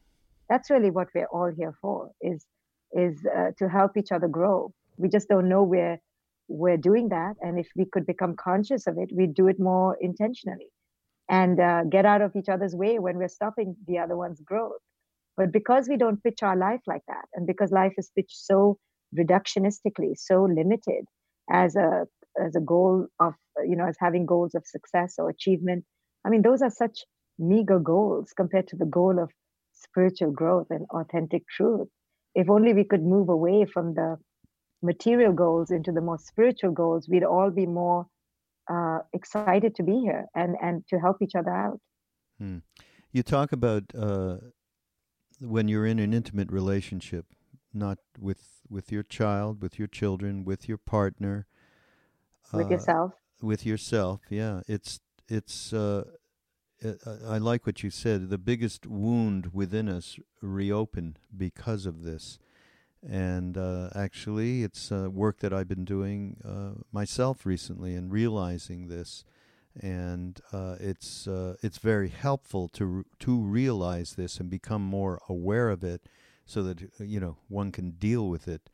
That's 0.49 0.69
really 0.69 0.91
what 0.91 1.07
we're 1.15 1.27
all 1.27 1.51
here 1.55 1.75
for 1.81 2.11
is 2.21 2.45
is 2.93 3.25
uh, 3.25 3.51
to 3.57 3.69
help 3.69 3.95
each 3.95 4.11
other 4.11 4.27
grow. 4.27 4.73
We 4.97 5.07
just 5.07 5.29
don't 5.29 5.47
know 5.47 5.63
where 5.63 6.01
we're 6.49 6.77
doing 6.77 7.07
that 7.09 7.35
and 7.41 7.57
if 7.57 7.69
we 7.77 7.85
could 7.85 8.05
become 8.05 8.35
conscious 8.35 8.85
of 8.85 8.97
it 8.97 9.09
we'd 9.15 9.33
do 9.33 9.47
it 9.47 9.59
more 9.59 9.97
intentionally. 10.01 10.67
And 11.29 11.59
uh, 11.61 11.83
get 11.85 12.05
out 12.05 12.21
of 12.21 12.35
each 12.35 12.49
other's 12.49 12.75
way 12.75 12.99
when 12.99 13.17
we're 13.17 13.29
stopping 13.29 13.77
the 13.87 13.99
other 13.99 14.17
one's 14.17 14.41
growth. 14.41 14.81
But 15.37 15.53
because 15.53 15.87
we 15.87 15.95
don't 15.95 16.21
pitch 16.21 16.43
our 16.43 16.57
life 16.57 16.81
like 16.87 17.03
that 17.07 17.25
and 17.33 17.47
because 17.47 17.71
life 17.71 17.93
is 17.97 18.11
pitched 18.13 18.35
so 18.45 18.77
reductionistically 19.17 20.13
so 20.15 20.43
limited 20.43 21.05
as 21.49 21.75
a 21.75 22.05
as 22.43 22.55
a 22.55 22.61
goal 22.61 23.07
of 23.19 23.33
you 23.65 23.75
know 23.75 23.85
as 23.85 23.97
having 23.99 24.25
goals 24.25 24.55
of 24.55 24.65
success 24.65 25.15
or 25.17 25.29
achievement 25.29 25.83
i 26.25 26.29
mean 26.29 26.41
those 26.41 26.61
are 26.61 26.69
such 26.69 27.03
meager 27.41 27.79
goals 27.79 28.33
compared 28.35 28.67
to 28.67 28.75
the 28.75 28.85
goal 28.85 29.19
of 29.19 29.29
spiritual 29.73 30.31
growth 30.31 30.67
and 30.69 30.85
authentic 30.91 31.47
truth 31.47 31.87
if 32.35 32.49
only 32.49 32.73
we 32.73 32.83
could 32.83 33.03
move 33.03 33.29
away 33.29 33.65
from 33.65 33.93
the 33.93 34.17
material 34.81 35.33
goals 35.33 35.71
into 35.71 35.91
the 35.91 36.01
more 36.01 36.17
spiritual 36.17 36.71
goals 36.71 37.07
we'd 37.09 37.23
all 37.23 37.49
be 37.49 37.65
more 37.65 38.05
uh, 38.69 38.99
excited 39.13 39.75
to 39.75 39.83
be 39.83 39.99
here 39.99 40.25
and 40.35 40.55
and 40.61 40.85
to 40.87 40.99
help 40.99 41.17
each 41.21 41.35
other 41.35 41.53
out 41.53 41.79
hmm. 42.37 42.57
you 43.11 43.23
talk 43.23 43.51
about 43.51 43.83
uh, 43.97 44.37
when 45.39 45.67
you're 45.67 45.85
in 45.85 45.99
an 45.99 46.13
intimate 46.13 46.51
relationship 46.51 47.25
not 47.73 47.97
with 48.19 48.61
with 48.69 48.91
your 48.91 49.03
child, 49.03 49.61
with 49.61 49.77
your 49.77 49.87
children, 49.87 50.45
with 50.45 50.67
your 50.67 50.77
partner, 50.77 51.47
with 52.53 52.67
uh, 52.67 52.69
yourself. 52.69 53.11
With 53.41 53.65
yourself, 53.65 54.21
yeah. 54.29 54.61
It's 54.67 54.99
it's. 55.27 55.73
Uh, 55.73 56.03
I 56.83 57.37
like 57.37 57.65
what 57.65 57.83
you 57.83 57.89
said. 57.89 58.29
The 58.29 58.37
biggest 58.37 58.87
wound 58.87 59.53
within 59.53 59.87
us 59.87 60.17
reopened 60.41 61.19
because 61.35 61.85
of 61.85 62.03
this, 62.03 62.39
and 63.07 63.57
uh, 63.57 63.89
actually, 63.93 64.63
it's 64.63 64.91
uh, 64.91 65.09
work 65.11 65.39
that 65.39 65.53
I've 65.53 65.67
been 65.67 65.85
doing 65.85 66.37
uh, 66.43 66.81
myself 66.91 67.45
recently 67.45 67.95
and 67.95 68.11
realizing 68.11 68.87
this, 68.87 69.23
and 69.79 70.41
uh, 70.51 70.77
it's 70.79 71.27
it's 71.61 71.77
very 71.77 72.09
helpful 72.09 72.67
to 72.69 73.05
to 73.19 73.39
realize 73.39 74.15
this 74.15 74.39
and 74.39 74.49
become 74.49 74.83
more 74.83 75.21
aware 75.29 75.69
of 75.69 75.83
it 75.83 76.01
so 76.45 76.63
that 76.63 76.89
you 76.99 77.19
know 77.19 77.37
one 77.47 77.71
can 77.71 77.91
deal 77.91 78.27
with 78.27 78.47
it. 78.47 78.69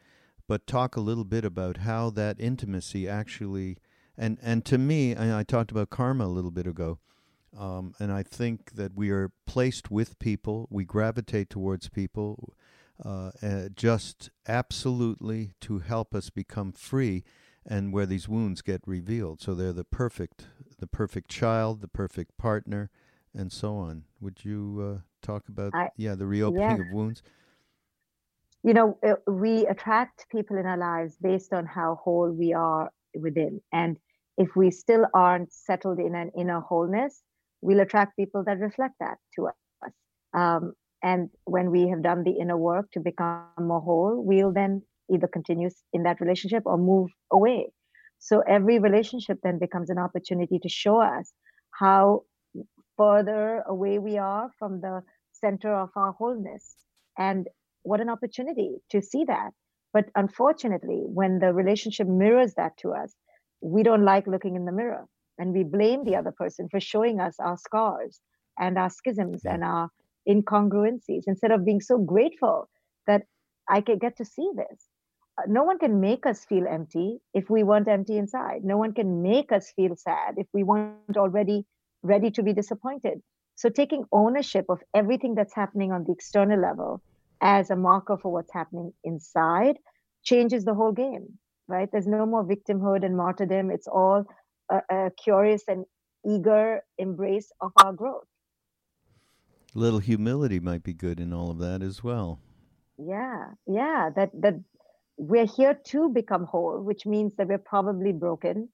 But 0.47 0.65
talk 0.65 0.95
a 0.95 1.01
little 1.01 1.25
bit 1.25 1.43
about 1.43 1.77
how 1.77 2.09
that 2.11 2.39
intimacy 2.39 3.07
actually 3.07 3.77
and 4.17 4.37
and 4.41 4.63
to 4.65 4.77
me 4.77 5.15
I, 5.15 5.39
I 5.39 5.43
talked 5.43 5.71
about 5.71 5.89
karma 5.89 6.25
a 6.25 6.27
little 6.27 6.51
bit 6.51 6.65
ago 6.65 6.99
um, 7.57 7.93
and 7.99 8.11
I 8.11 8.23
think 8.23 8.71
that 8.73 8.95
we 8.95 9.09
are 9.09 9.31
placed 9.45 9.91
with 9.91 10.19
people 10.19 10.67
we 10.69 10.85
gravitate 10.85 11.49
towards 11.49 11.89
people 11.89 12.53
uh, 13.03 13.31
uh, 13.43 13.69
just 13.75 14.31
absolutely 14.47 15.51
to 15.61 15.79
help 15.79 16.15
us 16.15 16.29
become 16.29 16.71
free 16.71 17.23
and 17.63 17.93
where 17.93 18.05
these 18.07 18.27
wounds 18.27 18.61
get 18.61 18.81
revealed. 18.87 19.41
So 19.41 19.53
they're 19.53 19.73
the 19.73 19.83
perfect 19.83 20.47
the 20.79 20.87
perfect 20.87 21.29
child 21.29 21.81
the 21.81 21.87
perfect 21.87 22.37
partner 22.37 22.89
and 23.35 23.51
so 23.51 23.75
on. 23.75 24.05
Would 24.19 24.43
you 24.43 24.97
uh, 24.97 25.01
talk 25.21 25.47
about 25.47 25.75
I, 25.75 25.89
yeah 25.95 26.15
the 26.15 26.25
reopening 26.25 26.79
of 26.79 26.87
wounds? 26.91 27.21
You 28.63 28.73
know, 28.73 28.97
uh, 29.07 29.31
we 29.31 29.65
attract 29.67 30.27
people 30.29 30.57
in 30.57 30.65
our 30.65 30.77
lives 30.77 31.15
based 31.21 31.53
on 31.53 31.65
how 31.65 31.99
whole 32.03 32.31
we 32.31 32.53
are 32.53 32.91
within. 33.15 33.61
And 33.71 33.97
if 34.37 34.55
we 34.55 34.71
still 34.71 35.05
aren't 35.13 35.53
settled 35.53 35.99
in 35.99 36.15
an 36.15 36.31
inner 36.35 36.59
wholeness, 36.59 37.21
we'll 37.61 37.79
attract 37.79 38.17
people 38.17 38.43
that 38.45 38.59
reflect 38.59 38.95
that 38.99 39.17
to 39.35 39.47
us. 39.47 39.91
Um, 40.33 40.73
and 41.03 41.29
when 41.45 41.71
we 41.71 41.87
have 41.89 42.03
done 42.03 42.23
the 42.23 42.37
inner 42.39 42.57
work 42.57 42.91
to 42.91 42.99
become 42.99 43.45
more 43.59 43.81
whole, 43.81 44.23
we'll 44.23 44.51
then 44.51 44.81
either 45.13 45.27
continue 45.27 45.69
in 45.93 46.03
that 46.03 46.19
relationship 46.19 46.63
or 46.65 46.77
move 46.77 47.09
away. 47.31 47.71
So 48.19 48.41
every 48.47 48.79
relationship 48.79 49.39
then 49.43 49.59
becomes 49.59 49.89
an 49.89 49.99
opportunity 49.99 50.59
to 50.59 50.69
show 50.69 50.99
us 51.01 51.31
how 51.71 52.23
further 52.97 53.63
away 53.67 53.99
we 53.99 54.17
are 54.17 54.49
from 54.57 54.81
the 54.81 55.01
center 55.31 55.73
of 55.73 55.89
our 55.95 56.13
wholeness. 56.13 56.75
And 57.17 57.47
what 57.83 58.01
an 58.01 58.09
opportunity 58.09 58.77
to 58.89 59.01
see 59.01 59.23
that. 59.25 59.51
But 59.93 60.05
unfortunately, 60.15 61.03
when 61.05 61.39
the 61.39 61.53
relationship 61.53 62.07
mirrors 62.07 62.55
that 62.55 62.75
to 62.77 62.91
us, 62.91 63.13
we 63.61 63.83
don't 63.83 64.03
like 64.03 64.27
looking 64.27 64.55
in 64.55 64.65
the 64.65 64.71
mirror 64.71 65.05
and 65.37 65.53
we 65.53 65.63
blame 65.63 66.03
the 66.03 66.15
other 66.15 66.31
person 66.31 66.67
for 66.69 66.79
showing 66.79 67.19
us 67.19 67.39
our 67.39 67.57
scars 67.57 68.19
and 68.59 68.77
our 68.77 68.89
schisms 68.89 69.45
and 69.45 69.63
our 69.63 69.89
incongruencies 70.27 71.23
instead 71.27 71.51
of 71.51 71.65
being 71.65 71.81
so 71.81 71.97
grateful 71.97 72.69
that 73.05 73.23
I 73.69 73.81
can 73.81 73.97
get 73.97 74.17
to 74.17 74.25
see 74.25 74.49
this. 74.55 74.87
Uh, 75.37 75.43
no 75.47 75.63
one 75.63 75.77
can 75.77 75.99
make 75.99 76.25
us 76.25 76.45
feel 76.45 76.67
empty 76.67 77.19
if 77.33 77.49
we 77.49 77.63
weren't 77.63 77.87
empty 77.87 78.17
inside. 78.17 78.63
No 78.63 78.77
one 78.77 78.93
can 78.93 79.21
make 79.21 79.51
us 79.51 79.71
feel 79.75 79.95
sad 79.95 80.35
if 80.37 80.47
we 80.53 80.63
weren't 80.63 81.17
already 81.17 81.65
ready 82.03 82.31
to 82.31 82.43
be 82.43 82.53
disappointed. 82.53 83.21
So, 83.55 83.69
taking 83.69 84.05
ownership 84.11 84.65
of 84.69 84.81
everything 84.93 85.35
that's 85.35 85.55
happening 85.55 85.91
on 85.91 86.03
the 86.03 86.13
external 86.13 86.59
level 86.59 87.01
as 87.41 87.69
a 87.69 87.75
marker 87.75 88.17
for 88.17 88.31
what's 88.31 88.53
happening 88.53 88.93
inside 89.03 89.77
changes 90.23 90.65
the 90.65 90.73
whole 90.73 90.91
game, 90.91 91.39
right? 91.67 91.89
There's 91.91 92.07
no 92.07 92.25
more 92.25 92.43
victimhood 92.43 93.05
and 93.05 93.15
martyrdom. 93.15 93.71
It's 93.71 93.87
all 93.87 94.25
a, 94.69 94.81
a 94.89 95.11
curious 95.11 95.63
and 95.67 95.85
eager 96.25 96.81
embrace 96.97 97.51
of 97.61 97.71
our 97.83 97.93
growth. 97.93 98.27
A 99.75 99.79
little 99.79 99.99
humility 99.99 100.59
might 100.59 100.83
be 100.83 100.93
good 100.93 101.19
in 101.19 101.33
all 101.33 101.51
of 101.51 101.59
that 101.59 101.81
as 101.81 102.03
well. 102.03 102.39
Yeah, 102.97 103.51
yeah. 103.67 104.09
That 104.15 104.31
that 104.41 104.55
we're 105.17 105.45
here 105.45 105.79
to 105.85 106.09
become 106.09 106.45
whole, 106.45 106.81
which 106.81 107.05
means 107.05 107.35
that 107.37 107.47
we're 107.47 107.57
probably 107.57 108.11
broken, 108.11 108.69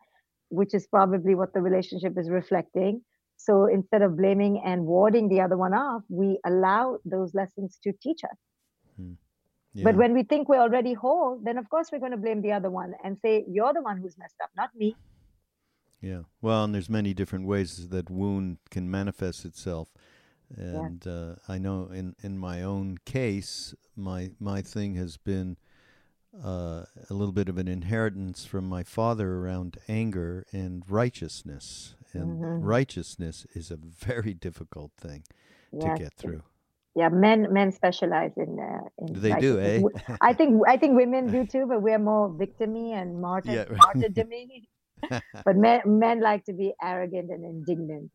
which 0.49 0.73
is 0.73 0.87
probably 0.87 1.35
what 1.35 1.53
the 1.53 1.61
relationship 1.61 2.17
is 2.17 2.29
reflecting. 2.29 3.01
So 3.37 3.65
instead 3.65 4.01
of 4.01 4.15
blaming 4.15 4.61
and 4.63 4.85
warding 4.85 5.27
the 5.27 5.41
other 5.41 5.57
one 5.57 5.73
off, 5.73 6.03
we 6.09 6.39
allow 6.45 6.99
those 7.03 7.33
lessons 7.33 7.79
to 7.83 7.91
teach 8.01 8.23
us. 8.23 8.37
Hmm. 8.95 9.13
Yeah. 9.73 9.85
But 9.85 9.95
when 9.95 10.13
we 10.13 10.23
think 10.23 10.47
we're 10.47 10.61
already 10.61 10.93
whole, 10.93 11.41
then 11.43 11.57
of 11.57 11.67
course 11.69 11.89
we're 11.91 11.99
going 11.99 12.11
to 12.11 12.17
blame 12.17 12.41
the 12.41 12.51
other 12.51 12.69
one 12.69 12.93
and 13.03 13.17
say, 13.19 13.43
you're 13.49 13.73
the 13.73 13.81
one 13.81 13.97
who's 13.97 14.17
messed 14.17 14.35
up, 14.41 14.51
not 14.55 14.69
me. 14.75 14.95
Yeah. 16.03 16.23
Well, 16.41 16.65
and 16.65 16.75
there's 16.75 16.89
many 16.89 17.13
different 17.13 17.47
ways 17.47 17.87
that 17.89 18.09
wound 18.09 18.57
can 18.69 18.91
manifest 18.91 19.45
itself. 19.45 19.89
And 20.55 21.01
yeah. 21.05 21.11
uh, 21.11 21.35
I 21.47 21.57
know 21.57 21.89
in, 21.91 22.15
in 22.21 22.37
my 22.37 22.61
own 22.61 22.97
case, 23.05 23.73
my 23.95 24.31
my 24.39 24.61
thing 24.61 24.95
has 24.95 25.17
been 25.17 25.57
uh, 26.43 26.83
a 27.09 27.13
little 27.13 27.31
bit 27.31 27.47
of 27.47 27.57
an 27.57 27.67
inheritance 27.67 28.45
from 28.45 28.67
my 28.67 28.83
father 28.83 29.37
around 29.37 29.77
anger 29.87 30.45
and 30.51 30.83
righteousness. 30.87 31.95
And 32.11 32.37
mm-hmm. 32.37 32.63
righteousness 32.63 33.47
is 33.55 33.71
a 33.71 33.77
very 33.77 34.33
difficult 34.33 34.91
thing 34.99 35.23
yes. 35.71 35.97
to 35.97 36.03
get 36.03 36.13
through 36.13 36.43
yeah 36.95 37.09
men 37.09 37.51
men 37.51 37.71
specialize 37.71 38.31
in 38.37 38.59
uh, 38.59 38.87
in 38.99 39.19
they 39.19 39.33
do 39.39 39.59
eh 39.59 39.81
i 40.21 40.31
think 40.31 40.61
i 40.67 40.77
think 40.77 40.95
women 40.95 41.31
do 41.31 41.45
too 41.53 41.65
but 41.65 41.81
we're 41.81 41.97
more 41.97 42.29
victimy 42.29 42.91
and 42.93 43.19
martyr 43.19 43.51
yeah. 43.51 43.65
martyrdomy 43.83 44.67
but 45.45 45.55
men 45.55 45.81
men 45.85 46.21
like 46.21 46.45
to 46.45 46.53
be 46.53 46.73
arrogant 46.81 47.29
and 47.29 47.43
indignant 47.43 48.11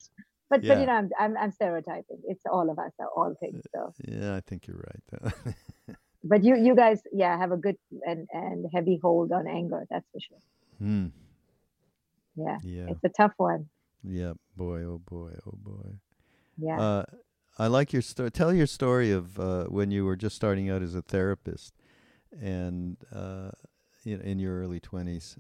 but 0.51 0.63
yeah. 0.63 0.75
but 0.75 0.81
you 0.81 0.87
know 0.87 0.93
I'm, 0.93 1.11
I'm, 1.19 1.37
I'm 1.37 1.53
stereotyping 1.53 2.21
it's 2.25 2.43
all 2.51 2.71
of 2.71 2.79
us 2.79 2.93
are 2.99 3.09
all 3.09 3.35
things 3.41 3.63
so 3.75 3.93
yeah 4.07 4.37
i 4.37 4.41
think 4.41 4.67
you're 4.67 4.85
right 4.89 5.97
but 6.25 6.45
you 6.45 6.57
you 6.57 6.75
guys 6.75 7.01
yeah 7.13 7.39
have 7.39 7.53
a 7.53 7.57
good 7.57 7.77
and 8.07 8.27
and 8.33 8.67
heavy 8.73 8.99
hold 9.03 9.33
on 9.33 9.47
anger 9.47 9.87
that's 9.91 10.07
for 10.13 10.21
sure 10.21 10.39
hmm. 10.79 11.07
yeah 12.37 12.59
yeah 12.63 12.87
it's 12.89 13.05
a 13.05 13.09
tough 13.09 13.33
one 13.37 13.69
yeah 14.03 14.33
boy 14.57 14.83
oh 14.83 14.99
boy 14.99 15.33
oh 15.47 15.55
boy 15.57 15.91
yeah 16.57 16.81
uh, 16.81 17.05
I 17.59 17.67
like 17.67 17.93
your 17.93 18.03
story. 18.03 18.31
Tell 18.31 18.55
your 18.55 18.69
story 18.69 19.11
of 19.11 19.39
uh, 19.39 19.65
when 19.65 19.91
you 19.91 20.05
were 20.05 20.15
just 20.15 20.37
starting 20.37 20.71
out 20.71 20.81
as 20.81 20.95
a 20.95 21.03
therapist, 21.03 21.75
and 22.41 22.97
uh, 23.13 23.51
in, 24.05 24.21
in 24.21 24.39
your 24.39 24.61
early 24.61 24.79
twenties. 24.79 25.37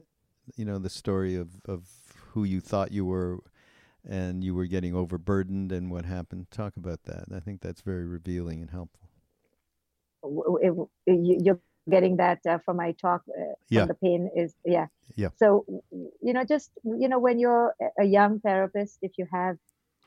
You 0.57 0.64
know 0.64 0.78
the 0.78 0.90
story 0.90 1.36
of 1.36 1.51
of 1.66 1.84
who 2.32 2.44
you 2.44 2.61
thought 2.61 2.92
you 2.92 3.05
were, 3.05 3.38
and 4.09 4.44
you 4.44 4.55
were 4.55 4.66
getting 4.66 4.94
overburdened 4.94 5.72
and 5.72 5.90
what 5.90 6.05
happened. 6.05 6.51
Talk 6.51 6.76
about 6.76 7.05
that. 7.05 7.24
I 7.34 7.40
think 7.40 7.61
that's 7.61 7.80
very 7.80 8.07
revealing 8.07 8.61
and 8.61 8.70
helpful. 8.70 9.09
It, 10.61 10.74
it, 11.07 11.44
you're 11.44 11.61
getting 11.88 12.16
that 12.16 12.40
uh, 12.46 12.59
from 12.64 12.76
my 12.76 12.92
talk. 12.92 13.22
Uh, 13.28 13.55
yeah. 13.68 13.86
The 13.86 13.94
pain 13.94 14.30
is 14.36 14.55
yeah. 14.64 14.86
Yeah. 15.16 15.28
So 15.36 15.64
you 16.20 16.32
know, 16.32 16.44
just 16.44 16.70
you 16.84 17.09
know, 17.09 17.18
when 17.18 17.38
you're 17.38 17.74
a 17.99 18.05
young 18.05 18.40
therapist, 18.40 18.99
if 19.03 19.12
you 19.18 19.26
have 19.32 19.57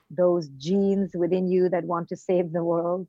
those 0.09 0.49
genes 0.49 1.11
within 1.13 1.47
you 1.47 1.69
that 1.69 1.83
want 1.85 2.09
to 2.09 2.17
save 2.17 2.51
the 2.51 2.63
world. 2.63 3.07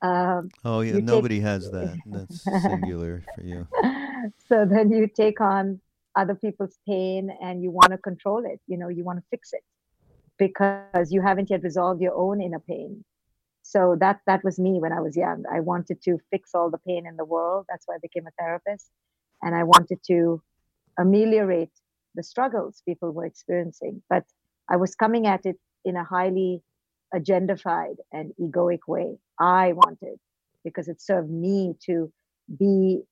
Um, 0.00 0.50
oh 0.64 0.80
yeah, 0.80 0.98
nobody 0.98 1.36
take... 1.36 1.44
has 1.44 1.70
that. 1.70 1.98
That's 2.06 2.44
singular 2.62 3.24
for 3.34 3.42
you. 3.42 3.66
So 4.48 4.64
then 4.64 4.90
you 4.90 5.06
take 5.08 5.40
on 5.40 5.80
other 6.16 6.34
people's 6.34 6.78
pain 6.86 7.30
and 7.42 7.62
you 7.62 7.70
want 7.70 7.92
to 7.92 7.98
control 7.98 8.44
it. 8.44 8.60
You 8.66 8.78
know, 8.78 8.88
you 8.88 9.04
want 9.04 9.18
to 9.18 9.24
fix 9.30 9.52
it 9.52 9.62
because 10.38 11.10
you 11.12 11.20
haven't 11.22 11.50
yet 11.50 11.62
resolved 11.62 12.00
your 12.00 12.14
own 12.14 12.40
inner 12.40 12.60
pain. 12.60 13.04
So 13.62 13.96
that 14.00 14.20
that 14.26 14.42
was 14.44 14.58
me 14.58 14.78
when 14.80 14.92
I 14.92 15.00
was 15.00 15.16
young. 15.16 15.44
I 15.52 15.60
wanted 15.60 16.00
to 16.02 16.18
fix 16.30 16.50
all 16.54 16.70
the 16.70 16.78
pain 16.78 17.06
in 17.06 17.16
the 17.16 17.24
world. 17.24 17.66
That's 17.68 17.86
why 17.86 17.96
I 17.96 17.98
became 18.00 18.26
a 18.26 18.42
therapist, 18.42 18.88
and 19.42 19.54
I 19.54 19.64
wanted 19.64 19.98
to 20.06 20.42
ameliorate 20.98 21.72
the 22.14 22.22
struggles 22.22 22.82
people 22.86 23.12
were 23.12 23.26
experiencing. 23.26 24.02
But 24.08 24.24
I 24.70 24.76
was 24.76 24.94
coming 24.94 25.26
at 25.26 25.44
it 25.44 25.58
in 25.84 25.96
a 25.96 26.04
highly 26.04 26.62
agendified 27.14 27.96
and 28.12 28.32
egoic 28.40 28.80
way. 28.86 29.18
I 29.38 29.72
wanted 29.74 30.18
because 30.64 30.88
it 30.88 31.00
served 31.00 31.30
me 31.30 31.74
to 31.86 32.10
be 32.58 33.02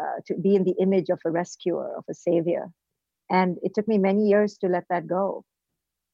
uh, 0.00 0.20
to 0.26 0.34
be 0.34 0.54
in 0.54 0.64
the 0.64 0.74
image 0.80 1.08
of 1.10 1.20
a 1.24 1.30
rescuer, 1.30 1.96
of 1.96 2.04
a 2.10 2.14
savior. 2.14 2.70
And 3.30 3.56
it 3.62 3.72
took 3.74 3.88
me 3.88 3.98
many 3.98 4.26
years 4.28 4.58
to 4.58 4.68
let 4.68 4.84
that 4.90 5.06
go. 5.06 5.44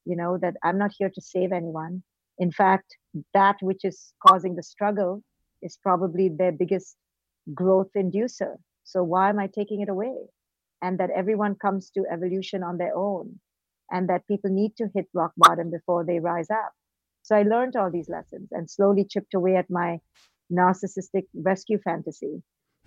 You 0.05 0.15
know, 0.15 0.37
that 0.37 0.55
I'm 0.63 0.77
not 0.77 0.91
here 0.97 1.11
to 1.13 1.21
save 1.21 1.51
anyone. 1.51 2.03
In 2.37 2.51
fact, 2.51 2.95
that 3.33 3.57
which 3.61 3.83
is 3.83 4.13
causing 4.25 4.55
the 4.55 4.63
struggle 4.63 5.23
is 5.61 5.77
probably 5.81 6.29
their 6.29 6.51
biggest 6.51 6.95
growth 7.53 7.89
inducer. 7.95 8.55
So 8.83 9.03
why 9.03 9.29
am 9.29 9.39
I 9.39 9.47
taking 9.47 9.81
it 9.81 9.89
away? 9.89 10.15
And 10.81 10.99
that 10.99 11.11
everyone 11.11 11.55
comes 11.55 11.91
to 11.91 12.05
evolution 12.11 12.63
on 12.63 12.77
their 12.77 12.95
own, 12.95 13.39
and 13.91 14.09
that 14.09 14.27
people 14.27 14.49
need 14.49 14.75
to 14.77 14.89
hit 14.95 15.07
rock 15.13 15.33
bottom 15.37 15.69
before 15.69 16.03
they 16.03 16.19
rise 16.19 16.49
up. 16.49 16.71
So 17.21 17.35
I 17.35 17.43
learned 17.43 17.75
all 17.75 17.91
these 17.91 18.09
lessons 18.09 18.49
and 18.51 18.69
slowly 18.69 19.05
chipped 19.05 19.35
away 19.35 19.55
at 19.55 19.69
my 19.69 19.99
narcissistic 20.51 21.25
rescue 21.35 21.79
fantasy 21.83 22.41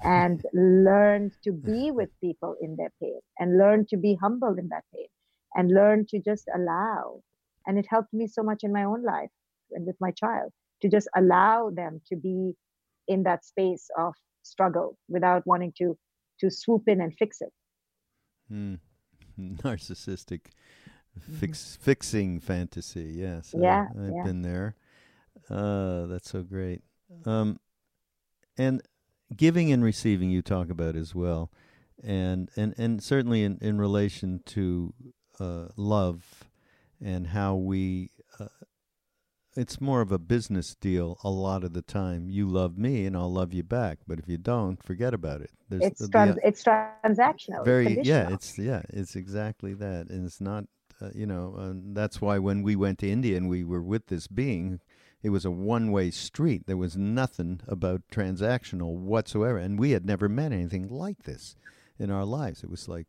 and 0.05 0.43
learn 0.53 1.33
to 1.43 1.53
be 1.53 1.91
with 1.91 2.11
people 2.21 2.57
in 2.61 2.77
their 2.77 2.93
pain 3.01 3.21
and 3.39 3.59
learn 3.59 3.87
to 3.87 3.97
be 3.97 4.17
humble 4.21 4.55
in 4.59 4.69
that 4.69 4.85
pain 4.95 5.07
and 5.55 5.71
learn 5.71 6.07
to 6.11 6.21
just 6.21 6.45
allow. 6.55 7.21
And 7.67 7.79
it 7.79 7.87
helped 7.89 8.13
me 8.13 8.27
so 8.27 8.43
much 8.43 8.63
in 8.63 8.73
my 8.73 8.85
own 8.85 9.03
life 9.03 9.31
and 9.71 9.87
with 9.87 9.97
my 10.01 10.11
child 10.11 10.53
to 10.83 10.89
just 10.89 11.09
allow 11.17 11.71
them 11.71 12.01
to 12.09 12.17
be 12.17 12.53
in 13.09 13.23
that 13.23 13.45
space 13.45 13.89
of 13.99 14.15
struggle 14.43 14.99
without 15.09 15.47
wanting 15.47 15.73
to 15.79 15.97
to 16.41 16.51
swoop 16.51 16.83
in 16.89 17.01
and 17.01 17.15
fix 17.15 17.41
it. 17.41 17.53
Mm. 18.53 18.79
Narcissistic 19.39 20.41
mm-hmm. 21.19 21.53
fixing 21.81 22.41
fantasy. 22.41 23.15
Yes. 23.17 23.55
Yeah. 23.57 23.87
I, 23.97 24.03
have 24.03 24.13
yeah. 24.17 24.23
been 24.25 24.43
there. 24.43 24.75
Uh, 25.49 26.07
that's 26.07 26.31
so 26.31 26.43
great. 26.43 26.83
Um, 27.25 27.61
and 28.57 28.83
giving 29.37 29.73
and 29.73 29.83
receiving 29.83 30.31
you 30.31 30.43
talk 30.43 30.71
about 30.71 30.97
as 30.97 31.15
well 31.15 31.51
and 32.03 32.51
and 32.57 32.75
and 32.77 33.03
certainly 33.03 33.43
in 33.43 33.59
in 33.61 33.79
relation 33.79 34.41
to 34.45 34.93
uh, 35.41 35.67
love 35.77 36.45
and 37.01 37.29
how 37.29 37.55
we 37.55 38.11
uh, 38.39 38.47
it's 39.57 39.81
more 39.81 40.01
of 40.01 40.11
a 40.11 40.19
business 40.19 40.75
deal 40.75 41.19
a 41.23 41.31
lot 41.31 41.63
of 41.63 41.73
the 41.73 41.83
time. 41.83 42.29
You 42.29 42.49
love 42.49 42.77
me, 42.77 43.07
and 43.07 43.17
I'll 43.17 43.33
love 43.33 43.53
you 43.53 43.63
back. 43.63 43.99
But 44.07 44.19
if 44.19 44.29
you 44.29 44.37
don't, 44.37 44.83
forget 44.83 45.15
about 45.15 45.43
it. 45.43 45.51
There's 45.69 45.85
it's 45.85 46.09
trans- 46.09 46.35
the, 46.35 46.47
it's 46.47 46.65
transactional. 46.65 47.65
Very 47.65 47.99
it's 47.99 48.09
yeah. 48.09 48.29
It's 48.31 48.59
yeah. 48.59 48.83
It's 48.91 49.17
exactly 49.17 49.75
that, 49.75 50.09
and 50.09 50.27
it's 50.27 50.41
not. 50.41 50.65
Uh, 51.01 51.11
you 51.13 51.27
know, 51.27 51.57
uh, 51.59 51.73
that's 51.93 52.21
why 52.21 52.39
when 52.39 52.63
we 52.63 52.77
went 52.77 53.01
to 53.01 53.09
India 53.09 53.37
and 53.37 53.49
we 53.49 53.65
were 53.65 53.83
with 53.83 54.07
this 54.07 54.29
being 54.29 54.81
it 55.25 55.31
was 55.31 55.47
a 55.47 55.51
one 55.51 55.91
way 55.91 56.11
street. 56.11 56.67
There 56.67 56.77
was 56.77 56.99
nothing 56.99 57.61
about 57.67 58.03
transactional 58.13 58.95
whatsoever. 58.95 59.57
And 59.57 59.79
we 59.79 59.93
had 59.93 60.05
never 60.05 60.29
met 60.29 60.53
anything 60.53 60.87
like 60.87 61.23
this 61.23 61.57
in 61.99 62.11
our 62.11 62.27
lives. 62.27 62.63
It 62.63 62.71
was 62.71 62.89
like 62.89 63.07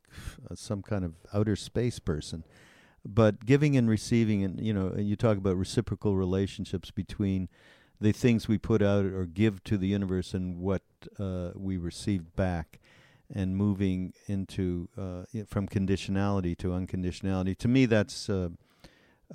uh, 0.49 0.55
some 0.55 0.82
kind 0.82 1.03
of 1.03 1.13
outer 1.34 1.57
space 1.57 1.99
person. 1.99 2.45
But 3.03 3.45
giving 3.45 3.76
and 3.76 3.89
receiving, 3.89 4.43
and 4.45 4.66
you 4.66 4.74
know, 4.74 4.88
and 4.88 5.07
you 5.07 5.18
talk 5.18 5.38
about 5.38 5.57
reciprocal 5.57 6.16
relationships 6.16 6.89
between 6.89 7.49
the 7.99 8.13
things 8.13 8.47
we 8.47 8.57
put 8.57 8.82
out 8.82 9.05
or 9.05 9.26
give 9.26 9.61
to 9.66 9.78
the 9.78 9.88
universe 9.88 10.34
and 10.34 10.57
what 10.59 10.84
uh, 11.20 11.51
we 11.53 11.76
receive 11.78 12.34
back 12.38 12.80
and 13.34 13.57
moving 13.57 14.13
into 14.28 14.88
uh, 14.97 15.24
from 15.47 15.68
conditionality 15.68 16.57
to 16.57 16.70
unconditionality. 16.70 17.57
To 17.57 17.68
me, 17.68 17.86
that's 17.86 18.30
uh, 18.30 18.49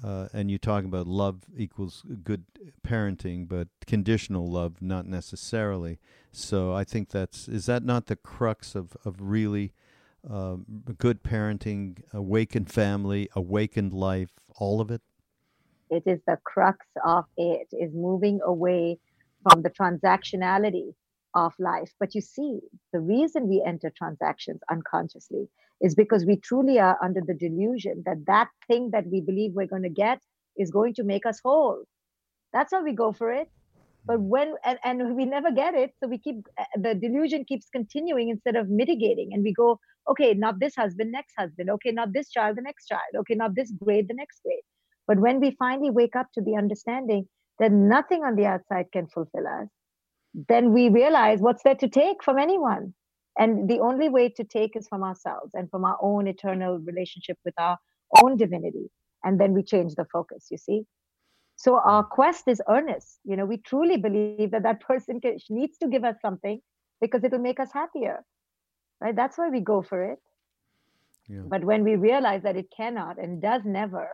uh, 0.03 0.29
and 0.33 0.51
you 0.51 0.59
talk 0.59 0.85
about 0.85 1.07
love 1.07 1.41
equals 1.57 2.05
good 2.23 2.45
parenting, 2.87 3.49
but 3.49 3.69
conditional 3.87 4.51
love 4.51 4.81
not 4.81 5.07
necessarily. 5.07 5.99
So 6.33 6.73
I 6.73 6.85
think 6.85 7.11
that's 7.11 7.49
is 7.49 7.67
that 7.67 7.85
not 7.85 8.07
the 8.07 8.17
crux 8.17 8.75
of 8.75 8.97
of 9.05 9.17
really 9.21 9.73
uh, 10.29 10.57
good 10.99 11.23
parenting, 11.23 12.03
awakened 12.13 12.71
family, 12.71 13.29
awakened 13.35 13.93
life, 13.93 14.31
all 14.57 14.81
of 14.81 14.91
it. 14.91 15.03
It 15.91 16.05
is 16.07 16.21
the 16.27 16.39
crux 16.45 16.87
of 17.05 17.25
it 17.37 17.69
is 17.73 17.93
moving 17.95 18.41
away 18.45 18.99
from 19.43 19.63
the 19.63 19.71
transactionality 19.71 20.95
of 21.35 21.53
life. 21.59 21.93
But 21.99 22.15
you 22.15 22.21
see, 22.21 22.61
the 22.93 23.01
reason 23.01 23.49
we 23.49 23.63
enter 23.67 23.91
transactions 23.91 24.61
unconsciously 24.71 25.49
is 25.81 25.95
because 25.95 26.25
we 26.25 26.37
truly 26.37 26.79
are 26.79 26.99
under 27.03 27.21
the 27.27 27.35
delusion 27.35 28.03
that 28.07 28.27
that 28.27 28.49
thing 28.67 28.91
that 28.93 29.07
we 29.07 29.21
believe 29.21 29.53
we're 29.55 29.67
going 29.67 29.83
to 29.83 29.89
get 29.89 30.21
is 30.57 30.71
going 30.71 30.95
to 30.95 31.05
make 31.05 31.27
us 31.27 31.41
whole. 31.43 31.85
That's 32.53 32.73
how 32.73 32.83
we 32.83 32.93
go 32.93 33.13
for 33.13 33.33
it. 33.33 33.49
But 34.05 34.21
when, 34.21 34.55
and, 34.65 34.79
and 34.83 35.17
we 35.17 35.25
never 35.27 35.51
get 35.53 35.75
it. 35.75 35.93
So 36.01 36.09
we 36.09 36.19
keep, 36.19 36.37
uh, 36.59 36.65
the 36.77 36.95
delusion 36.95 37.45
keeps 37.45 37.69
continuing 37.71 38.31
instead 38.31 38.57
of 38.57 38.69
mitigating. 38.69 39.31
And 39.33 39.43
we 39.43 39.53
go, 39.53 39.79
okay, 40.09 40.35
not 40.35 40.59
this 40.59 40.75
husband, 40.75 41.13
next 41.13 41.35
husband. 41.39 41.71
Okay, 41.71 41.93
not 41.93 42.13
this 42.13 42.31
child, 42.31 42.57
the 42.57 42.63
next 42.63 42.87
child. 42.87 43.13
Okay, 43.17 43.35
not 43.35 43.55
this 43.55 43.71
grade, 43.83 44.09
the 44.09 44.15
next 44.15 44.43
grade. 44.43 44.63
But 45.07 45.19
when 45.19 45.41
we 45.41 45.57
finally 45.59 45.91
wake 45.91 46.17
up 46.17 46.27
to 46.35 46.41
the 46.41 46.57
understanding 46.57 47.29
that 47.59 47.73
nothing 47.73 48.23
on 48.25 48.37
the 48.37 48.47
outside 48.47 48.87
can 48.93 49.07
fulfill 49.07 49.47
us, 49.47 49.69
then 50.49 50.73
we 50.73 50.89
realize 50.89 51.41
what's 51.41 51.63
there 51.63 51.75
to 51.75 51.89
take 51.89 52.23
from 52.23 52.39
anyone 52.39 52.95
and 53.39 53.69
the 53.69 53.81
only 53.81 54.09
way 54.09 54.29
to 54.29 54.45
take 54.45 54.77
is 54.77 54.89
from 54.89 55.03
ourselves 55.03 55.53
and 55.55 55.71
from 55.71 55.85
our 55.85 55.99
own 56.03 56.27
eternal 56.27 56.79
relationship 56.79 57.39
with 57.45 57.55
our 57.59 57.79
own 58.23 58.37
divinity. 58.37 58.91
And 59.23 59.41
then 59.41 59.53
we 59.53 59.63
change 59.63 59.95
the 59.95 60.07
focus 60.07 60.49
you 60.51 60.57
see? 60.59 60.87
So 61.57 61.79
our 61.79 62.03
quest 62.03 62.49
is 62.49 62.63
earnest. 62.69 63.19
You 63.25 63.37
know 63.37 63.45
we 63.45 63.59
truly 63.59 63.97
believe 63.97 64.51
that 64.53 64.63
that 64.63 64.81
person 64.91 65.21
can, 65.21 65.39
needs 65.49 65.79
to 65.79 65.89
give 65.89 66.05
us 66.05 66.17
something 66.21 66.61
because 67.01 67.25
it 67.25 67.33
will 67.33 67.39
make 67.39 67.61
us 67.61 67.73
happier 67.73 68.25
right? 69.01 69.17
That's 69.17 69.39
why 69.39 69.49
we 69.49 69.61
go 69.61 69.83
for 69.83 70.05
it. 70.13 70.19
Yeah. 71.29 71.43
but 71.47 71.65
when 71.65 71.85
we 71.85 71.95
realize 71.95 72.43
that 72.43 72.57
it 72.57 72.73
cannot 72.77 73.17
and 73.23 73.41
does 73.41 73.63
never 73.65 74.09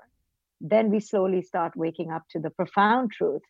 then 0.60 0.90
we 0.90 1.00
slowly 1.00 1.40
start 1.40 1.74
waking 1.74 2.10
up 2.10 2.24
to 2.30 2.38
the 2.38 2.50
profound 2.50 3.10
truth 3.10 3.40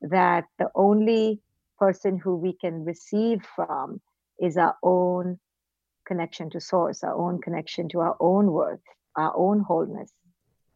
that 0.00 0.44
the 0.60 0.70
only 0.76 1.40
person 1.76 2.18
who 2.18 2.36
we 2.36 2.52
can 2.52 2.84
receive 2.84 3.44
from 3.56 4.00
is 4.38 4.56
our 4.56 4.76
own 4.82 5.38
connection 6.06 6.50
to 6.50 6.60
source, 6.60 7.02
our 7.02 7.14
own 7.14 7.40
connection 7.40 7.88
to 7.90 8.00
our 8.00 8.16
own 8.20 8.52
worth, 8.52 8.80
our 9.16 9.32
own 9.36 9.60
wholeness. 9.60 10.12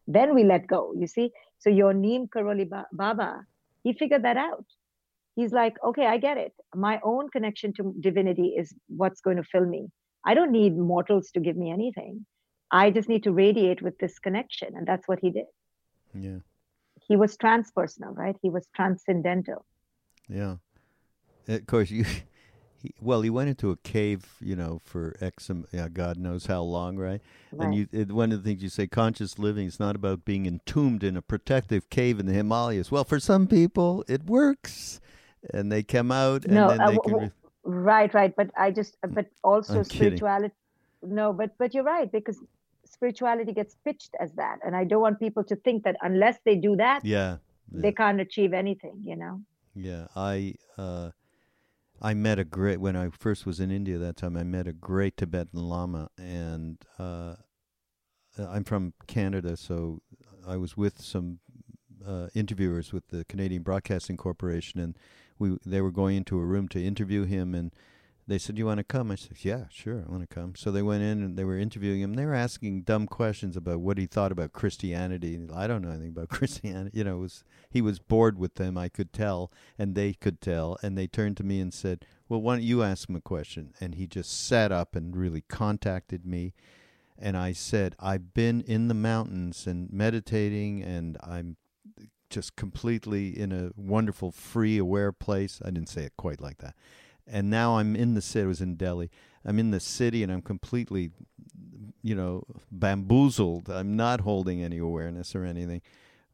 Then 0.07 0.35
we 0.35 0.43
let 0.43 0.67
go, 0.67 0.93
you 0.97 1.07
see? 1.07 1.31
So 1.59 1.69
your 1.69 1.93
Neem 1.93 2.27
Karoli 2.27 2.69
Baba, 2.91 3.45
he 3.83 3.93
figured 3.93 4.23
that 4.23 4.37
out. 4.37 4.65
He's 5.35 5.53
like, 5.53 5.75
okay, 5.83 6.05
I 6.07 6.17
get 6.17 6.37
it. 6.37 6.53
My 6.75 6.99
own 7.03 7.29
connection 7.29 7.73
to 7.73 7.95
divinity 7.99 8.55
is 8.57 8.73
what's 8.87 9.21
going 9.21 9.37
to 9.37 9.43
fill 9.43 9.65
me. 9.65 9.87
I 10.25 10.33
don't 10.33 10.51
need 10.51 10.77
mortals 10.77 11.31
to 11.31 11.39
give 11.39 11.55
me 11.55 11.71
anything. 11.71 12.25
I 12.71 12.91
just 12.91 13.09
need 13.09 13.23
to 13.23 13.31
radiate 13.31 13.81
with 13.81 13.97
this 13.97 14.19
connection. 14.19 14.75
And 14.75 14.87
that's 14.87 15.07
what 15.07 15.19
he 15.21 15.29
did. 15.29 15.45
Yeah. 16.13 16.39
He 17.07 17.15
was 17.15 17.37
transpersonal, 17.37 18.15
right? 18.15 18.35
He 18.41 18.49
was 18.49 18.67
transcendental. 18.75 19.65
Yeah. 20.27 20.55
Of 21.47 21.65
course, 21.65 21.89
you 21.89 22.05
he, 22.81 22.93
well, 22.99 23.21
he 23.21 23.29
went 23.29 23.49
into 23.49 23.69
a 23.69 23.77
cave, 23.77 24.25
you 24.39 24.55
know, 24.55 24.81
for 24.83 25.15
X, 25.21 25.51
yeah, 25.71 25.87
God 25.87 26.17
knows 26.17 26.47
how 26.47 26.61
long, 26.61 26.97
right? 26.97 27.21
right. 27.51 27.65
And 27.65 27.75
you, 27.75 27.87
it, 27.91 28.11
one 28.11 28.31
of 28.31 28.43
the 28.43 28.49
things 28.49 28.63
you 28.63 28.69
say, 28.69 28.87
conscious 28.87 29.37
living 29.37 29.67
is 29.67 29.79
not 29.79 29.95
about 29.95 30.25
being 30.25 30.45
entombed 30.45 31.03
in 31.03 31.15
a 31.15 31.21
protective 31.21 31.89
cave 31.89 32.19
in 32.19 32.25
the 32.25 32.33
Himalayas. 32.33 32.91
Well, 32.91 33.03
for 33.03 33.19
some 33.19 33.47
people, 33.47 34.03
it 34.07 34.23
works, 34.25 34.99
and 35.53 35.71
they 35.71 35.83
come 35.83 36.11
out, 36.11 36.45
and 36.45 36.55
no, 36.55 36.69
then 36.69 36.81
uh, 36.81 36.91
they 36.91 36.97
can. 36.97 37.13
Re- 37.13 37.31
right, 37.63 38.13
right. 38.13 38.35
But 38.35 38.49
I 38.57 38.71
just, 38.71 38.97
uh, 39.03 39.07
but 39.07 39.27
also 39.43 39.79
I'm 39.79 39.83
spirituality. 39.83 40.53
Kidding. 41.01 41.15
No, 41.15 41.33
but 41.33 41.57
but 41.57 41.73
you're 41.73 41.83
right 41.83 42.11
because 42.11 42.39
spirituality 42.85 43.53
gets 43.53 43.75
pitched 43.85 44.15
as 44.19 44.31
that, 44.33 44.59
and 44.65 44.75
I 44.75 44.85
don't 44.85 45.01
want 45.01 45.19
people 45.19 45.43
to 45.45 45.55
think 45.55 45.83
that 45.83 45.97
unless 46.01 46.37
they 46.45 46.55
do 46.55 46.75
that, 46.77 47.05
yeah, 47.05 47.37
yeah. 47.71 47.81
they 47.81 47.91
can't 47.91 48.19
achieve 48.19 48.53
anything. 48.53 49.01
You 49.03 49.17
know. 49.17 49.41
Yeah, 49.75 50.07
I 50.15 50.55
uh, 50.77 51.11
I 52.01 52.13
met 52.15 52.39
a 52.39 52.43
great 52.43 52.79
when 52.79 52.95
I 52.95 53.09
first 53.09 53.45
was 53.45 53.59
in 53.59 53.69
India 53.69 53.97
that 53.99 54.17
time. 54.17 54.35
I 54.35 54.43
met 54.43 54.67
a 54.67 54.73
great 54.73 55.17
Tibetan 55.17 55.59
Lama, 55.59 56.09
and 56.17 56.77
uh, 56.97 57.35
I'm 58.37 58.63
from 58.63 58.93
Canada, 59.07 59.55
so 59.55 60.01
I 60.47 60.57
was 60.57 60.75
with 60.75 60.99
some 61.01 61.39
uh, 62.05 62.27
interviewers 62.33 62.91
with 62.91 63.09
the 63.09 63.23
Canadian 63.25 63.61
Broadcasting 63.61 64.17
Corporation, 64.17 64.79
and 64.79 64.97
we 65.37 65.57
they 65.63 65.81
were 65.81 65.91
going 65.91 66.17
into 66.17 66.39
a 66.39 66.45
room 66.45 66.67
to 66.69 66.83
interview 66.83 67.25
him, 67.25 67.53
and 67.53 67.71
they 68.27 68.37
said, 68.37 68.57
"You 68.57 68.65
want 68.67 68.77
to 68.77 68.83
come?" 68.83 69.11
I 69.11 69.15
said, 69.15 69.43
"Yeah, 69.43 69.65
sure, 69.69 70.03
I 70.07 70.11
want 70.11 70.21
to 70.21 70.33
come." 70.33 70.55
So 70.55 70.71
they 70.71 70.81
went 70.81 71.03
in 71.03 71.23
and 71.23 71.37
they 71.37 71.43
were 71.43 71.57
interviewing 71.57 72.01
him. 72.01 72.13
They 72.13 72.25
were 72.25 72.33
asking 72.33 72.83
dumb 72.83 73.07
questions 73.07 73.57
about 73.57 73.81
what 73.81 73.97
he 73.97 74.05
thought 74.05 74.31
about 74.31 74.53
Christianity. 74.53 75.39
I 75.53 75.67
don't 75.67 75.81
know 75.81 75.89
anything 75.89 76.09
about 76.09 76.29
Christianity. 76.37 76.97
You 76.97 77.03
know, 77.03 77.17
was 77.17 77.43
he 77.69 77.81
was 77.81 77.99
bored 77.99 78.37
with 78.37 78.55
them. 78.55 78.77
I 78.77 78.89
could 78.89 79.11
tell, 79.11 79.51
and 79.77 79.95
they 79.95 80.13
could 80.13 80.39
tell. 80.41 80.77
And 80.83 80.97
they 80.97 81.07
turned 81.07 81.37
to 81.37 81.43
me 81.43 81.59
and 81.59 81.73
said, 81.73 82.05
"Well, 82.29 82.41
why 82.41 82.55
don't 82.55 82.63
you 82.63 82.83
ask 82.83 83.09
him 83.09 83.15
a 83.15 83.21
question?" 83.21 83.73
And 83.81 83.95
he 83.95 84.07
just 84.07 84.45
sat 84.47 84.71
up 84.71 84.95
and 84.95 85.15
really 85.15 85.41
contacted 85.41 86.25
me. 86.25 86.53
And 87.17 87.35
I 87.35 87.53
said, 87.53 87.95
"I've 87.99 88.33
been 88.33 88.61
in 88.61 88.87
the 88.87 88.93
mountains 88.93 89.65
and 89.65 89.91
meditating, 89.91 90.83
and 90.83 91.17
I'm 91.23 91.57
just 92.29 92.55
completely 92.55 93.37
in 93.37 93.51
a 93.51 93.71
wonderful, 93.75 94.31
free, 94.31 94.77
aware 94.77 95.11
place." 95.11 95.59
I 95.65 95.71
didn't 95.71 95.89
say 95.89 96.03
it 96.03 96.13
quite 96.17 96.39
like 96.39 96.59
that 96.59 96.75
and 97.27 97.49
now 97.49 97.77
I'm 97.77 97.95
in 97.95 98.13
the 98.13 98.21
city. 98.21 98.43
I 98.43 98.47
was 98.47 98.61
in 98.61 98.75
Delhi. 98.75 99.09
I'm 99.45 99.59
in 99.59 99.71
the 99.71 99.79
city, 99.79 100.23
and 100.23 100.31
I'm 100.31 100.41
completely, 100.41 101.11
you 102.01 102.15
know, 102.15 102.43
bamboozled. 102.71 103.69
I'm 103.69 103.95
not 103.95 104.21
holding 104.21 104.63
any 104.63 104.77
awareness 104.77 105.35
or 105.35 105.45
anything. 105.45 105.81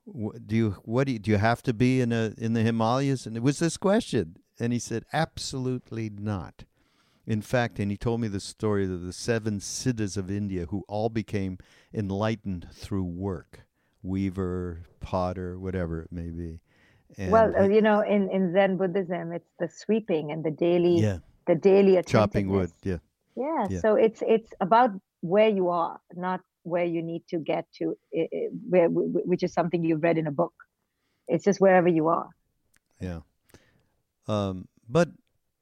Do 0.06 0.56
you? 0.56 0.72
What 0.84 1.08
do 1.08 1.14
you? 1.14 1.20
Do 1.20 1.32
you 1.32 1.38
have 1.38 1.62
to 1.64 1.74
be 1.74 2.02
in 2.02 2.12
a 2.12 2.34
in 2.38 2.54
the 2.54 2.64
Himalayas? 2.64 3.26
And 3.26 3.36
it 3.36 3.44
was 3.44 3.60
this 3.60 3.78
question, 3.78 4.38
and 4.60 4.74
he 4.74 4.80
said, 4.80 5.06
absolutely 5.14 6.10
not. 6.10 6.66
In 7.26 7.42
fact, 7.42 7.78
and 7.78 7.92
he 7.92 7.98
told 7.98 8.22
me 8.22 8.30
the 8.30 8.40
story 8.40 8.86
of 8.86 9.02
the 9.02 9.12
seven 9.12 9.60
siddhas 9.60 10.16
of 10.16 10.32
India 10.32 10.66
who 10.70 10.86
all 10.88 11.10
became 11.10 11.58
enlightened 11.94 12.70
through 12.72 13.04
work, 13.04 13.66
weaver, 14.02 14.84
potter, 15.02 15.60
whatever 15.60 16.02
it 16.02 16.12
may 16.12 16.30
be. 16.30 16.62
And 17.18 17.32
well, 17.32 17.53
uh, 17.58 17.68
you 17.68 17.82
know, 17.82 18.01
in, 18.01 18.30
in 18.30 18.53
Zen 18.53 18.78
Buddhism, 18.78 19.32
it's 19.32 19.49
the 19.60 19.70
sweeping 19.70 20.32
and 20.32 20.43
the 20.43 20.51
daily, 20.51 20.99
yeah. 20.99 21.20
the 21.47 21.55
daily 21.55 22.01
chopping 22.05 22.49
wood. 22.49 22.72
Yeah. 22.84 22.97
yeah. 23.36 23.68
yeah. 23.70 23.80
So 23.80 23.95
it's 23.95 24.22
it's 24.28 24.49
about 24.60 24.91
where 25.22 25.49
you 25.49 25.70
are, 25.70 25.99
not 26.16 26.41
where 26.64 26.86
you 26.86 27.01
need 27.01 27.24
to 27.30 27.39
get 27.39 27.66
to, 27.78 27.97
where 28.70 28.89
which 28.89 29.43
is 29.43 29.53
something 29.53 29.84
you've 29.84 30.03
read 30.03 30.18
in 30.18 30.28
a 30.28 30.32
book. 30.32 30.53
It's 31.28 31.43
just 31.43 31.60
wherever 31.60 31.88
you 31.88 32.08
are. 32.08 32.30
Yeah. 32.99 33.22
Um, 34.28 34.68
but 34.88 35.10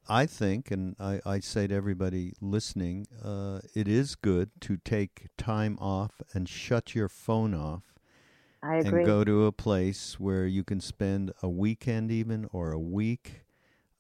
I 0.08 0.26
think, 0.26 0.72
and 0.72 0.96
I, 1.00 1.20
I 1.26 1.40
say 1.40 1.68
to 1.68 1.74
everybody 1.74 2.34
listening, 2.42 3.08
uh, 3.24 3.60
it 3.74 3.88
is 3.88 4.16
good 4.16 4.52
to 4.62 4.78
take 4.78 5.28
time 5.38 5.78
off 5.80 6.22
and 6.34 6.48
shut 6.48 6.94
your 6.94 7.10
phone 7.10 7.54
off 7.56 7.95
I 8.66 8.78
agree. 8.78 9.00
And 9.00 9.06
go 9.06 9.24
to 9.24 9.46
a 9.46 9.52
place 9.52 10.20
where 10.20 10.46
you 10.46 10.64
can 10.64 10.80
spend 10.80 11.32
a 11.44 11.50
weekend, 11.50 12.12
even 12.12 12.48
or 12.52 12.72
a 12.72 12.80
week, 12.80 13.44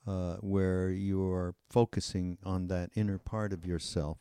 uh, 0.07 0.35
where 0.37 0.89
you 0.89 1.23
are 1.31 1.53
focusing 1.69 2.37
on 2.43 2.67
that 2.67 2.89
inner 2.95 3.19
part 3.19 3.53
of 3.53 3.65
yourself 3.65 4.17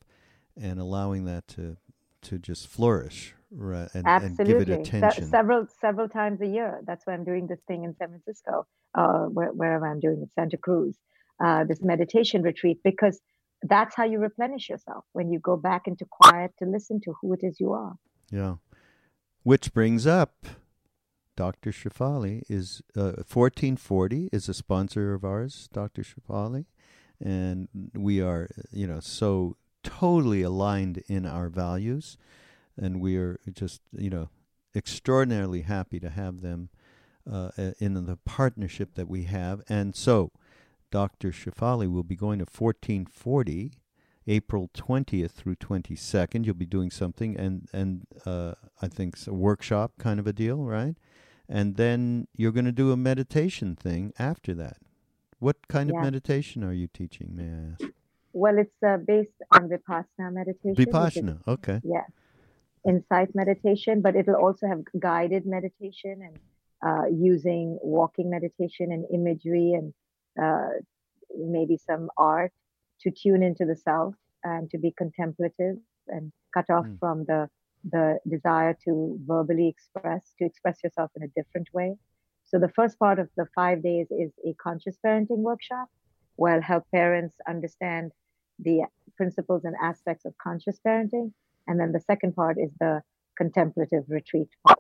and 0.61 0.79
allowing 0.79 1.25
that 1.25 1.49
to 1.49 1.77
to 2.23 2.39
just 2.39 2.69
flourish 2.69 3.35
right, 3.51 3.89
and, 3.95 4.07
and 4.07 4.39
give 4.39 4.61
it 4.61 4.69
attention. 4.69 5.25
Se- 5.25 5.31
several 5.31 5.67
several 5.81 6.09
times 6.09 6.41
a 6.41 6.47
year. 6.47 6.81
That's 6.87 7.07
why 7.07 7.15
I'm 7.15 7.25
doing 7.25 7.47
this 7.47 7.61
thing 7.67 7.85
in 7.85 7.95
San 7.97 8.09
Francisco, 8.09 8.67
uh, 8.95 9.25
where, 9.25 9.53
wherever 9.53 9.87
I'm 9.87 10.01
doing 10.01 10.23
it, 10.23 10.33
Santa 10.35 10.57
Cruz, 10.57 10.97
uh, 11.43 11.65
this 11.65 11.83
meditation 11.83 12.43
retreat, 12.43 12.79
because 12.85 13.21
that's 13.63 13.95
how 13.95 14.05
you 14.05 14.19
replenish 14.19 14.69
yourself 14.69 15.05
when 15.13 15.31
you 15.31 15.39
go 15.39 15.57
back 15.57 15.87
into 15.87 16.05
quiet 16.11 16.53
to 16.59 16.67
listen 16.67 17.01
to 17.03 17.15
who 17.21 17.33
it 17.33 17.41
is 17.43 17.59
you 17.59 17.73
are. 17.73 17.95
Yeah. 18.31 18.57
Which 19.45 19.75
brings 19.75 20.07
up 20.07 20.47
Dr. 21.37 21.71
Shefali 21.71 22.45
is 22.49 22.81
uh, 22.97 23.21
1440 23.31 24.31
is 24.33 24.49
a 24.49 24.55
sponsor 24.55 25.13
of 25.13 25.23
ours, 25.23 25.69
Dr. 25.71 26.03
Shefali, 26.03 26.65
and 27.23 27.69
we 27.95 28.23
are 28.23 28.49
you 28.73 28.87
know 28.87 29.01
so 29.01 29.59
totally 29.83 30.41
aligned 30.41 31.03
in 31.09 31.27
our 31.27 31.51
values, 31.51 32.17
and 32.75 33.03
we 33.03 33.19
are 33.19 33.39
just 33.53 33.83
you 33.93 34.09
know 34.09 34.31
extraordinarily 34.75 35.61
happy 35.61 36.01
to 36.01 36.09
have 36.09 36.41
them 36.41 36.71
uh, 37.31 37.51
in 37.79 37.93
the 37.93 38.19
partnership 38.25 38.95
that 38.95 39.09
we 39.09 39.25
have, 39.25 39.61
and 39.69 39.95
so 39.95 40.33
Dr. 40.91 41.33
Shefali 41.33 41.93
will 41.93 42.03
be 42.03 42.17
going 42.17 42.39
to 42.39 42.47
1440 42.47 43.73
April 44.27 44.71
20th 44.75 45.33
through 45.33 45.57
22nd. 45.57 46.45
You'll 46.45 46.55
be 46.55 46.67
doing 46.67 46.91
something, 46.91 47.37
and 47.37 47.69
and 47.73 48.07
uh, 48.25 48.55
I 48.81 48.89
think 48.89 49.15
it's 49.15 49.27
a 49.27 49.35
workshop 49.35 49.93
kind 49.99 50.19
of 50.19 50.27
a 50.27 50.33
deal, 50.33 50.59
right? 50.59 50.97
And 51.49 51.77
then 51.77 52.27
you're 52.35 52.53
going 52.53 52.65
to 52.65 52.73
do 52.73 52.91
a 52.91 52.97
meditation 52.97 53.77
thing 53.77 54.13
after 54.19 54.55
that. 54.55 54.79
What 55.39 55.69
kind 55.69 55.91
yeah. 55.91 55.99
of 55.99 56.05
meditation 56.05 56.65
are 56.65 56.73
you 56.73 56.87
teaching, 56.87 57.33
may 57.35 57.45
I 57.45 57.73
ask? 57.73 57.95
Well, 58.33 58.59
it's 58.59 58.83
uh, 58.83 58.97
based 58.97 59.43
on 59.53 59.69
Vipassana 59.69 60.33
meditation. 60.33 60.75
Vipassana, 60.75 61.37
is, 61.37 61.49
okay. 61.49 61.81
Yeah, 61.85 62.05
insight 62.87 63.35
meditation, 63.35 64.01
but 64.01 64.17
it'll 64.17 64.37
also 64.37 64.67
have 64.67 64.81
guided 64.99 65.47
meditation 65.47 66.23
and 66.23 66.39
uh, 66.85 67.07
using 67.07 67.79
walking 67.83 68.31
meditation 68.31 68.93
and 68.93 69.05
imagery 69.13 69.73
and 69.73 69.95
uh, 70.41 70.69
maybe 71.37 71.77
some 71.77 72.11
art 72.17 72.53
to 73.01 73.11
tune 73.11 73.43
into 73.43 73.65
the 73.65 73.77
self 73.77 74.15
and 74.43 74.71
to 74.71 74.79
be 74.79 74.93
contemplative 74.97 75.77
and 76.09 76.33
cut 76.53 76.71
off 76.71 76.87
mm. 76.87 76.99
from 76.99 77.25
the 77.25 77.49
the 77.91 78.19
desire 78.27 78.77
to 78.83 79.19
verbally 79.27 79.69
express 79.69 80.33
to 80.39 80.45
express 80.47 80.79
yourself 80.83 81.11
in 81.17 81.23
a 81.23 81.29
different 81.37 81.69
way. 81.75 81.97
So 82.45 82.59
the 82.59 82.69
first 82.69 82.99
part 82.99 83.19
of 83.19 83.29
the 83.37 83.47
five 83.55 83.83
days 83.83 84.07
is 84.11 84.33
a 84.47 84.55
conscious 84.63 84.97
parenting 85.05 85.39
workshop 85.39 85.89
where 86.37 86.55
I'll 86.55 86.63
help 86.63 86.85
parents 86.91 87.37
understand 87.49 88.13
the 88.59 88.87
principles 89.17 89.65
and 89.65 89.75
aspects 89.83 90.25
of 90.25 90.35
conscious 90.43 90.79
parenting. 90.87 91.33
And 91.67 91.79
then 91.79 91.93
the 91.93 92.01
second 92.01 92.35
part 92.35 92.57
is 92.59 92.71
the 92.81 93.03
contemplative 93.37 94.05
retreat 94.09 94.49
part. 94.67 94.79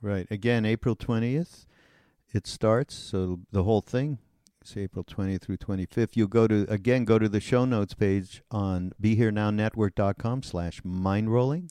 Right. 0.00 0.26
Again 0.30 0.64
april 0.64 0.96
20th 0.96 1.66
it 2.32 2.46
starts 2.46 2.94
so 2.94 3.40
the 3.52 3.62
whole 3.62 3.82
thing 3.82 4.18
it's 4.62 4.76
April 4.76 5.04
20th 5.04 5.42
through 5.42 5.56
25th. 5.56 6.10
You'll 6.14 6.28
go 6.28 6.46
to, 6.46 6.64
again, 6.68 7.04
go 7.04 7.18
to 7.18 7.28
the 7.28 7.40
show 7.40 7.64
notes 7.64 7.94
page 7.94 8.42
on 8.52 8.92
BeHereNowNetwork.com 9.02 10.44
slash 10.44 10.80
mindrolling, 10.82 11.68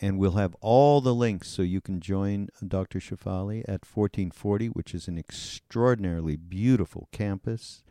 and 0.00 0.18
we'll 0.18 0.32
have 0.32 0.56
all 0.62 1.02
the 1.02 1.14
links 1.14 1.48
so 1.48 1.60
you 1.60 1.82
can 1.82 2.00
join 2.00 2.48
Dr. 2.66 2.98
Shefali 2.98 3.60
at 3.68 3.84
1440, 3.84 4.68
which 4.68 4.94
is 4.94 5.06
an 5.06 5.18
extraordinarily 5.18 6.36
beautiful 6.36 7.10
campus. 7.12 7.84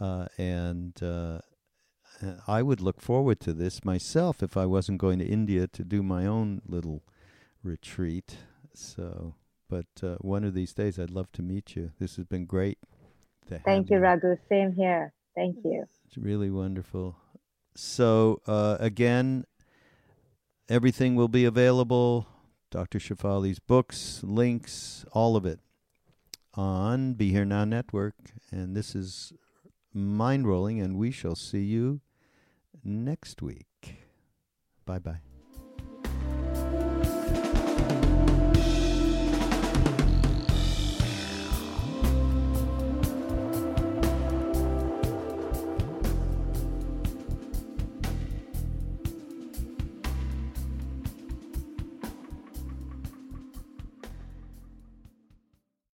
Uh, 0.00 0.28
and 0.38 1.02
uh, 1.02 1.40
I 2.46 2.62
would 2.62 2.80
look 2.80 3.02
forward 3.02 3.38
to 3.40 3.52
this 3.52 3.84
myself 3.84 4.42
if 4.42 4.56
I 4.56 4.64
wasn't 4.64 4.96
going 4.96 5.18
to 5.18 5.26
India 5.26 5.66
to 5.66 5.84
do 5.84 6.02
my 6.02 6.24
own 6.24 6.62
little 6.66 7.02
retreat. 7.62 8.38
So, 8.72 9.34
but 9.68 9.88
uh, 10.02 10.16
one 10.22 10.44
of 10.44 10.54
these 10.54 10.72
days 10.72 10.98
I'd 10.98 11.10
love 11.10 11.30
to 11.32 11.42
meet 11.42 11.76
you. 11.76 11.92
This 11.98 12.16
has 12.16 12.24
been 12.24 12.46
great. 12.46 12.78
Thank 13.64 13.90
you, 13.90 13.98
Raghu. 13.98 14.36
Same 14.48 14.72
here. 14.72 15.12
Thank 15.34 15.56
you. 15.64 15.84
It's 16.06 16.18
really 16.18 16.50
wonderful. 16.50 17.16
So, 17.74 18.40
uh, 18.46 18.76
again, 18.80 19.44
everything 20.68 21.14
will 21.14 21.28
be 21.28 21.44
available 21.44 22.26
Dr. 22.70 22.98
Shefali's 22.98 23.58
books, 23.58 24.20
links, 24.22 25.04
all 25.12 25.36
of 25.36 25.46
it 25.46 25.60
on 26.54 27.14
Be 27.14 27.30
Here 27.30 27.44
Now 27.44 27.64
Network. 27.64 28.14
And 28.50 28.76
this 28.76 28.94
is 28.94 29.32
Mind 29.94 30.46
Rolling, 30.46 30.80
and 30.80 30.96
we 30.96 31.10
shall 31.10 31.36
see 31.36 31.62
you 31.62 32.00
next 32.84 33.40
week. 33.40 33.96
Bye 34.84 34.98
bye. 34.98 35.27